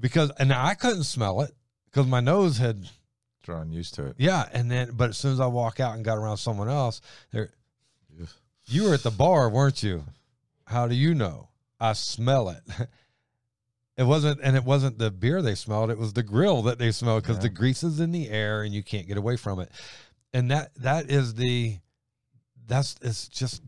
because 0.00 0.30
and 0.32 0.52
I 0.52 0.74
couldn't 0.74 1.04
smell 1.04 1.40
it 1.40 1.54
because 1.86 2.06
my 2.06 2.20
nose 2.20 2.58
had 2.58 2.90
Drawn 3.42 3.72
used 3.72 3.94
to 3.94 4.06
it. 4.06 4.16
yeah. 4.18 4.48
And 4.52 4.70
then, 4.70 4.90
but 4.92 5.10
as 5.10 5.16
soon 5.16 5.32
as 5.32 5.40
I 5.40 5.46
walk 5.46 5.80
out 5.80 5.94
and 5.94 6.04
got 6.04 6.18
around 6.18 6.36
someone 6.36 6.68
else, 6.68 7.00
there 7.30 7.50
you 8.66 8.84
were 8.84 8.94
at 8.94 9.02
the 9.04 9.10
bar, 9.10 9.48
weren't 9.48 9.82
you? 9.82 10.04
How 10.66 10.86
do 10.88 10.94
you 10.94 11.14
know? 11.14 11.48
I 11.80 11.92
smell 11.94 12.48
it. 12.50 12.62
It 13.98 14.04
wasn't, 14.04 14.40
and 14.42 14.56
it 14.56 14.64
wasn't 14.64 14.98
the 14.98 15.10
beer 15.10 15.40
they 15.40 15.54
smelled. 15.54 15.90
It 15.90 15.96
was 15.96 16.12
the 16.12 16.22
grill 16.22 16.60
that 16.64 16.78
they 16.78 16.92
smelled 16.92 17.22
because 17.22 17.36
Yeah. 17.38 17.44
the 17.44 17.48
grease 17.48 17.82
is 17.82 17.98
in 17.98 18.12
the 18.12 18.28
air 18.28 18.62
and 18.62 18.74
you 18.74 18.82
can't 18.82 19.06
get 19.08 19.16
away 19.16 19.38
from 19.38 19.58
it. 19.58 19.70
And 20.34 20.50
that 20.50 20.74
that 20.82 21.10
is 21.10 21.32
the 21.32 21.78
that's 22.66 22.96
it's 23.00 23.26
just 23.28 23.62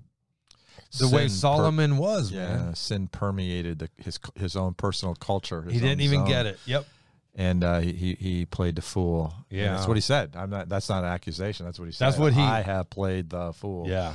the 0.98 1.06
way 1.06 1.28
Sin 1.28 1.28
per- 1.28 1.28
Solomon 1.28 1.96
was, 1.96 2.30
yeah, 2.30 2.56
man. 2.58 2.74
sin 2.74 3.08
permeated 3.08 3.78
the, 3.78 3.88
his 3.96 4.20
his 4.34 4.54
own 4.54 4.74
personal 4.74 5.14
culture. 5.14 5.62
He 5.66 5.80
didn't 5.80 6.02
even 6.02 6.26
get 6.26 6.44
it. 6.44 6.58
Yep. 6.66 6.84
and 7.34 7.64
uh, 7.64 7.78
he 7.78 8.14
he- 8.20 8.44
played 8.44 8.76
the 8.76 8.82
fool. 8.82 9.32
And 9.48 9.58
Yeah. 9.61 9.72
that's 9.76 9.88
what 9.88 9.96
he 9.96 10.02
said. 10.02 10.34
I'm 10.37 10.50
not. 10.50 10.68
That's 10.68 10.90
not 10.90 11.04
an 11.04 11.11
accusation. 11.11 11.64
That's 11.64 11.78
what 11.78 11.87
he 11.87 11.92
said. 11.92 12.04
That's 12.06 12.18
what 12.18 12.34
he- 12.34 12.42
I 12.42 12.61
have 12.61 12.90
played 12.90 13.30
the 13.30 13.54
fool. 13.54 13.88
Yeah. 13.88 14.12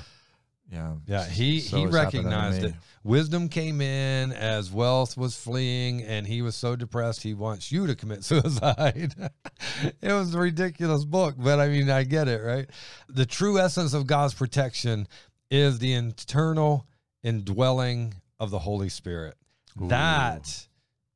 Yeah, 0.73 0.95
Yeah, 1.05 1.25
he 1.25 1.59
So 1.59 1.77
he 1.77 1.83
it's 1.83 1.95
happened 1.95 2.11
to 2.11 2.17
recognized 2.19 2.63
it. 2.63 2.73
Wisdom 3.03 3.49
came 3.49 3.81
in 3.81 4.31
as 4.31 4.71
wealth 4.71 5.17
was 5.17 5.37
fleeing, 5.37 6.01
and 6.01 6.25
he 6.25 6.41
was 6.41 6.55
so 6.55 6.75
depressed 6.75 7.21
he 7.21 7.33
wants 7.33 7.71
you 7.71 7.85
to 7.87 7.95
commit 7.95 8.23
suicide. 8.23 9.13
it 10.01 10.13
was 10.13 10.33
a 10.33 10.39
ridiculous 10.39 11.05
book, 11.05 11.35
but 11.37 11.59
I 11.59 11.67
mean, 11.67 11.89
I 11.89 12.03
get 12.03 12.27
it, 12.27 12.41
right? 12.41 12.69
The 13.09 13.25
true 13.25 13.59
essence 13.59 13.93
of 13.93 14.07
God's 14.07 14.33
protection 14.33 15.07
is 15.51 15.79
the 15.79 15.93
internal 15.93 16.87
indwelling 17.23 18.15
of 18.39 18.49
the 18.49 18.59
Holy 18.59 18.89
Spirit. 18.89 19.35
That 19.79 20.67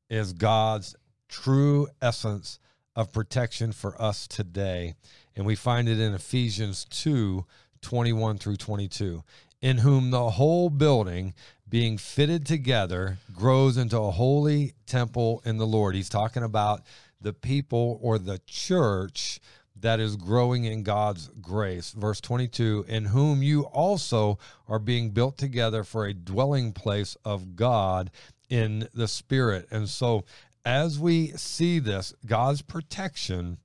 is 0.08 0.32
God's 0.32 0.94
true 1.28 1.88
essence 2.00 2.58
of 2.96 3.12
protection 3.12 3.72
for 3.72 4.00
us 4.00 4.26
today. 4.26 4.94
And 5.36 5.46
we 5.46 5.54
find 5.54 5.88
it 5.88 6.00
in 6.00 6.14
Ephesians 6.14 6.84
2 6.90 7.44
21 7.80 8.38
through 8.38 8.56
22. 8.56 9.22
In 9.60 9.78
whom 9.78 10.10
the 10.10 10.30
whole 10.30 10.70
building, 10.70 11.34
being 11.68 11.98
fitted 11.98 12.46
together, 12.46 13.18
grows 13.34 13.76
into 13.76 13.98
a 13.98 14.10
holy 14.10 14.74
temple 14.86 15.42
in 15.44 15.58
the 15.58 15.66
Lord. 15.66 15.94
He's 15.94 16.08
talking 16.08 16.44
about 16.44 16.82
the 17.20 17.32
people 17.32 17.98
or 18.00 18.18
the 18.18 18.40
church 18.46 19.40
that 19.80 20.00
is 20.00 20.16
growing 20.16 20.64
in 20.64 20.82
God's 20.82 21.28
grace. 21.40 21.92
Verse 21.92 22.20
22 22.20 22.86
In 22.88 23.06
whom 23.06 23.42
you 23.42 23.62
also 23.62 24.38
are 24.68 24.78
being 24.78 25.10
built 25.10 25.38
together 25.38 25.84
for 25.84 26.06
a 26.06 26.14
dwelling 26.14 26.72
place 26.72 27.16
of 27.24 27.56
God 27.56 28.10
in 28.48 28.88
the 28.94 29.08
Spirit. 29.08 29.66
And 29.70 29.88
so, 29.88 30.24
as 30.64 30.98
we 30.98 31.28
see 31.28 31.78
this, 31.78 32.12
God's 32.26 32.62
protection 32.62 33.58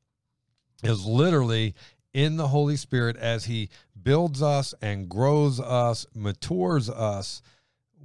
is 0.83 1.05
literally 1.05 1.75
in 2.13 2.37
the 2.37 2.47
Holy 2.47 2.75
Spirit 2.75 3.17
as 3.17 3.45
He 3.45 3.69
builds 4.01 4.41
us 4.41 4.73
and 4.81 5.09
grows 5.09 5.59
us, 5.59 6.05
matures 6.13 6.89
us. 6.89 7.41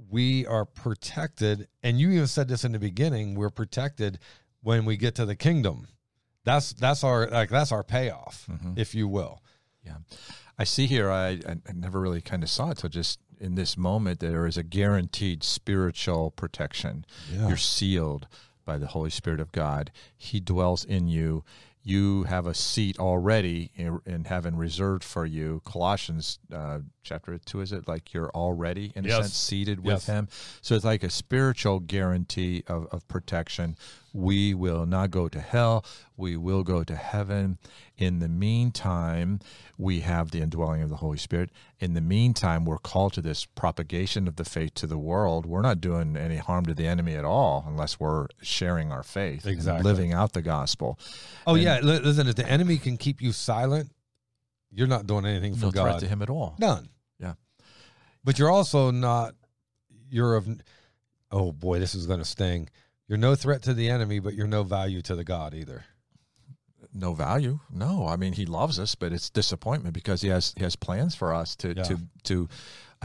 We 0.09 0.45
are 0.45 0.65
protected. 0.65 1.67
And 1.83 1.99
you 1.99 2.11
even 2.11 2.27
said 2.27 2.47
this 2.47 2.63
in 2.63 2.71
the 2.71 2.79
beginning 2.79 3.35
we're 3.35 3.49
protected 3.49 4.19
when 4.61 4.85
we 4.85 4.97
get 4.97 5.15
to 5.15 5.25
the 5.25 5.35
kingdom. 5.35 5.87
That's 6.43 6.73
that's 6.73 7.03
our 7.03 7.27
like 7.27 7.49
that's 7.49 7.71
our 7.71 7.83
payoff, 7.83 8.47
mm-hmm. 8.49 8.73
if 8.75 8.95
you 8.95 9.07
will. 9.07 9.43
Yeah. 9.85 9.97
I 10.57 10.63
see 10.63 10.87
here, 10.87 11.09
I, 11.09 11.29
I 11.29 11.57
I 11.67 11.71
never 11.73 11.99
really 11.99 12.21
kind 12.21 12.43
of 12.43 12.49
saw 12.49 12.71
it 12.71 12.79
till 12.79 12.89
just 12.89 13.19
in 13.39 13.55
this 13.55 13.77
moment, 13.77 14.19
there 14.19 14.45
is 14.45 14.57
a 14.57 14.63
guaranteed 14.63 15.43
spiritual 15.43 16.31
protection. 16.31 17.05
Yeah. 17.31 17.47
You're 17.47 17.57
sealed 17.57 18.27
by 18.65 18.77
the 18.77 18.87
Holy 18.87 19.09
Spirit 19.09 19.39
of 19.39 19.51
God. 19.51 19.91
He 20.17 20.39
dwells 20.39 20.83
in 20.83 21.07
you. 21.07 21.43
You 21.83 22.23
have 22.23 22.45
a 22.45 22.53
seat 22.53 22.99
already 22.99 23.71
in, 23.75 23.99
in 24.05 24.23
reserved 24.57 25.03
for 25.03 25.25
you. 25.25 25.61
Colossians 25.65 26.39
uh, 26.53 26.79
chapter 27.09 27.37
two 27.39 27.59
is 27.61 27.71
it 27.71 27.87
like 27.87 28.13
you're 28.13 28.29
already 28.31 28.91
in 28.95 29.05
a 29.05 29.09
sense 29.09 29.33
seated 29.33 29.79
with 29.83 29.93
Yes. 29.93 30.05
him 30.05 30.27
so 30.61 30.75
it's 30.75 30.85
like 30.85 31.03
a 31.03 31.09
spiritual 31.09 31.79
guarantee 31.79 32.63
of, 32.67 32.85
of 32.91 33.07
protection 33.07 33.75
we 34.13 34.53
will 34.53 34.85
not 34.85 35.09
go 35.09 35.27
to 35.27 35.39
hell 35.39 35.83
we 36.17 36.37
will 36.37 36.63
go 36.63 36.83
to 36.83 36.95
heaven 36.95 37.57
in 37.97 38.19
the 38.19 38.27
meantime 38.29 39.39
we 39.77 40.01
have 40.01 40.29
the 40.31 40.39
indwelling 40.41 40.81
of 40.83 40.89
the 40.89 40.97
holy 40.97 41.17
spirit 41.17 41.49
in 41.79 41.93
the 41.95 42.01
meantime 42.01 42.63
we're 42.63 42.77
called 42.77 43.13
to 43.13 43.21
this 43.21 43.43
propagation 43.45 44.27
of 44.27 44.35
the 44.35 44.45
faith 44.45 44.73
to 44.75 44.85
the 44.87 44.97
world 44.97 45.45
we're 45.47 45.61
not 45.63 45.81
doing 45.81 46.15
any 46.15 46.37
harm 46.37 46.65
to 46.65 46.73
the 46.75 46.85
enemy 46.87 47.15
at 47.15 47.25
all 47.25 47.65
unless 47.67 47.99
we're 47.99 48.27
sharing 48.41 48.91
our 48.91 49.03
faith 49.03 49.45
Exactly. 49.47 49.83
living 49.83 50.13
out 50.13 50.33
the 50.33 50.41
gospel 50.43 50.99
Oh 51.47 51.55
And- 51.55 51.63
yeah, 51.63 51.79
listen. 51.81 52.27
If 52.27 52.35
the 52.35 52.47
enemy 52.47 52.77
can 52.77 52.97
keep 52.97 53.21
you 53.21 53.31
silent, 53.31 53.89
you're 54.71 54.87
not 54.87 55.07
doing 55.07 55.25
anything 55.25 55.55
for 55.55 55.65
no 55.67 55.71
God. 55.71 55.83
threat 55.83 55.99
to 56.01 56.07
him 56.07 56.21
at 56.21 56.29
all 56.29 56.55
None. 56.59 56.89
But 58.29 58.37
you're 58.37 58.51
also 58.51 58.91
not. 58.91 59.33
You're 60.11 60.35
of. 60.35 60.47
Oh 61.31 61.51
boy, 61.51 61.79
this 61.79 61.95
is 61.95 62.05
going 62.05 62.19
to 62.19 62.25
sting. 62.25 62.69
You're 63.07 63.17
no 63.17 63.33
threat 63.33 63.63
to 63.63 63.73
the 63.73 63.89
enemy, 63.89 64.19
but 64.19 64.35
you're 64.35 64.45
no 64.45 64.61
value 64.61 65.01
to 65.01 65.15
the 65.15 65.23
God 65.23 65.55
either. 65.55 65.85
no 66.93 67.15
value. 67.15 67.59
No, 67.71 68.05
I 68.07 68.17
mean 68.17 68.33
he 68.33 68.45
loves 68.45 68.77
us, 68.77 68.93
but 68.93 69.11
it's 69.13 69.31
disappointment 69.31 69.95
because 69.95 70.21
he 70.21 70.27
has 70.27 70.53
he 70.55 70.63
has 70.63 70.75
plans 70.75 71.15
for 71.15 71.33
us 71.33 71.55
to 71.55 71.69
Yeah. 71.75 71.81
to 71.81 71.97
to. 72.25 72.49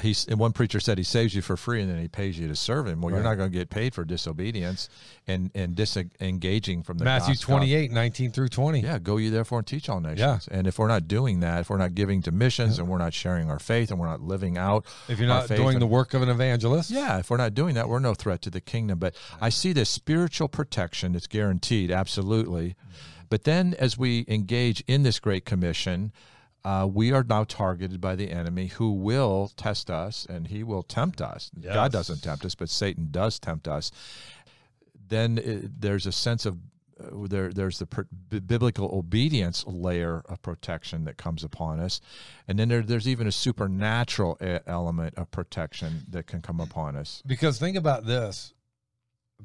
He's 0.02 0.26
and 0.26 0.40
one 0.40 0.52
preacher 0.52 0.80
said 0.80 0.98
he 0.98 1.04
saves 1.04 1.36
you 1.36 1.42
for 1.42 1.56
free 1.56 1.80
and 1.80 1.88
then 1.88 2.00
he 2.00 2.08
pays 2.08 2.36
you 2.36 2.48
to 2.48 2.56
serve 2.56 2.88
him. 2.88 3.00
Well, 3.00 3.14
you're 3.14 3.22
not 3.22 3.36
going 3.36 3.52
to 3.52 3.56
get 3.56 3.70
paid 3.70 3.94
for 3.94 4.04
disobedience 4.04 4.88
and 5.28 5.52
and 5.54 5.76
disengaging 5.76 6.82
from 6.82 6.98
the 6.98 7.04
Matthew 7.04 7.34
gospel. 7.34 7.58
28, 7.58 7.92
19 7.92 8.32
through 8.32 8.48
20. 8.48 8.80
Yeah, 8.80 8.98
go 8.98 9.18
you 9.18 9.30
therefore 9.30 9.58
and 9.58 9.66
teach 9.66 9.88
all 9.88 10.00
nations. 10.00 10.48
Yeah. 10.50 10.56
And 10.58 10.66
if 10.66 10.80
we're 10.80 10.88
not 10.88 11.06
doing 11.06 11.40
that, 11.40 11.60
if 11.60 11.70
we're 11.70 11.78
not 11.78 11.94
giving 11.94 12.22
to 12.22 12.32
missions 12.32 12.80
and 12.80 12.88
we're 12.88 12.98
not 12.98 13.14
sharing 13.14 13.50
our 13.50 13.60
faith 13.60 13.92
and 13.92 14.00
we're 14.00 14.08
not 14.08 14.20
living 14.20 14.58
out 14.58 14.84
If 15.08 15.20
you're 15.20 15.30
our 15.30 15.40
not 15.42 15.48
doing 15.48 15.74
and- 15.74 15.82
the 15.82 15.86
work 15.86 16.12
of 16.12 16.22
an 16.22 16.28
evangelist, 16.28 16.90
yeah, 16.90 17.18
if 17.18 17.30
we're 17.30 17.36
not 17.36 17.54
doing 17.54 17.76
that, 17.76 17.88
we're 17.88 18.00
no 18.00 18.14
threat 18.14 18.42
to 18.42 18.50
the 18.50 18.60
kingdom. 18.60 18.98
But 18.98 19.14
I 19.40 19.48
see 19.48 19.72
this 19.72 19.90
spiritual 19.90 20.48
protection 20.48 21.12
that's 21.12 21.28
guaranteed, 21.28 21.92
absolutely. 21.92 22.70
Mm-hmm. 22.70 23.26
But 23.30 23.44
then 23.44 23.74
as 23.78 23.96
we 23.96 24.24
engage 24.28 24.82
in 24.86 25.02
this 25.02 25.18
Great 25.18 25.44
Commission, 25.44 26.12
uh, 26.64 26.88
we 26.90 27.12
are 27.12 27.24
now 27.24 27.44
targeted 27.44 28.00
by 28.00 28.16
the 28.16 28.30
enemy 28.30 28.68
who 28.68 28.92
will 28.92 29.50
test 29.56 29.90
us 29.90 30.26
and 30.28 30.48
he 30.48 30.62
will 30.62 30.82
tempt 30.82 31.20
us. 31.20 31.50
Yes. 31.60 31.74
God 31.74 31.92
doesn't 31.92 32.22
tempt 32.22 32.44
us, 32.44 32.54
but 32.54 32.68
Satan 32.68 33.08
does 33.10 33.38
tempt 33.38 33.68
us. 33.68 33.90
Then 35.08 35.38
uh, 35.38 35.68
there's 35.78 36.06
a 36.06 36.12
sense 36.12 36.46
of 36.46 36.58
uh, 36.98 37.26
there, 37.28 37.52
there's 37.52 37.80
the 37.80 37.86
per, 37.86 38.06
b- 38.28 38.38
biblical 38.38 38.88
obedience 38.96 39.64
layer 39.66 40.22
of 40.28 40.40
protection 40.42 41.04
that 41.04 41.16
comes 41.16 41.42
upon 41.42 41.80
us, 41.80 42.00
and 42.46 42.56
then 42.56 42.68
there, 42.68 42.82
there's 42.82 43.08
even 43.08 43.26
a 43.26 43.32
supernatural 43.32 44.38
e- 44.40 44.58
element 44.66 45.14
of 45.16 45.28
protection 45.32 46.04
that 46.08 46.28
can 46.28 46.40
come 46.40 46.60
upon 46.60 46.94
us. 46.94 47.20
Because 47.26 47.58
think 47.58 47.76
about 47.76 48.06
this 48.06 48.54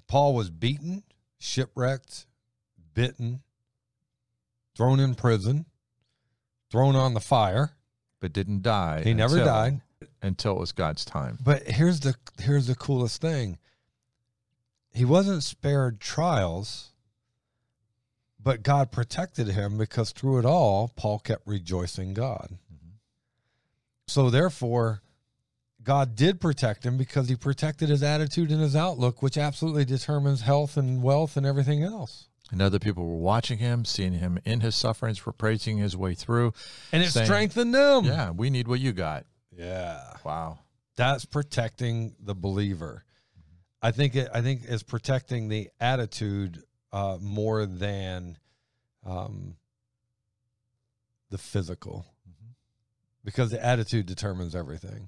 Paul 0.08 0.36
was 0.36 0.50
beaten, 0.50 1.04
shipwrecked, 1.40 2.28
bitten, 2.94 3.42
thrown 4.76 5.00
in 5.00 5.16
prison, 5.16 5.66
thrown 6.70 6.96
on 6.96 7.14
the 7.14 7.20
fire. 7.20 7.72
But 8.20 8.34
didn't 8.34 8.64
die. 8.64 9.02
He 9.04 9.14
never 9.14 9.38
until- 9.38 9.46
died. 9.46 9.82
until 10.22 10.58
it 10.58 10.60
was 10.60 10.72
God's 10.72 11.06
time. 11.06 11.38
But 11.44 11.64
here's 11.64 12.02
the 12.02 12.16
here's 12.40 12.68
the 12.68 12.76
coolest 12.76 13.22
thing. 13.22 13.58
He 14.94 15.06
wasn't 15.06 15.44
spared 15.44 16.02
trials, 16.02 16.90
but 18.42 18.64
God 18.64 18.92
protected 18.92 19.48
him 19.48 19.78
because 19.78 20.12
through 20.12 20.40
it 20.40 20.46
all, 20.46 20.92
Paul 20.96 21.20
kept 21.20 21.48
rejoicing 21.48 22.14
God. 22.14 22.58
Mm-hmm. 22.74 22.90
So 24.08 24.30
therefore, 24.30 25.02
God 25.84 26.16
did 26.16 26.42
protect 26.42 26.86
him 26.86 26.98
because 26.98 27.30
he 27.30 27.36
protected 27.36 27.90
his 27.90 28.04
attitude 28.04 28.52
and 28.52 28.62
his 28.62 28.76
outlook, 28.76 29.22
which 29.22 29.38
absolutely 29.38 29.86
determines 29.86 30.42
health 30.42 30.76
and 30.76 31.02
wealth 31.02 31.38
and 31.38 31.46
everything 31.46 31.84
else. 31.84 32.28
And 32.52 32.62
other 32.62 32.80
people 32.80 33.06
were 33.06 33.16
watching 33.18 33.60
him, 33.60 33.86
seeing 33.86 34.14
him 34.14 34.40
in 34.44 34.62
his 34.62 34.76
sufferings, 34.76 35.26
were 35.26 35.32
praising 35.32 35.78
his 35.78 35.96
way 35.96 36.16
through. 36.16 36.54
And 36.92 37.04
it 37.04 37.12
Saying- 37.12 37.26
strengthened 37.28 37.76
them. 37.76 38.06
Yeah, 38.06 38.32
we 38.32 38.50
need 38.50 38.68
what 38.68 38.80
you 38.80 38.92
got. 38.92 39.26
Yeah. 39.56 40.02
Wow. 40.26 40.60
That's 40.96 41.26
protecting 41.26 42.16
the 42.20 42.34
believer. 42.36 43.04
I 43.82 43.92
think 43.92 44.16
it, 44.16 44.30
I 44.34 44.42
think 44.42 44.66
is 44.66 44.84
protecting 44.84 45.48
the 45.48 45.70
attitude 45.80 46.64
uh, 46.92 47.18
more 47.22 47.66
than 47.66 48.38
um, 49.06 49.56
the 51.30 51.38
physical, 51.38 52.06
because 53.24 53.52
the 53.52 53.64
attitude 53.64 54.06
determines 54.08 54.56
everything. 54.56 55.08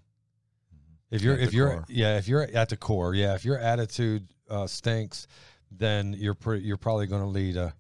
If 1.10 1.24
you're 1.24 1.34
At 1.34 1.40
if 1.42 1.54
you're 1.54 1.70
core. 1.72 1.86
yeah 1.90 2.18
if 2.18 2.28
you're 2.30 2.44
at 2.44 2.70
the 2.70 2.78
core 2.78 3.14
yeah 3.14 3.36
if 3.36 3.44
your 3.44 3.58
attitude 3.58 4.28
uh, 4.50 4.68
stinks, 4.68 5.28
then 5.72 6.14
you're 6.14 6.34
pretty 6.34 6.66
you're 6.66 6.78
probably 6.78 7.08
going 7.08 7.22
to 7.22 7.28
lead 7.28 7.58
a, 7.58 7.74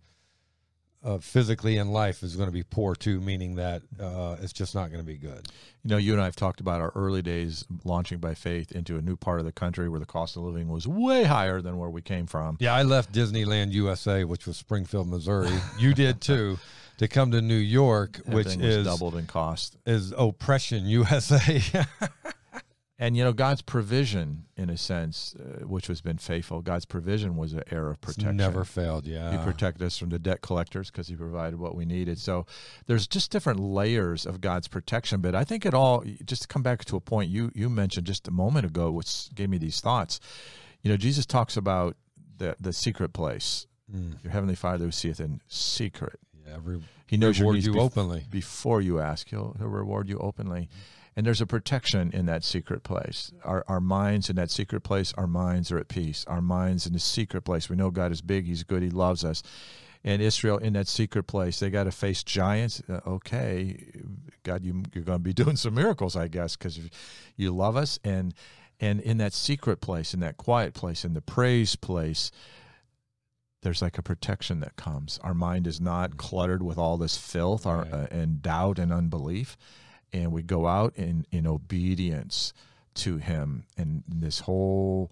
a 1.04 1.20
physically 1.20 1.78
in 1.78 1.89
life 1.89 2.24
is 2.24 2.36
going 2.36 2.48
to 2.48 2.54
be 2.54 2.64
poor 2.64 2.96
too, 2.96 3.20
meaning 3.20 3.56
that 3.56 3.82
uh, 4.00 4.38
it's 4.42 4.54
just 4.54 4.76
not 4.76 4.88
going 4.92 5.00
to 5.02 5.06
be 5.06 5.18
good. 5.18 5.48
You 5.84 5.89
know, 5.89 5.98
you 5.98 6.14
and 6.14 6.22
I 6.22 6.26
have 6.26 6.36
talked 6.36 6.60
about 6.60 6.80
our 6.80 6.92
early 6.96 7.22
days 7.22 7.66
launching 7.84 8.20
by 8.20 8.36
faith 8.36 8.72
into 8.72 8.98
a 8.98 9.02
new 9.02 9.16
part 9.16 9.39
of 9.39 9.46
the 9.46 9.52
country 9.52 9.89
where 9.89 10.00
the 10.00 10.06
cost 10.06 10.36
of 10.38 10.44
living 10.44 10.68
was 10.68 10.88
way 10.88 11.24
higher 11.24 11.60
than 11.62 11.78
where 11.78 11.89
we 11.89 12.02
came 12.02 12.28
from. 12.28 12.58
Yeah, 12.60 12.74
I 12.76 12.84
left 12.84 13.12
Disneyland 13.12 13.72
USA, 13.72 14.24
which 14.24 14.46
was 14.46 14.58
Springfield, 14.58 15.08
Missouri. 15.10 15.58
You 15.80 15.94
did 15.94 16.22
too, 16.22 16.60
to 16.98 17.08
come 17.08 17.32
to 17.32 17.42
New 17.42 17.56
York, 17.56 18.18
which 18.26 18.46
Everything 18.48 18.62
is 18.62 18.86
doubled 18.86 19.16
in 19.16 19.26
cost. 19.26 19.78
is 19.86 20.14
oppression 20.16 20.86
USA. 20.86 21.62
And 23.02 23.18
you 23.18 23.24
know, 23.24 23.34
God's 23.34 23.64
provision, 23.64 24.45
in 24.56 24.70
a 24.70 24.78
sense, 24.78 25.36
uh, 25.36 25.66
which 25.66 25.88
has 25.88 26.02
been 26.02 26.20
faithful, 26.20 26.62
God's 26.62 26.86
provision 26.86 27.36
was 27.36 27.52
an 27.54 27.64
era 27.72 27.89
of 27.89 27.97
It's 28.04 28.14
protection. 28.14 28.38
never 28.38 28.64
failed. 28.64 29.08
Yeah, 29.08 29.32
He 29.32 29.38
protected 29.43 29.82
us 29.82 29.97
from 29.97 30.10
the 30.10 30.20
debt 30.20 30.41
collectors 30.41 30.91
because 30.91 31.08
he 31.08 31.16
provided 31.16 31.60
what 31.60 31.74
we 31.76 31.84
needed. 31.84 32.20
So 32.20 32.45
there's 32.86 33.08
just 33.08 33.32
different 33.32 33.60
layers 33.60 34.28
of 34.28 34.39
God's 34.39 34.68
protection. 34.68 35.20
But 35.20 35.34
I 35.34 35.43
think 35.43 35.66
it 35.66 35.74
all, 35.74 36.04
just 36.24 36.43
to 36.43 36.47
come 36.47 36.62
back 36.62 36.86
to 36.86 36.95
a 36.95 36.99
point 37.02 37.32
you, 37.32 37.49
you 37.56 37.70
mentioned 37.72 38.06
just 38.06 38.28
a 38.28 38.32
moment 38.32 38.68
ago, 38.68 38.91
which 38.91 39.34
gave 39.34 39.49
me 39.49 39.58
these 39.58 39.82
thoughts. 39.82 40.20
You 40.84 40.91
know, 40.91 40.97
Jesus 40.97 41.26
talks 41.26 41.58
about 41.58 41.97
the, 42.38 42.56
the 42.60 42.72
secret 42.72 43.14
place. 43.14 43.66
Mm. 43.91 44.24
Your 44.24 44.32
heavenly 44.32 44.56
Father 44.56 44.86
who 44.86 44.91
seeth 44.91 45.20
in 45.20 45.41
secret. 45.47 46.20
yeah. 46.47 46.58
Re- 46.64 46.84
He 47.08 47.18
knows 47.18 47.39
your 47.39 47.54
needs 47.54 47.66
you 47.66 47.74
bef- 47.74 47.82
openly. 47.82 48.26
before 48.30 48.80
you 48.80 48.99
ask. 48.99 49.28
He'll, 49.30 49.56
he'll 49.58 49.68
reward 49.70 50.08
you 50.08 50.20
openly. 50.20 50.70
And 51.16 51.26
there's 51.26 51.41
a 51.41 51.45
protection 51.45 52.12
in 52.14 52.26
that 52.28 52.43
secret 52.43 52.84
place. 52.84 53.32
Our, 53.43 53.66
our 53.68 53.82
minds 53.82 54.30
in 54.30 54.38
that 54.38 54.49
secret 54.49 54.82
place, 54.82 55.14
our 55.18 55.28
minds 55.28 55.72
are 55.72 55.78
at 55.78 55.89
peace. 55.89 56.24
Our 56.28 56.41
minds 56.41 56.86
in 56.88 56.93
the 56.93 56.99
secret 56.99 57.41
place. 57.41 57.70
We 57.70 57.76
know 57.76 57.91
God 57.91 58.12
is 58.12 58.22
big, 58.22 58.45
He's 58.45 58.64
good, 58.64 58.82
He 58.82 58.89
loves 58.89 59.26
us. 59.26 59.43
And 60.03 60.22
Israel 60.22 60.57
in 60.57 60.74
that 60.74 60.88
secret 60.88 61.24
place, 61.24 61.59
they 61.59 61.70
got 61.70 61.84
to 61.84 61.91
face 61.91 62.24
giants. 62.24 62.82
Uh, 62.89 63.01
okay, 63.05 63.91
God, 64.43 64.64
you, 64.64 64.84
you're 64.93 65.03
going 65.03 65.20
to 65.20 65.24
be 65.24 65.34
doing 65.43 65.57
some 65.57 65.76
miracles, 65.76 66.16
I 66.16 66.28
guess, 66.28 66.55
because 66.55 66.80
you 67.36 67.51
love 67.51 67.76
us. 67.76 67.99
And 68.03 68.34
and 68.80 68.99
in 68.99 69.18
that 69.20 69.34
secret 69.34 69.80
place, 69.80 70.14
in 70.14 70.22
that 70.22 70.38
quiet 70.38 70.74
place, 70.74 71.05
in 71.05 71.14
the 71.14 71.22
praise 71.22 71.76
place, 71.76 72.32
there's 73.62 73.82
like 73.82 73.99
a 73.99 74.01
protection 74.01 74.59
that 74.62 74.76
comes. 74.76 75.20
Our 75.24 75.36
mind 75.36 75.68
is 75.68 75.80
not 75.80 76.18
cluttered 76.18 76.64
with 76.64 76.80
all 76.80 76.97
this 76.97 77.16
filth 77.16 77.68
our, 77.68 77.82
uh, 77.82 78.07
and 78.09 78.41
doubt 78.41 78.80
and 78.80 78.91
unbelief. 78.91 79.55
And 80.14 80.32
we 80.32 80.43
go 80.43 80.68
out 80.68 80.95
in, 80.95 81.26
in 81.32 81.47
obedience 81.47 82.53
to 82.95 83.18
Him 83.18 83.64
and 83.78 84.03
this 84.07 84.41
whole 84.41 85.12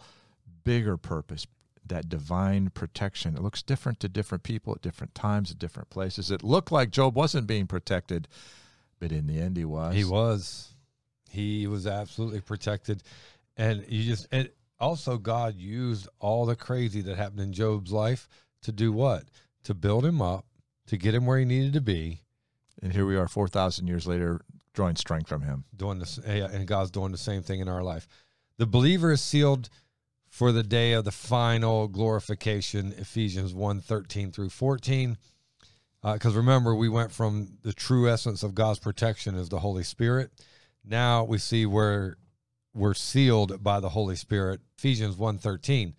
bigger 0.63 0.97
purpose, 0.97 1.47
that 1.85 2.09
divine 2.09 2.69
protection. 2.69 3.35
It 3.35 3.41
looks 3.41 3.61
different 3.61 3.99
to 4.01 4.09
different 4.09 4.43
people 4.43 4.73
at 4.73 4.81
different 4.81 5.15
times, 5.15 5.51
at 5.51 5.59
different 5.59 5.89
places. 5.89 6.31
It 6.31 6.43
looked 6.43 6.71
like 6.71 6.91
Job 6.91 7.15
wasn't 7.15 7.47
being 7.47 7.67
protected, 7.67 8.27
but 8.99 9.11
in 9.11 9.27
the 9.27 9.39
end, 9.39 9.57
he 9.57 9.65
was. 9.65 9.95
He 9.95 10.03
was. 10.03 10.73
He 11.29 11.67
was 11.67 11.87
absolutely 11.87 12.41
protected. 12.41 13.03
And 13.55 13.85
you 13.87 14.03
just 14.03 14.27
and 14.31 14.49
also 14.79 15.17
God 15.17 15.55
used 15.55 16.07
all 16.19 16.45
the 16.45 16.55
crazy 16.55 17.01
that 17.01 17.17
happened 17.17 17.41
in 17.41 17.53
Job's 17.53 17.91
life 17.91 18.27
to 18.63 18.71
do 18.71 18.91
what? 18.91 19.25
To 19.63 19.73
build 19.73 20.05
him 20.05 20.21
up, 20.21 20.45
to 20.87 20.97
get 20.97 21.13
him 21.13 21.25
where 21.25 21.39
he 21.39 21.45
needed 21.45 21.73
to 21.73 21.81
be, 21.81 22.21
And 22.81 22.93
here 22.93 23.05
we 23.05 23.17
are, 23.17 23.27
4,000 23.27 23.87
years 23.87 24.07
later, 24.07 24.41
drawing 24.73 24.95
strength 24.95 25.27
from 25.27 25.41
Him. 25.41 25.65
doing 25.75 25.99
this 25.99 26.17
and 26.17 26.67
God's 26.67 26.91
doing 26.91 27.11
the 27.11 27.17
same 27.17 27.41
thing 27.41 27.59
in 27.59 27.67
our 27.67 27.83
life. 27.83 28.07
The 28.57 28.65
believer 28.65 29.11
is 29.11 29.21
sealed 29.21 29.69
for 30.29 30.51
the 30.51 30.63
day 30.63 30.93
of 30.93 31.05
the 31.05 31.11
final 31.11 31.87
glorification, 31.87 32.93
Ephesians 32.97 33.53
1 33.53 33.81
13 33.81 34.31
through 34.31 34.49
14. 34.49 35.17
Uh, 36.01 36.13
because 36.13 36.35
remember, 36.35 36.73
we 36.73 36.87
went 36.87 37.11
from 37.11 37.57
the 37.63 37.73
true 37.73 38.09
essence 38.09 38.43
of 38.43 38.55
God's 38.55 38.79
protection 38.79 39.35
is 39.35 39.49
the 39.49 39.59
Holy 39.59 39.83
Spirit. 39.83 40.31
Now 40.85 41.23
we 41.23 41.37
see 41.37 41.65
where 41.65 42.17
we're 42.73 42.93
sealed 42.93 43.61
by 43.63 43.79
the 43.79 43.89
Holy 43.89 44.15
Spirit. 44.15 44.61
Ephesians 44.77 45.17
1 45.17 45.37
13. 45.39 45.95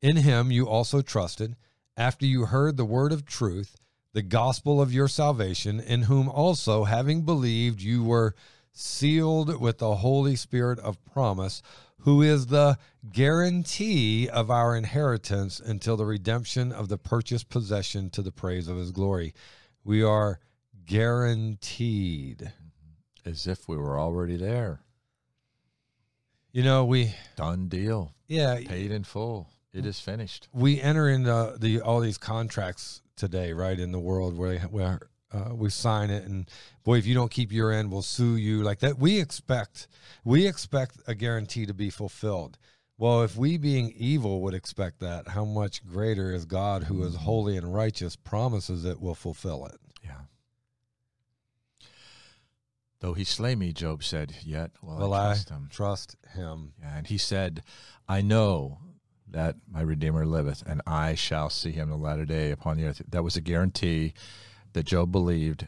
In 0.00 0.16
him 0.16 0.50
you 0.50 0.68
also 0.68 1.02
trusted, 1.02 1.56
after 1.96 2.24
you 2.24 2.46
heard 2.46 2.76
the 2.76 2.84
word 2.84 3.12
of 3.12 3.24
truth, 3.24 3.76
the 4.18 4.22
gospel 4.22 4.82
of 4.82 4.92
your 4.92 5.06
salvation, 5.06 5.78
in 5.78 6.02
whom 6.02 6.28
also, 6.28 6.82
having 6.82 7.22
believed, 7.22 7.80
you 7.80 8.02
were 8.02 8.34
sealed 8.72 9.60
with 9.60 9.78
the 9.78 9.94
Holy 9.94 10.34
Spirit 10.34 10.80
of 10.80 10.98
promise, 11.04 11.62
who 11.98 12.20
is 12.20 12.48
the 12.48 12.76
guarantee 13.12 14.28
of 14.28 14.50
our 14.50 14.74
inheritance 14.74 15.60
until 15.60 15.96
the 15.96 16.04
redemption 16.04 16.72
of 16.72 16.88
the 16.88 16.98
purchased 16.98 17.48
possession 17.48 18.10
to 18.10 18.20
the 18.20 18.32
praise 18.32 18.66
of 18.66 18.76
his 18.76 18.90
glory. 18.90 19.34
We 19.84 20.02
are 20.02 20.40
guaranteed. 20.84 22.38
Mm-hmm. 22.38 23.30
As 23.30 23.46
if 23.46 23.68
we 23.68 23.76
were 23.76 24.00
already 24.00 24.36
there. 24.36 24.80
You 26.50 26.64
know, 26.64 26.84
we 26.84 27.14
Done 27.36 27.68
deal. 27.68 28.14
yeah, 28.26 28.58
Paid 28.66 28.90
in 28.90 29.04
full. 29.04 29.48
It 29.72 29.86
is 29.86 30.00
finished. 30.00 30.48
we 30.52 30.80
enter 30.80 31.08
into 31.08 31.54
the 31.56 31.80
all 31.82 32.00
these 32.00 32.18
contracts 32.18 33.00
today, 33.18 33.52
right, 33.52 33.78
in 33.78 33.92
the 33.92 33.98
world 33.98 34.36
where 34.36 34.58
where 34.60 35.00
uh, 35.30 35.54
we 35.54 35.68
sign 35.68 36.08
it, 36.08 36.24
and 36.24 36.48
boy, 36.84 36.96
if 36.96 37.06
you 37.06 37.14
don't 37.14 37.30
keep 37.30 37.52
your 37.52 37.70
end, 37.70 37.90
we'll 37.92 38.00
sue 38.02 38.36
you 38.36 38.62
like 38.62 38.78
that. 38.78 38.98
We 38.98 39.20
expect 39.20 39.88
we 40.24 40.46
expect 40.46 40.96
a 41.06 41.14
guarantee 41.14 41.66
to 41.66 41.74
be 41.74 41.90
fulfilled. 41.90 42.56
Well, 42.96 43.22
if 43.22 43.36
we 43.36 43.58
being 43.58 43.92
evil 43.96 44.40
would 44.40 44.54
expect 44.54 44.98
that, 45.00 45.28
how 45.28 45.44
much 45.44 45.86
greater 45.86 46.32
is 46.34 46.46
God, 46.46 46.84
who 46.84 47.04
is 47.04 47.14
holy 47.14 47.56
and 47.56 47.72
righteous, 47.72 48.16
promises 48.16 48.84
it 48.84 49.00
will 49.00 49.14
fulfill 49.14 49.66
it. 49.66 49.78
Yeah. 50.02 50.22
Though 53.00 53.12
he 53.14 53.22
slay 53.22 53.54
me, 53.54 53.72
Job 53.72 54.02
said, 54.02 54.34
yet 54.42 54.72
will 54.82 54.96
Well, 54.96 55.14
I 55.14 55.18
I 55.18 55.26
trust 55.28 55.48
him. 55.50 55.68
trust 55.70 56.16
Him. 56.34 56.72
Yeah, 56.80 56.96
and 56.96 57.06
he 57.06 57.18
said, 57.18 57.62
I 58.08 58.20
know 58.20 58.78
that 59.30 59.56
my 59.70 59.80
Redeemer 59.80 60.24
liveth, 60.26 60.62
and 60.66 60.80
I 60.86 61.14
shall 61.14 61.50
see 61.50 61.72
him 61.72 61.90
the 61.90 61.96
latter 61.96 62.24
day 62.24 62.50
upon 62.50 62.76
the 62.76 62.86
earth. 62.86 63.02
That 63.08 63.24
was 63.24 63.36
a 63.36 63.40
guarantee 63.40 64.14
that 64.72 64.84
Job 64.86 65.12
believed, 65.12 65.66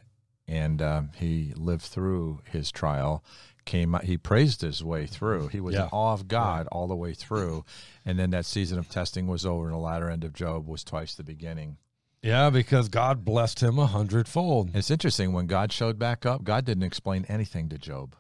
and 0.49 0.81
um, 0.83 1.11
he 1.17 1.53
lived 1.57 1.83
through 1.83 2.41
his 2.51 2.71
trial. 2.71 3.25
Came, 3.67 3.97
he 4.03 4.17
praised 4.17 4.63
his 4.63 4.83
way 4.83 5.07
through. 5.07 5.49
He 5.49 5.61
was 5.61 5.75
Yeah. 5.75 5.85
in 5.85 5.89
awe 5.93 6.13
of 6.15 6.27
God 6.29 6.67
all 6.73 6.89
the 6.89 6.97
way 6.97 7.13
through, 7.15 7.65
and 8.05 8.19
then 8.19 8.31
that 8.31 8.47
season 8.47 8.79
of 8.79 8.89
testing 8.89 9.27
was 9.27 9.45
over, 9.47 9.67
and 9.67 9.75
the 9.75 9.79
latter 9.79 10.11
end 10.11 10.25
of 10.25 10.33
Job 10.33 10.67
was 10.67 10.83
twice 10.83 11.15
the 11.15 11.23
beginning. 11.23 11.77
Yeah, 12.23 12.51
because 12.51 12.89
God 12.91 13.25
blessed 13.25 13.61
him 13.63 13.79
a 13.79 13.87
hundredfold. 13.87 14.71
It's 14.75 14.91
interesting 14.91 15.33
when 15.33 15.47
God 15.47 15.73
showed 15.73 15.99
back 15.99 16.27
up, 16.27 16.45
God 16.45 16.65
didn't 16.67 16.83
explain 16.83 17.25
anything 17.29 17.69
to 17.71 17.79
Job. 17.79 18.15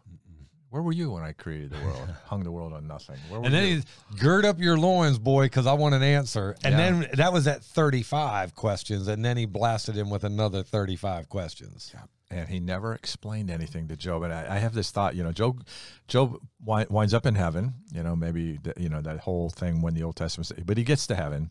Where 0.70 0.82
were 0.82 0.92
you 0.92 1.10
when 1.10 1.22
I 1.24 1.32
created 1.32 1.70
the 1.70 1.84
world? 1.84 2.08
Hung 2.26 2.44
the 2.44 2.52
world 2.52 2.72
on 2.72 2.86
nothing. 2.86 3.16
Where 3.28 3.40
were 3.40 3.46
And 3.46 3.52
then 3.54 3.66
you? 3.66 3.74
he's 3.76 3.84
gird 4.20 4.44
up 4.44 4.58
your 4.60 4.78
loins, 4.78 5.18
boy, 5.18 5.46
because 5.46 5.66
I 5.66 5.72
want 5.72 5.94
an 5.96 6.02
answer. 6.02 6.54
And 6.64 6.72
Yeah. 6.72 6.90
then 7.00 7.10
that 7.14 7.32
was 7.32 7.46
at 7.48 7.62
35 7.64 8.54
questions. 8.54 9.08
And 9.08 9.24
then 9.24 9.36
he 9.36 9.46
blasted 9.46 9.96
him 9.96 10.10
with 10.10 10.22
another 10.24 10.62
35 10.62 11.28
questions. 11.28 11.90
Yeah. 11.92 12.02
and 12.32 12.48
he 12.48 12.60
never 12.60 12.94
explained 12.94 13.50
anything 13.50 13.88
to 13.88 13.96
Job. 13.96 14.22
And 14.22 14.32
I, 14.32 14.54
I 14.54 14.58
have 14.60 14.72
this 14.72 14.92
thought, 14.92 15.16
you 15.16 15.24
know, 15.24 15.32
Job, 15.32 15.66
Job 16.06 16.36
wi- 16.64 16.86
winds 16.88 17.12
up 17.12 17.26
in 17.26 17.34
heaven. 17.34 17.74
You 17.92 18.04
know, 18.04 18.14
maybe 18.14 18.56
the, 18.62 18.72
you 18.76 18.88
know 18.88 19.00
that 19.00 19.18
whole 19.18 19.50
thing 19.50 19.82
when 19.82 19.94
the 19.94 20.04
Old 20.04 20.14
Testament, 20.14 20.52
but 20.64 20.78
he 20.78 20.84
gets 20.84 21.08
to 21.08 21.16
heaven, 21.16 21.50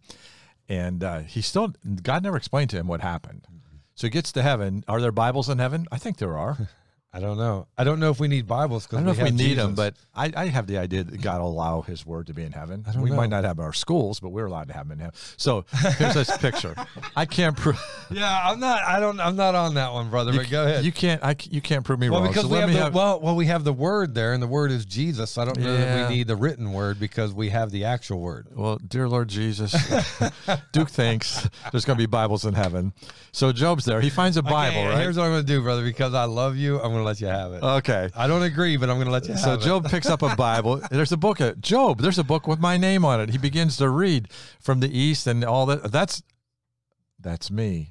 and 0.69 1.03
uh, 1.03 1.19
he 1.19 1.41
still 1.41 1.73
God 2.01 2.23
never 2.23 2.37
explained 2.37 2.69
to 2.69 2.77
him 2.77 2.87
what 2.87 3.01
happened. 3.01 3.45
So 3.95 4.07
he 4.07 4.11
gets 4.11 4.31
to 4.31 4.41
heaven. 4.41 4.85
Are 4.87 5.01
there 5.01 5.11
Bibles 5.11 5.49
in 5.49 5.59
heaven? 5.59 5.85
I 5.91 5.97
think 5.97 6.15
there 6.17 6.37
are. 6.37 6.57
I 7.11 7.19
don't 7.19 7.37
know. 7.39 7.67
I 7.75 7.83
don't 7.83 7.99
know 7.99 8.11
if 8.11 8.19
we 8.19 8.27
need 8.27 8.45
Bibles 8.45 8.85
because 8.85 8.97
I 8.97 8.99
don't 8.99 9.05
know 9.07 9.11
if 9.13 9.17
we 9.17 9.23
have 9.25 9.33
need 9.33 9.55
them, 9.57 9.73
but 9.73 9.95
I, 10.13 10.31
I 10.35 10.45
have 10.45 10.67
the 10.67 10.77
idea 10.77 11.03
that 11.03 11.19
God 11.19 11.41
will 11.41 11.49
allow 11.49 11.81
His 11.81 12.05
Word 12.05 12.27
to 12.27 12.35
be 12.35 12.43
in 12.43 12.51
heaven. 12.51 12.85
we 12.99 13.09
know. 13.09 13.15
might 13.15 13.31
not 13.31 13.45
have 13.45 13.59
our 13.59 13.73
schools, 13.73 14.19
but 14.19 14.29
we're 14.29 14.45
allowed 14.45 14.67
to 14.67 14.75
have 14.75 14.87
them 14.87 14.99
in 14.99 14.99
heaven. 14.99 15.15
So 15.37 15.65
here's 15.97 16.13
this 16.13 16.37
picture. 16.37 16.75
I 17.15 17.25
can't 17.25 17.57
prove. 17.57 17.81
yeah, 18.11 18.41
I'm 18.43 18.59
not. 18.59 18.83
I 18.83 18.99
don't. 18.99 19.19
I'm 19.19 19.35
not 19.35 19.55
on 19.55 19.73
that 19.73 19.91
one, 19.91 20.11
brother. 20.11 20.33
but 20.33 20.51
go 20.51 20.63
ahead. 20.67 20.85
You 20.85 20.91
can't. 20.91 21.23
I, 21.23 21.35
you 21.49 21.61
can't 21.61 21.83
prove 21.83 21.99
me 21.99 22.11
well, 22.11 22.19
wrong. 22.19 22.29
because 22.29 22.43
So 22.43 22.47
we 22.49 22.53
let 22.53 22.61
have 22.61 22.69
me 22.69 22.75
the 22.75 22.81
have- 22.83 22.93
well, 22.93 23.19
well, 23.19 23.35
we 23.35 23.47
have 23.47 23.63
the 23.63 23.73
word 23.73 24.13
there, 24.13 24.33
and 24.33 24.43
the 24.43 24.47
word 24.47 24.69
is 24.69 24.85
Jesus. 24.85 25.39
I 25.39 25.45
don't 25.45 25.57
know 25.57 25.77
that 25.77 26.09
we 26.09 26.15
need 26.15 26.27
the 26.27 26.35
written 26.35 26.73
word 26.73 26.99
because 26.99 27.33
we 27.33 27.49
have 27.49 27.71
the 27.71 27.85
actual 27.85 28.19
word. 28.19 28.49
Well, 28.53 28.77
dear 28.87 29.09
Lord 29.09 29.29
Jesus, 29.29 29.73
Duke 30.73 30.89
thinks 30.89 31.49
there's 31.71 31.85
going 31.85 31.97
to 31.97 32.01
be 32.03 32.05
Bibles 32.05 32.45
in 32.45 32.53
heaven. 32.53 32.93
So 33.31 33.51
Job's 33.51 33.85
there. 33.85 33.99
He 33.99 34.11
finds 34.11 34.37
a 34.37 34.43
Bible, 34.43 34.77
Okay, 34.81 34.87
right? 34.89 35.01
Here's 35.01 35.17
what 35.17 35.23
I'm 35.23 35.31
going 35.31 35.41
to 35.45 35.47
do, 35.47 35.63
brother. 35.63 35.83
Because 35.83 36.13
I 36.13 36.25
love 36.25 36.55
you, 36.55 36.79
I'm 36.79 36.98
going 36.99 37.05
to 37.05 37.07
let 37.07 37.21
you 37.21 37.27
have 37.27 37.53
it. 37.53 37.63
okay. 37.63 38.09
I 38.15 38.27
don't 38.27 38.43
agree, 38.43 38.77
but 38.77 38.89
I'm 38.89 38.97
going 38.97 39.07
to 39.07 39.11
let 39.11 39.27
you 39.27 39.33
have 39.33 39.41
So 39.41 39.53
it. 39.53 39.61
Job 39.61 39.89
picks 39.89 40.07
up 40.07 40.21
a 40.21 40.35
Bible. 40.35 40.81
There's 40.91 41.11
a 41.11 41.17
book. 41.17 41.39
Of, 41.39 41.61
Job. 41.61 42.01
There's 42.01 42.19
a 42.19 42.23
book 42.23 42.47
with 42.47 42.59
my 42.59 42.77
name 42.77 43.05
on 43.05 43.21
it. 43.21 43.29
He 43.29 43.37
begins 43.37 43.77
to 43.77 43.89
read 43.89 44.29
from 44.59 44.79
the 44.79 44.97
east 44.97 45.27
and 45.27 45.43
all 45.43 45.65
that. 45.67 45.91
That's 45.91 46.21
that's 47.19 47.51
me. 47.51 47.89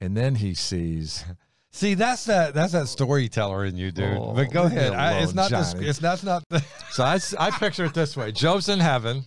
And 0.00 0.16
then 0.16 0.36
he 0.36 0.54
sees. 0.54 1.24
See, 1.70 1.94
that's 1.94 2.26
that 2.26 2.54
that's 2.54 2.72
that 2.72 2.88
storyteller 2.88 3.64
in 3.64 3.76
you, 3.76 3.90
dude. 3.90 4.16
Oh, 4.16 4.32
but 4.34 4.50
go 4.50 4.62
oh, 4.62 4.66
ahead. 4.66 4.92
I, 4.92 5.18
it's 5.18 5.34
not 5.34 5.50
this. 5.50 5.74
It's 5.74 5.98
that's 5.98 6.22
not. 6.22 6.44
The, 6.48 6.64
So 6.90 7.02
I, 7.02 7.18
I 7.38 7.50
picture 7.50 7.84
it 7.84 7.94
this 7.94 8.16
way: 8.16 8.30
Job's 8.30 8.68
in 8.68 8.78
heaven. 8.78 9.24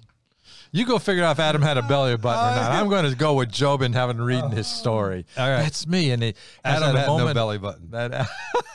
You 0.72 0.86
go 0.86 1.00
figure 1.00 1.24
out 1.24 1.32
if 1.32 1.40
Adam 1.40 1.62
had 1.62 1.78
a 1.78 1.82
belly 1.82 2.16
button 2.18 2.54
or 2.54 2.62
not. 2.62 2.72
I'm 2.72 2.90
going 2.90 3.10
to 3.10 3.16
go 3.16 3.36
with 3.36 3.52
Job 3.52 3.82
in 3.82 3.94
heaven 3.94 4.22
reading 4.22 4.52
his 4.52 4.68
story. 4.68 5.26
All 5.38 5.50
right. 5.50 5.62
That's 5.64 5.88
me. 5.88 6.12
And 6.12 6.22
he 6.24 6.34
Adam 6.64 6.96
had 6.96 7.08
moment 7.08 7.30
no 7.30 7.34
belly 7.34 7.58
button 7.58 7.92
that 7.92 8.30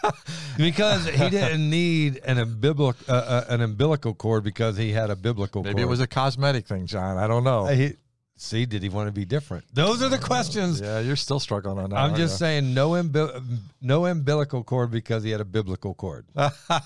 because 0.57 1.07
he 1.07 1.31
didn't 1.31 1.69
need 1.69 2.21
an 2.25 2.39
umbilical 2.39 2.95
uh, 3.09 3.13
uh, 3.13 3.45
an 3.49 3.61
umbilical 3.61 4.15
cord 4.15 4.45
because 4.45 4.77
he 4.77 4.93
had 4.93 5.11
a 5.11 5.17
biblical. 5.17 5.63
maybe 5.63 5.75
cord. 5.75 5.83
it 5.83 5.89
was 5.89 6.01
a 6.01 6.07
cosmetic 6.07 6.67
thing, 6.67 6.87
John. 6.87 7.19
I 7.19 7.27
don't 7.27 7.45
know. 7.45 7.67
Uh, 7.67 7.73
he- 7.73 7.97
see, 8.37 8.67
did 8.67 8.83
he 8.83 8.89
want 8.89 9.09
to 9.09 9.13
be 9.13 9.25
different? 9.25 9.65
Those 9.73 10.03
are 10.03 10.09
the 10.09 10.19
questions. 10.19 10.81
Yeah, 10.81 11.01
you're 11.01 11.17
still 11.17 11.41
struggling 11.41 11.79
on 11.79 11.91
that. 11.91 11.97
I'm 11.97 12.15
just 12.15 12.35
you? 12.35 12.39
saying, 12.39 12.75
no 12.75 12.91
umbil- 12.91 13.43
no 13.81 14.07
umbilical 14.07 14.65
cord 14.65 14.91
because 14.91 15.23
he 15.23 15.31
had 15.31 15.41
a 15.41 15.45
biblical 15.45 15.95
cord. 15.95 16.27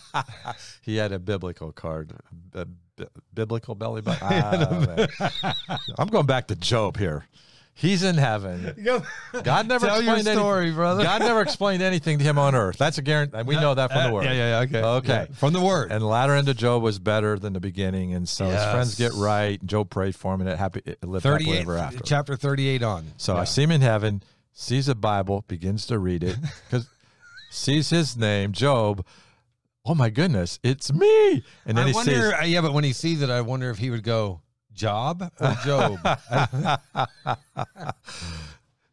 he 0.82 0.96
had 0.96 1.12
a 1.12 1.18
biblical 1.18 1.72
card, 1.72 2.12
a 2.54 2.66
bi- 2.96 3.04
biblical 3.34 3.74
belly 3.74 4.02
button. 4.02 4.26
Ah. 5.20 5.66
I'm 5.98 6.08
going 6.08 6.26
back 6.26 6.48
to 6.48 6.56
Job 6.56 6.96
here. 6.96 7.26
He's 7.78 8.02
in 8.02 8.14
heaven. 8.16 8.74
God 9.44 9.68
never 9.68 9.86
Tell 9.86 10.00
your 10.00 10.14
explained 10.14 10.38
story, 10.38 10.60
anything. 10.62 10.76
brother. 10.76 11.02
God 11.04 11.20
never 11.20 11.42
explained 11.42 11.82
anything 11.82 12.16
to 12.18 12.24
him 12.24 12.38
on 12.38 12.54
earth. 12.54 12.78
That's 12.78 12.96
a 12.96 13.02
guarantee. 13.02 13.42
We 13.42 13.56
know 13.56 13.74
that 13.74 13.92
from 13.92 14.04
the 14.04 14.12
word. 14.14 14.24
Yeah, 14.24 14.32
yeah, 14.32 14.48
yeah. 14.48 14.60
Okay, 14.60 14.82
Okay. 14.82 15.26
Yeah, 15.28 15.36
from 15.36 15.52
the 15.52 15.60
word. 15.60 15.92
And 15.92 16.00
the 16.00 16.06
latter 16.06 16.32
end 16.34 16.48
of 16.48 16.56
Job 16.56 16.82
was 16.82 16.98
better 16.98 17.38
than 17.38 17.52
the 17.52 17.60
beginning, 17.60 18.14
and 18.14 18.26
so 18.26 18.46
his 18.46 18.62
friends 18.64 18.94
get 18.94 19.12
right. 19.12 19.62
Job 19.66 19.90
prayed 19.90 20.16
for 20.16 20.32
him, 20.32 20.40
and 20.40 20.48
it 20.48 20.58
happy 20.58 20.80
it 20.86 21.04
lived 21.04 21.26
happily 21.26 21.58
ever 21.58 21.76
after. 21.76 22.00
chapter 22.02 22.34
38 22.34 22.82
on. 22.82 23.04
So 23.18 23.34
Yeah. 23.34 23.40
I 23.40 23.44
see 23.44 23.64
him 23.64 23.70
in 23.72 23.82
heaven, 23.82 24.22
sees 24.54 24.88
a 24.88 24.94
Bible, 24.94 25.44
begins 25.46 25.84
to 25.88 25.98
read 25.98 26.24
it, 26.24 26.36
because 26.70 26.88
sees 27.50 27.90
his 27.90 28.16
name, 28.16 28.52
Job. 28.52 29.04
Oh 29.88 29.94
my 29.94 30.10
goodness, 30.10 30.58
it's 30.64 30.92
me! 30.92 31.44
And 31.64 31.78
then 31.78 31.84
I 31.84 31.88
he 31.88 31.92
wonder, 31.94 32.12
says, 32.12 32.34
uh, 32.40 32.44
yeah, 32.44 32.60
but 32.60 32.72
when 32.72 32.82
he 32.82 32.92
sees 32.92 33.22
it, 33.22 33.30
I 33.30 33.40
wonder 33.40 33.70
if 33.70 33.78
he 33.78 33.90
would 33.90 34.02
go, 34.02 34.40
Job 34.72 35.30
or 35.40 35.56
Job? 35.64 36.00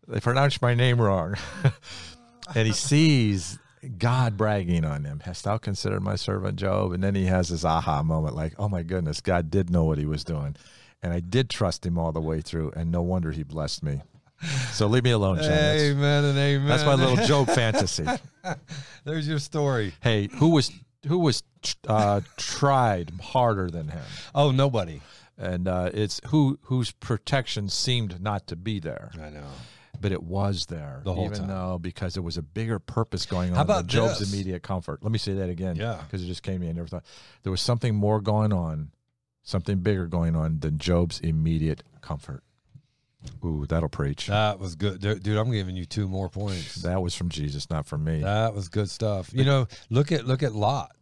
"They 0.07 0.19
pronounced 0.19 0.61
my 0.61 0.75
name 0.75 1.01
wrong," 1.01 1.35
and 2.55 2.67
he 2.67 2.73
sees 2.73 3.57
God 3.97 4.37
bragging 4.37 4.85
on 4.85 5.03
him. 5.03 5.21
Hast 5.25 5.45
thou 5.45 5.57
considered 5.57 6.01
my 6.03 6.15
servant 6.15 6.57
Job? 6.57 6.91
And 6.91 7.03
then 7.03 7.15
he 7.15 7.25
has 7.25 7.49
this 7.49 7.65
aha 7.65 8.03
moment, 8.03 8.35
like, 8.35 8.53
"Oh 8.59 8.69
my 8.69 8.83
goodness, 8.83 9.19
God 9.19 9.49
did 9.49 9.71
know 9.71 9.83
what 9.85 9.97
He 9.97 10.05
was 10.05 10.23
doing, 10.23 10.55
and 11.01 11.11
I 11.11 11.19
did 11.21 11.49
trust 11.49 11.85
Him 11.85 11.97
all 11.97 12.11
the 12.11 12.21
way 12.21 12.39
through, 12.39 12.71
and 12.75 12.91
no 12.91 13.01
wonder 13.01 13.31
He 13.31 13.43
blessed 13.43 13.81
me." 13.83 14.01
So 14.73 14.87
leave 14.87 15.03
me 15.03 15.11
alone, 15.11 15.37
John. 15.37 15.51
Amen 15.51 16.23
and 16.25 16.37
amen. 16.37 16.67
That's 16.67 16.83
my 16.85 16.95
little 16.95 17.23
Job 17.25 17.47
fantasy. 17.55 18.05
There's 19.05 19.27
your 19.27 19.39
story. 19.39 19.93
Hey, 20.01 20.27
who 20.33 20.49
was 20.49 20.71
who 21.07 21.19
was 21.19 21.43
uh, 21.87 22.21
tried 22.37 23.11
harder 23.21 23.69
than 23.69 23.87
him? 23.89 24.01
Oh, 24.33 24.51
nobody. 24.51 25.01
And 25.37 25.67
uh, 25.67 25.89
it's 25.93 26.19
who 26.27 26.59
whose 26.63 26.91
protection 26.91 27.69
seemed 27.69 28.21
not 28.21 28.47
to 28.47 28.55
be 28.55 28.79
there, 28.79 29.11
I 29.15 29.29
know. 29.29 29.45
but 29.99 30.11
it 30.11 30.23
was 30.23 30.67
there 30.67 31.01
The 31.03 31.13
whole 31.13 31.25
even 31.25 31.39
time. 31.39 31.47
though 31.47 31.79
because 31.81 32.13
there 32.13 32.23
was 32.23 32.37
a 32.37 32.41
bigger 32.43 32.79
purpose 32.79 33.25
going 33.25 33.49
on 33.51 33.55
How 33.55 33.61
about 33.63 33.77
than 33.83 33.87
Job's 33.89 34.19
this? 34.19 34.31
immediate 34.33 34.61
comfort. 34.63 35.01
Let 35.03 35.11
me 35.11 35.17
say 35.19 35.33
that 35.33 35.49
again, 35.49 35.75
Yeah. 35.75 36.01
because 36.05 36.23
it 36.23 36.27
just 36.27 36.43
came 36.43 36.55
to 36.55 36.59
me. 36.59 36.69
I 36.69 36.73
never 36.73 36.87
thought 36.87 37.03
there 37.43 37.51
was 37.51 37.61
something 37.61 37.95
more 37.95 38.21
going 38.21 38.53
on, 38.53 38.91
something 39.43 39.79
bigger 39.79 40.05
going 40.07 40.35
on 40.35 40.59
than 40.59 40.77
Job's 40.77 41.19
immediate 41.19 41.83
comfort. 42.01 42.43
Ooh, 43.43 43.65
that'll 43.67 43.89
preach. 43.89 44.27
That 44.27 44.59
was 44.59 44.75
good. 44.75 45.01
Dude, 45.01 45.37
I'm 45.37 45.51
giving 45.51 45.75
you 45.75 45.85
two 45.85 46.07
more 46.07 46.29
points. 46.29 46.75
That 46.75 47.01
was 47.01 47.15
from 47.15 47.29
Jesus, 47.29 47.69
not 47.69 47.85
from 47.85 48.03
me. 48.03 48.21
That 48.21 48.53
was 48.53 48.69
good 48.69 48.89
stuff. 48.89 49.31
You 49.33 49.45
know, 49.45 49.67
look 49.89 50.11
at 50.11 50.25
look 50.25 50.43
at 50.43 50.53
Lot. 50.53 50.95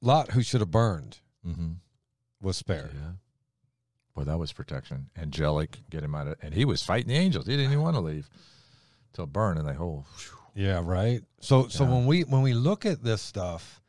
Lot, 0.00 0.30
who 0.30 0.42
should 0.42 0.60
have 0.60 0.70
burned, 0.70 1.18
mm-hmm. 1.46 1.72
was 2.40 2.56
spared. 2.56 2.92
Yeah. 2.94 3.12
Boy, 4.14 4.24
that 4.24 4.38
was 4.38 4.52
protection. 4.52 5.10
Angelic, 5.16 5.78
get 5.90 6.02
him 6.02 6.14
out 6.14 6.26
of 6.26 6.36
and 6.42 6.54
he 6.54 6.64
was 6.64 6.82
fighting 6.82 7.08
the 7.08 7.16
angels. 7.16 7.46
He 7.46 7.52
didn't 7.52 7.72
even 7.72 7.82
want 7.82 7.96
to 7.96 8.00
leave. 8.00 8.28
Till 9.12 9.26
burn 9.26 9.58
and 9.58 9.68
they 9.68 9.72
oh 9.72 10.04
whew. 10.18 10.36
Yeah, 10.54 10.80
right. 10.84 11.22
So 11.40 11.68
so 11.68 11.84
Yeah. 11.84 11.90
when 11.90 12.06
we 12.06 12.22
when 12.22 12.42
we 12.42 12.54
look 12.54 12.86
at 12.86 13.02
this 13.02 13.20
stuff, 13.22 13.82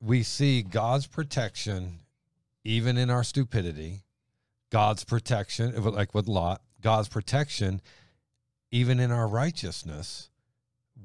we 0.00 0.22
see 0.22 0.62
God's 0.62 1.06
protection 1.06 2.00
even 2.64 2.98
in 2.98 3.08
our 3.08 3.24
stupidity, 3.24 4.02
God's 4.70 5.04
protection 5.04 5.82
like 5.82 6.14
with 6.14 6.28
Lot, 6.28 6.62
God's 6.80 7.08
protection 7.08 7.80
even 8.70 9.00
in 9.00 9.10
our 9.10 9.26
righteousness 9.26 10.28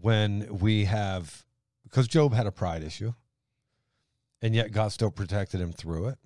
when 0.01 0.59
we 0.59 0.85
have 0.85 1.45
because 1.83 2.07
Job 2.07 2.33
had 2.33 2.47
a 2.47 2.51
pride 2.51 2.83
issue, 2.83 3.13
and 4.41 4.55
yet 4.55 4.71
God 4.71 4.91
still 4.91 5.11
protected 5.11 5.61
him 5.61 5.71
through 5.71 6.07
it. 6.07 6.17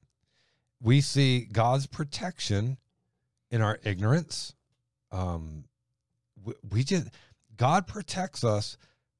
We 0.82 1.02
see 1.02 1.42
God's 1.42 1.88
protection 1.88 2.78
in 3.52 3.62
our 3.62 3.80
ignorance. 3.84 4.54
Um, 5.12 5.66
we, 6.44 6.54
we 6.70 6.84
just 6.84 7.08
God 7.58 7.88
protects 7.88 8.44
us, 8.44 8.78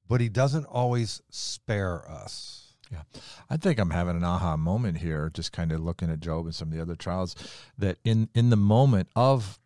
but 0.08 0.22
He 0.22 0.30
doesn't 0.30 0.66
always 0.66 1.22
spare 1.30 2.10
us. 2.10 2.67
Yeah. 2.92 3.02
I 3.50 3.58
think 3.58 3.80
I'm 3.80 3.90
having 3.90 4.16
an 4.16 4.24
aha 4.24 4.58
moment 4.58 4.98
here, 5.00 5.30
just 5.34 5.52
kind 5.52 5.72
of 5.72 5.82
looking 5.82 6.10
at 6.10 6.20
Job 6.20 6.46
and 6.46 6.56
some 6.56 6.70
of 6.70 6.74
the 6.74 6.82
other 6.82 6.96
trials, 6.96 7.36
that 7.78 7.98
in, 8.04 8.30
in 8.34 8.50
the 8.50 8.58
moment 8.58 9.10
of 9.16 9.60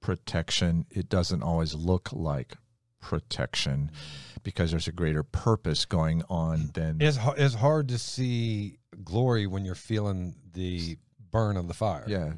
protection, 0.00 0.86
it 0.90 1.08
doesn't 1.08 1.42
always 1.42 1.74
look 1.74 2.12
like 2.12 2.56
protection 3.00 3.90
mm. 3.92 4.42
because 4.42 4.70
there's 4.70 4.88
a 4.88 4.92
greater 4.92 5.22
purpose 5.22 5.84
going 5.84 6.22
on 6.28 6.58
mm. 6.58 6.72
than 6.74 7.00
It's, 7.00 7.18
it's 7.36 7.54
hard 7.54 7.88
to 7.88 7.98
see 7.98 8.78
glory 9.02 9.46
when 9.46 9.64
you're 9.64 9.74
feeling 9.74 10.36
the 10.52 10.98
burn 11.30 11.56
of 11.56 11.68
the 11.68 11.74
fire. 11.74 12.04
yeah. 12.06 12.32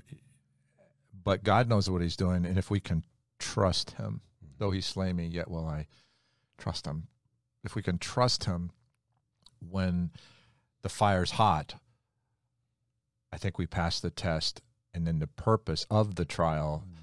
But 1.24 1.44
God 1.44 1.68
knows 1.68 1.88
what 1.88 2.02
He's 2.02 2.16
doing, 2.16 2.44
and 2.44 2.58
if 2.58 2.68
we 2.68 2.80
can 2.80 3.04
trust 3.38 3.92
Him, 3.92 4.22
mm. 4.44 4.48
though 4.58 4.70
He 4.70 4.80
slay 4.80 5.12
me, 5.12 5.26
yet 5.26 5.50
will 5.50 5.66
I 5.66 5.86
trust 6.58 6.86
Him. 6.86 7.08
If 7.64 7.74
we 7.76 7.82
can 7.82 7.98
trust 7.98 8.44
Him 8.44 8.72
when 9.70 10.10
the 10.82 10.88
fire's 10.88 11.32
hot, 11.32 11.74
I 13.32 13.38
think 13.38 13.58
we 13.58 13.66
pass 13.66 14.00
the 14.00 14.10
test, 14.10 14.60
and 14.92 15.06
then 15.06 15.18
the 15.18 15.26
purpose 15.26 15.86
of 15.90 16.16
the 16.16 16.24
trial, 16.24 16.84
mm. 16.86 16.98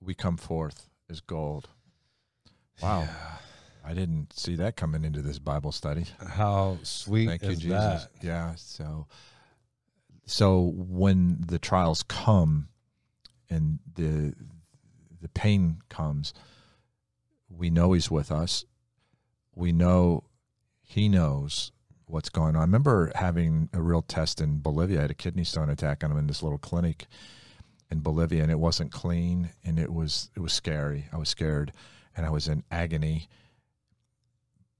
we 0.00 0.14
come 0.14 0.36
forth 0.36 0.88
as 1.08 1.20
gold. 1.20 1.68
Wow, 2.82 3.08
I 3.84 3.94
didn't 3.94 4.32
see 4.32 4.56
that 4.56 4.76
coming 4.76 5.04
into 5.04 5.22
this 5.22 5.38
Bible 5.38 5.70
study. 5.70 6.06
How 6.26 6.78
sweet 6.82 7.28
Thank 7.28 7.42
you, 7.42 7.50
is 7.50 7.58
Jesus. 7.58 7.78
that? 7.78 8.08
Yeah. 8.22 8.54
So, 8.56 9.06
so 10.26 10.72
when 10.74 11.44
the 11.46 11.58
trials 11.58 12.02
come, 12.02 12.68
and 13.50 13.78
the 13.94 14.34
the 15.20 15.28
pain 15.28 15.82
comes, 15.88 16.32
we 17.48 17.68
know 17.68 17.92
He's 17.92 18.10
with 18.10 18.32
us. 18.32 18.64
We 19.54 19.72
know 19.72 20.24
He 20.82 21.08
knows 21.08 21.72
what's 22.10 22.28
going 22.28 22.56
on. 22.56 22.62
I 22.62 22.64
remember 22.64 23.12
having 23.14 23.68
a 23.72 23.80
real 23.80 24.02
test 24.02 24.40
in 24.40 24.60
Bolivia. 24.60 24.98
I 24.98 25.02
had 25.02 25.10
a 25.10 25.14
kidney 25.14 25.44
stone 25.44 25.70
attack 25.70 26.04
on 26.04 26.10
him 26.10 26.18
in 26.18 26.26
this 26.26 26.42
little 26.42 26.58
clinic 26.58 27.06
in 27.90 28.00
Bolivia, 28.00 28.42
and 28.42 28.50
it 28.50 28.58
wasn't 28.58 28.92
clean, 28.92 29.50
and 29.64 29.78
it 29.78 29.92
was 29.92 30.30
it 30.36 30.40
was 30.40 30.52
scary. 30.52 31.06
I 31.12 31.16
was 31.16 31.28
scared, 31.28 31.72
and 32.16 32.26
I 32.26 32.30
was 32.30 32.48
in 32.48 32.64
agony 32.70 33.28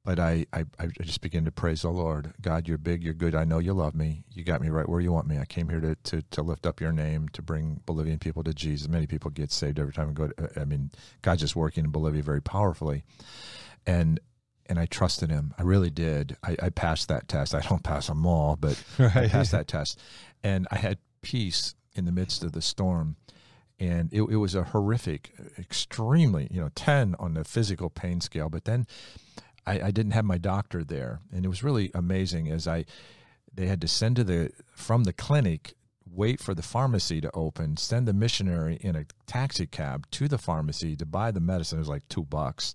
but 0.04 0.18
I, 0.18 0.46
I, 0.52 0.64
I 0.78 0.86
just 1.02 1.20
began 1.20 1.44
to 1.44 1.52
praise 1.52 1.82
the 1.82 1.90
Lord. 1.90 2.32
God, 2.40 2.66
you're 2.66 2.78
big, 2.78 3.02
you're 3.02 3.12
good. 3.12 3.34
I 3.34 3.44
know 3.44 3.58
you 3.58 3.74
love 3.74 3.94
me. 3.94 4.24
You 4.32 4.44
got 4.44 4.62
me 4.62 4.70
right 4.70 4.88
where 4.88 5.00
you 5.00 5.12
want 5.12 5.26
me. 5.26 5.38
I 5.38 5.44
came 5.44 5.68
here 5.68 5.80
to, 5.80 5.94
to, 5.94 6.22
to 6.30 6.42
lift 6.42 6.64
up 6.64 6.80
your 6.80 6.92
name, 6.92 7.28
to 7.30 7.42
bring 7.42 7.82
Bolivian 7.84 8.18
people 8.18 8.42
to 8.44 8.54
Jesus. 8.54 8.88
Many 8.88 9.06
people 9.06 9.30
get 9.30 9.52
saved 9.52 9.78
every 9.78 9.92
time 9.92 10.08
I 10.08 10.12
go. 10.12 10.28
To, 10.28 10.60
I 10.60 10.64
mean, 10.64 10.90
God's 11.20 11.42
just 11.42 11.54
working 11.54 11.84
in 11.84 11.90
Bolivia 11.90 12.22
very 12.22 12.40
powerfully, 12.40 13.04
and 13.86 14.18
and 14.70 14.78
I 14.78 14.86
trusted 14.86 15.30
Him. 15.30 15.52
I 15.58 15.62
really 15.62 15.90
did. 15.90 16.36
I, 16.42 16.56
I 16.62 16.68
passed 16.70 17.08
that 17.08 17.28
test. 17.28 17.54
I 17.54 17.60
don't 17.60 17.82
pass 17.82 18.06
them 18.06 18.24
all, 18.24 18.56
but 18.56 18.82
I 18.98 19.28
passed 19.28 19.52
that 19.52 19.68
test, 19.68 20.00
and 20.42 20.66
I 20.70 20.76
had 20.76 20.98
peace 21.20 21.74
in 21.94 22.06
the 22.06 22.12
midst 22.12 22.42
of 22.42 22.52
the 22.52 22.62
storm. 22.62 23.16
And 23.80 24.12
it, 24.12 24.22
it 24.22 24.36
was 24.36 24.54
a 24.54 24.62
horrific, 24.62 25.32
extremely, 25.58 26.46
you 26.50 26.60
know, 26.60 26.68
10 26.74 27.16
on 27.18 27.32
the 27.32 27.44
physical 27.44 27.88
pain 27.88 28.20
scale. 28.20 28.50
But 28.50 28.66
then 28.66 28.86
I, 29.66 29.80
I 29.80 29.90
didn't 29.90 30.12
have 30.12 30.24
my 30.26 30.36
doctor 30.38 30.84
there, 30.84 31.20
and 31.32 31.44
it 31.44 31.48
was 31.48 31.64
really 31.64 31.90
amazing. 31.94 32.48
As 32.48 32.68
I, 32.68 32.84
they 33.52 33.66
had 33.66 33.80
to 33.80 33.88
send 33.88 34.16
to 34.16 34.24
the 34.24 34.50
from 34.76 35.04
the 35.04 35.12
clinic, 35.14 35.74
wait 36.08 36.40
for 36.40 36.54
the 36.54 36.62
pharmacy 36.62 37.20
to 37.22 37.30
open, 37.34 37.76
send 37.76 38.06
the 38.06 38.12
missionary 38.12 38.78
in 38.82 38.96
a 38.96 39.06
taxi 39.26 39.66
cab 39.66 40.06
to 40.10 40.28
the 40.28 40.38
pharmacy 40.38 40.94
to 40.96 41.06
buy 41.06 41.30
the 41.30 41.40
medicine. 41.40 41.78
It 41.78 41.80
was 41.80 41.88
like 41.88 42.08
two 42.08 42.24
bucks, 42.24 42.74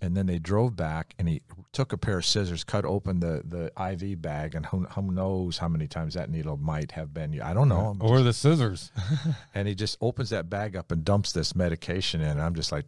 and 0.00 0.16
then 0.16 0.26
they 0.26 0.38
drove 0.38 0.76
back, 0.76 1.14
and 1.18 1.28
he 1.28 1.42
took 1.72 1.92
a 1.92 1.98
pair 1.98 2.18
of 2.18 2.24
scissors, 2.26 2.64
cut 2.64 2.84
open 2.84 3.20
the 3.20 3.42
the 3.44 3.72
IV 3.92 4.20
bag, 4.22 4.54
and 4.54 4.66
who, 4.66 4.84
who 4.84 5.10
knows 5.12 5.58
how 5.58 5.68
many 5.68 5.86
times 5.86 6.14
that 6.14 6.30
needle 6.30 6.56
might 6.56 6.92
have 6.92 7.12
been. 7.12 7.40
I 7.40 7.52
don't 7.52 7.68
know. 7.68 7.96
Or 8.00 8.22
the 8.22 8.32
scissors. 8.32 8.90
And 9.54 9.66
he 9.68 9.74
just 9.74 9.98
opens 10.00 10.30
that 10.30 10.48
bag 10.48 10.76
up 10.76 10.90
and 10.92 11.04
dumps 11.04 11.32
this 11.32 11.54
medication 11.54 12.20
in. 12.20 12.38
I'm 12.40 12.54
just 12.54 12.72
like, 12.72 12.86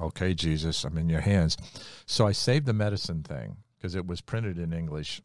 okay, 0.00 0.34
Jesus, 0.34 0.84
I'm 0.84 0.96
in 0.98 1.08
your 1.08 1.20
hands. 1.20 1.56
So 2.06 2.26
I 2.26 2.32
saved 2.32 2.66
the 2.66 2.72
medicine 2.72 3.22
thing 3.22 3.56
because 3.76 3.94
it 3.94 4.06
was 4.06 4.20
printed 4.20 4.58
in 4.58 4.72
English 4.72 5.22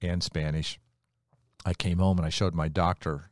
and 0.00 0.22
Spanish. 0.22 0.78
I 1.64 1.74
came 1.74 1.98
home 1.98 2.18
and 2.18 2.26
I 2.26 2.30
showed 2.30 2.54
my 2.54 2.68
doctor. 2.68 3.30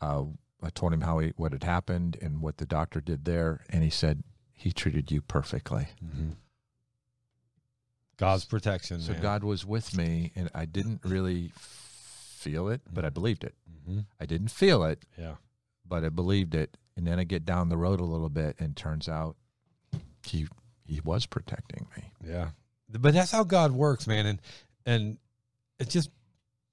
Uh, 0.00 0.24
I 0.62 0.70
told 0.70 0.92
him 0.92 1.00
how 1.00 1.18
he, 1.18 1.32
what 1.36 1.52
had 1.52 1.64
happened 1.64 2.16
and 2.20 2.40
what 2.40 2.58
the 2.58 2.66
doctor 2.66 3.00
did 3.00 3.24
there, 3.24 3.64
and 3.70 3.82
he 3.82 3.90
said 3.90 4.22
he 4.54 4.70
treated 4.70 5.10
you 5.10 5.20
perfectly. 5.22 5.88
God's 8.22 8.44
protection. 8.44 9.00
So 9.00 9.12
man. 9.12 9.22
God 9.22 9.44
was 9.44 9.66
with 9.66 9.96
me, 9.96 10.32
and 10.36 10.48
I 10.54 10.64
didn't 10.64 11.00
really 11.04 11.50
feel 11.56 12.68
it, 12.68 12.80
but 12.92 13.04
I 13.04 13.10
believed 13.10 13.44
it. 13.44 13.54
Mhm. 13.88 14.06
I 14.20 14.26
didn't 14.26 14.48
feel 14.48 14.84
it, 14.84 15.04
Yeah. 15.18 15.36
but 15.84 16.04
I 16.04 16.08
believed 16.08 16.54
it. 16.54 16.76
And 16.96 17.06
then 17.06 17.18
I 17.18 17.24
get 17.24 17.44
down 17.44 17.68
the 17.68 17.76
road 17.76 18.00
a 18.00 18.04
little 18.04 18.28
bit, 18.28 18.56
and 18.60 18.76
turns 18.76 19.08
out 19.08 19.36
he 20.24 20.46
he 20.84 21.00
was 21.00 21.26
protecting 21.26 21.88
me. 21.96 22.12
Yeah. 22.24 22.50
But 22.88 23.14
that's 23.14 23.30
how 23.30 23.44
God 23.44 23.72
works, 23.72 24.06
man. 24.06 24.26
And 24.26 24.40
and 24.84 25.18
it 25.78 25.88
just 25.88 26.10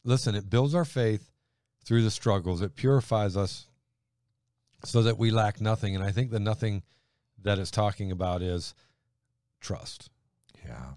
listen, 0.03 0.35
it 0.35 0.49
builds 0.49 0.75
our 0.75 0.85
faith 0.85 1.31
through 1.85 2.03
the 2.03 2.11
struggles. 2.11 2.61
It 2.61 2.75
purifies 2.75 3.37
us 3.37 3.65
so 4.83 5.01
that 5.03 5.17
we 5.17 5.31
lack 5.31 5.61
nothing. 5.61 5.95
And 5.95 6.03
I 6.03 6.11
think 6.11 6.31
the 6.31 6.39
nothing 6.39 6.83
that 7.41 7.57
it's 7.59 7.71
talking 7.71 8.11
about 8.11 8.41
is 8.41 8.73
trust. 9.61 10.09
Yeah, 10.65 10.93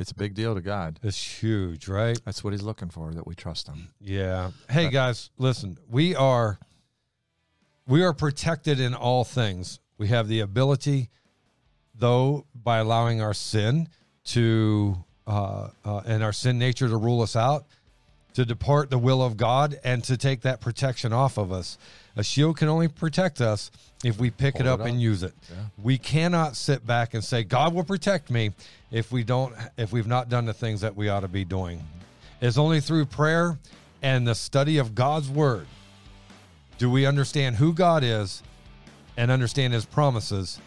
it's 0.00 0.12
a 0.12 0.14
big 0.14 0.32
deal 0.32 0.54
to 0.54 0.62
God. 0.62 0.98
It's 1.02 1.42
huge, 1.42 1.86
right? 1.86 2.18
That's 2.24 2.42
what 2.42 2.54
He's 2.54 2.62
looking 2.62 2.88
for. 2.88 3.12
That 3.12 3.26
we 3.26 3.34
trust 3.34 3.68
Him. 3.68 3.88
Yeah. 4.00 4.50
Hey 4.68 4.88
guys, 4.88 5.28
listen, 5.36 5.76
we 5.90 6.16
are 6.16 6.58
we 7.86 8.02
are 8.02 8.14
protected 8.14 8.80
in 8.80 8.94
all 8.94 9.24
things. 9.24 9.78
We 9.98 10.08
have 10.08 10.26
the 10.26 10.40
ability, 10.40 11.10
though, 11.94 12.46
by 12.54 12.78
allowing 12.78 13.20
our 13.20 13.34
sin 13.34 13.88
to 14.24 15.04
uh, 15.26 15.68
uh, 15.84 16.00
and 16.06 16.24
our 16.24 16.32
sin 16.32 16.58
nature 16.58 16.88
to 16.88 16.96
rule 16.96 17.20
us 17.20 17.36
out, 17.36 17.66
to 18.32 18.46
depart 18.46 18.88
the 18.88 18.98
will 18.98 19.22
of 19.22 19.36
God, 19.36 19.78
and 19.84 20.02
to 20.04 20.16
take 20.16 20.40
that 20.42 20.62
protection 20.62 21.12
off 21.12 21.36
of 21.36 21.52
us. 21.52 21.76
A 22.16 22.24
shield 22.24 22.56
can 22.56 22.68
only 22.68 22.88
protect 22.88 23.40
us 23.40 23.70
if 24.04 24.18
we 24.18 24.30
pick 24.30 24.58
it 24.58 24.66
up, 24.66 24.80
it 24.80 24.86
and 24.86 25.00
use 25.00 25.22
it. 25.22 25.34
Yeah. 25.48 25.56
We 25.82 25.98
cannot 25.98 26.56
sit 26.56 26.86
back 26.86 27.14
and 27.14 27.22
say 27.22 27.44
God 27.44 27.74
will 27.74 27.84
protect 27.84 28.30
me 28.30 28.52
if 28.90 29.12
we 29.12 29.22
don't 29.22 29.54
if 29.76 29.92
we've 29.92 30.06
not 30.06 30.28
done 30.28 30.44
the 30.44 30.54
things 30.54 30.80
that 30.80 30.96
we 30.96 31.08
ought 31.08 31.20
to 31.20 31.28
be 31.28 31.44
doing. 31.44 31.82
It's 32.40 32.58
only 32.58 32.80
through 32.80 33.06
prayer 33.06 33.58
and 34.02 34.26
the 34.26 34.34
study 34.34 34.78
of 34.78 34.94
God's 34.94 35.28
word 35.28 35.66
do 36.78 36.90
we 36.90 37.04
understand 37.04 37.56
who 37.56 37.74
God 37.74 38.02
is 38.02 38.42
and 39.16 39.30
understand 39.30 39.74
his 39.74 39.84
promises 39.84 40.58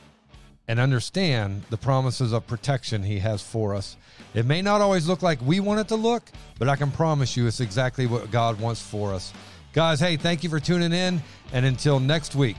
and 0.67 0.79
understand 0.79 1.63
the 1.69 1.77
promises 1.77 2.31
of 2.31 2.45
protection 2.47 3.03
he 3.03 3.19
has 3.19 3.41
for 3.41 3.75
us. 3.75 3.97
It 4.33 4.45
may 4.45 4.61
not 4.61 4.79
always 4.79 5.07
look 5.07 5.21
like 5.21 5.41
we 5.41 5.59
want 5.59 5.79
it 5.79 5.87
to 5.89 5.95
look, 5.95 6.23
but 6.57 6.69
I 6.69 6.75
can 6.75 6.91
promise 6.91 7.35
you 7.35 7.47
it's 7.47 7.59
exactly 7.59 8.05
what 8.05 8.31
God 8.31 8.59
wants 8.59 8.81
for 8.81 9.13
us. 9.13 9.33
Guys, 9.73 9.99
hey, 9.99 10.17
thank 10.17 10.43
you 10.43 10.51
for 10.51 10.59
tuning 10.59 10.93
in. 10.93 11.21
And 11.51 11.65
until 11.65 11.99
next 11.99 12.35
week, 12.35 12.57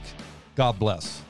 God 0.55 0.77
bless. 0.77 1.24